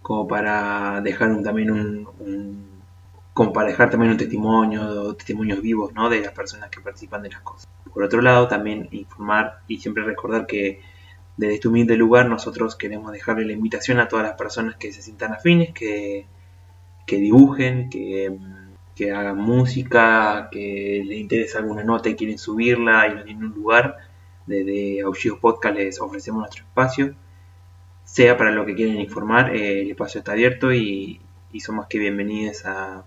como 0.01 0.27
para 0.27 1.01
dejar 1.01 1.31
un, 1.31 1.43
también 1.43 1.71
un, 1.71 2.07
un 2.19 2.73
también 3.33 4.11
un 4.11 4.17
testimonio, 4.17 5.15
testimonios 5.15 5.61
vivos 5.61 5.93
¿no? 5.93 6.09
de 6.09 6.21
las 6.21 6.33
personas 6.33 6.69
que 6.69 6.81
participan 6.81 7.23
de 7.23 7.29
las 7.29 7.41
cosas. 7.41 7.67
Por 7.91 8.03
otro 8.03 8.21
lado, 8.21 8.47
también 8.47 8.87
informar 8.91 9.61
y 9.67 9.79
siempre 9.79 10.03
recordar 10.03 10.45
que 10.45 10.81
desde 11.37 11.55
este 11.55 11.67
humilde 11.67 11.95
lugar 11.95 12.27
nosotros 12.27 12.75
queremos 12.75 13.11
dejarle 13.11 13.45
la 13.45 13.53
invitación 13.53 13.99
a 13.99 14.07
todas 14.07 14.25
las 14.25 14.35
personas 14.35 14.75
que 14.75 14.91
se 14.91 15.01
sientan 15.01 15.33
afines, 15.33 15.73
que, 15.73 16.27
que 17.07 17.17
dibujen, 17.17 17.89
que, 17.89 18.37
que, 18.95 19.11
hagan 19.11 19.37
música, 19.37 20.49
que 20.51 21.03
les 21.05 21.17
interesa 21.17 21.59
alguna 21.59 21.83
nota 21.83 22.09
y 22.09 22.15
quieren 22.15 22.37
subirla 22.37 23.07
y 23.07 23.15
no 23.15 23.23
tienen 23.23 23.43
un 23.45 23.53
lugar. 23.53 23.97
Desde 24.45 25.01
Aullidos 25.01 25.39
Podcast 25.39 25.75
les 25.75 26.01
ofrecemos 26.01 26.41
nuestro 26.41 26.65
espacio. 26.65 27.15
Sea 28.03 28.37
para 28.37 28.51
lo 28.51 28.65
que 28.65 28.75
quieren 28.75 28.99
informar, 28.99 29.55
eh, 29.55 29.81
el 29.81 29.91
espacio 29.91 30.19
está 30.19 30.33
abierto 30.33 30.73
y, 30.73 31.21
son 31.59 31.75
más 31.75 31.87
que 31.87 31.99
bienvenidos 31.99 32.65
a, 32.65 33.05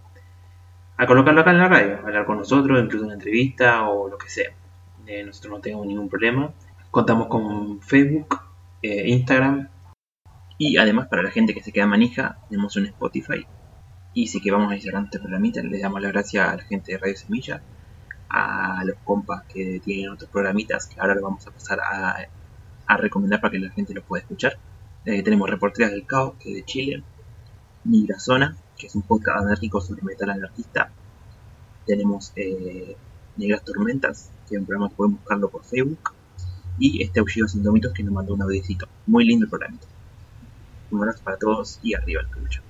a 0.97 1.07
colocarlo 1.07 1.41
acá 1.41 1.51
en 1.51 1.59
la 1.59 1.69
radio, 1.69 1.97
a 1.97 2.01
hablar 2.01 2.25
con 2.25 2.39
nosotros, 2.39 2.83
incluso 2.83 3.05
una 3.05 3.15
entrevista 3.15 3.89
o 3.89 4.09
lo 4.09 4.17
que 4.17 4.31
sea. 4.31 4.51
Eh, 5.07 5.25
nosotros 5.25 5.53
no 5.53 5.61
tenemos 5.61 5.87
ningún 5.87 6.09
problema. 6.09 6.53
Contamos 6.91 7.29
con 7.29 7.81
Facebook, 7.81 8.41
eh, 8.83 9.09
Instagram 9.09 9.69
y 10.59 10.79
además 10.79 11.09
para 11.09 11.23
la 11.23 11.31
gente 11.31 11.53
que 11.55 11.63
se 11.63 11.73
queda 11.73 11.87
manija, 11.87 12.39
tenemos 12.49 12.77
un 12.77 12.87
Spotify. 12.87 13.47
Y 14.15 14.29
sí 14.29 14.41
que 14.41 14.51
vamos 14.51 14.73
a 14.73 14.77
ir 14.77 14.83
cerrando 14.83 15.07
este 15.07 15.19
programita, 15.19 15.63
les 15.63 15.83
damos 15.83 16.01
las 16.01 16.13
gracias 16.13 16.49
a 16.49 16.57
la 16.57 16.63
gente 16.63 16.93
de 16.93 16.99
Radio 16.99 17.17
Semilla, 17.17 17.63
a 18.29 18.83
los 18.85 18.97
compas 19.05 19.45
que 19.45 19.81
tienen 19.85 20.11
otros 20.11 20.31
programitas 20.31 20.87
que 20.87 21.01
ahora 21.01 21.15
los 21.15 21.23
vamos 21.23 21.47
a 21.47 21.51
pasar 21.51 21.81
a, 21.81 22.97
recomendar 22.97 23.41
para 23.41 23.53
que 23.53 23.59
la 23.59 23.71
gente 23.71 23.95
los 23.95 24.05
pueda 24.05 24.23
escuchar. 24.23 24.59
Eh, 25.05 25.23
tenemos 25.23 25.49
Reporteras 25.49 25.91
del 25.93 26.07
Caos, 26.07 26.35
que 26.39 26.51
es 26.51 26.57
de 26.57 26.65
Chile, 26.65 27.03
Migra 27.85 28.19
Zona, 28.19 28.57
que 28.77 28.87
es 28.87 28.95
un 28.95 29.03
podcast 29.03 29.45
anárquico 29.45 29.81
sobre 29.81 30.03
metal 30.03 30.31
anarquista. 30.31 30.91
Tenemos 31.87 32.33
eh, 32.37 32.97
Negras 33.37 33.65
Tormentas, 33.65 34.31
que 34.49 34.57
es 34.57 34.61
un 34.61 34.67
programa 34.67 34.89
que 34.89 34.97
pueden 34.97 35.17
buscarlo 35.17 35.49
por 35.49 35.65
Facebook. 35.65 36.13
Y 36.79 37.03
este 37.03 37.21
Aullidos 37.21 37.55
Indómitos 37.55 37.93
que 37.93 38.03
nos 38.03 38.13
mandó 38.13 38.35
un 38.35 38.43
audicito. 38.43 38.87
Muy 39.07 39.25
lindo 39.25 39.45
el 39.45 39.51
programa. 39.51 39.79
Un 40.91 41.01
abrazo 41.01 41.23
para 41.25 41.37
todos 41.39 41.81
y 41.83 41.95
arriba 41.95 42.21
el 42.23 42.29
pelucho. 42.29 42.66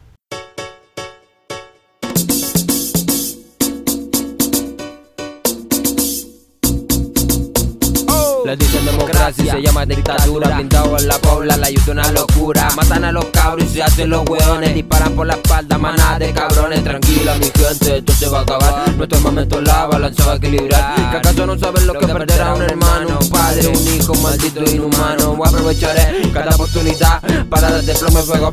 Les 8.47 8.57
dicen 8.57 8.84
democracia 8.84 9.55
se 9.55 9.61
llama 9.61 9.84
dictadura. 9.84 10.55
Blindado 10.55 10.97
en 10.97 11.09
la 11.09 11.18
pobla, 11.18 11.57
la 11.57 11.66
ayuda 11.66 11.92
una 11.92 12.12
locura. 12.12 12.68
Matan 12.76 13.05
a 13.05 13.11
los 13.11 13.24
cabros 13.24 13.64
y 13.64 13.74
se 13.74 13.82
hacen 13.82 14.09
los 14.09 14.22
hueones. 14.28 14.72
Disparan 14.72 15.16
por 15.16 15.26
la 15.26 15.34
espalda, 15.34 15.76
manada 15.76 16.20
de 16.20 16.32
cabrones. 16.32 16.84
Tranquila 16.84 17.34
mi 17.38 17.47
gente, 17.47 17.97
esto 17.97 18.12
se 18.12 18.28
va 18.28 18.38
a 18.38 18.42
acabar. 18.42 18.88
Nuestro 18.97 19.18
momento 19.18 19.61
la 19.61 19.86
balanza 19.86 20.26
va 20.26 20.32
a 20.34 20.36
equilibrar. 20.36 20.94
¿Que 20.94 21.16
acaso 21.16 21.44
no 21.44 21.59
saben 21.59 21.88
lo 21.88 21.94
que 21.94 22.07
perder 22.07 22.40
a 22.40 22.55
un 22.55 22.62
hermano? 22.62 23.18
Un 23.20 23.30
padre, 23.30 23.66
un 23.66 23.88
hijo, 23.88 24.14
maldito 24.14 24.62
inhumano. 24.62 25.36
Aprovecharé 25.44 26.30
cada 26.32 26.55
oportunidad 26.55 27.20
Para 27.49 27.70
darte 27.70 27.94
plomo 27.94 28.20
y 28.20 28.22
fuego 28.22 28.47
a 28.47 28.53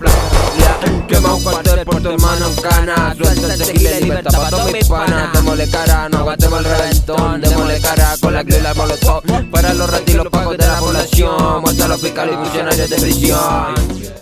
Quema 1.08 1.36
un 1.36 1.44
cuartel 1.44 1.86
por 1.86 2.02
tu 2.02 2.10
hermano 2.10 2.48
en 2.48 2.56
cana. 2.56 3.16
Suelta 3.16 3.54
el 3.54 3.60
tequila 3.60 4.00
y 4.00 4.04
libertad 4.06 4.32
para 4.32 4.50
todos 4.50 4.72
mis 4.72 4.88
panas. 4.88 5.34
Démosle 5.34 5.70
cara, 5.70 6.10
no 6.10 6.18
aguantemos 6.18 6.60
el 6.60 6.66
reventón. 6.66 7.42
Démosle 7.42 7.80
cara 7.80 8.16
con 8.20 8.34
la 8.34 8.42
y 8.42 8.62
la 8.62 8.74
molotov 8.74 9.24
Para 9.52 9.74
los 9.84 9.92
retiros 9.92 10.28
pagos 10.30 10.58
de 10.58 10.66
la 10.66 10.80
población 10.80 11.62
Muerta 11.62 11.86
a 11.86 11.88
los 11.90 12.02
fiscales 12.02 12.36
y 12.36 12.38
funcionarios 12.38 12.90
de 12.90 12.96
prisión 12.96 14.14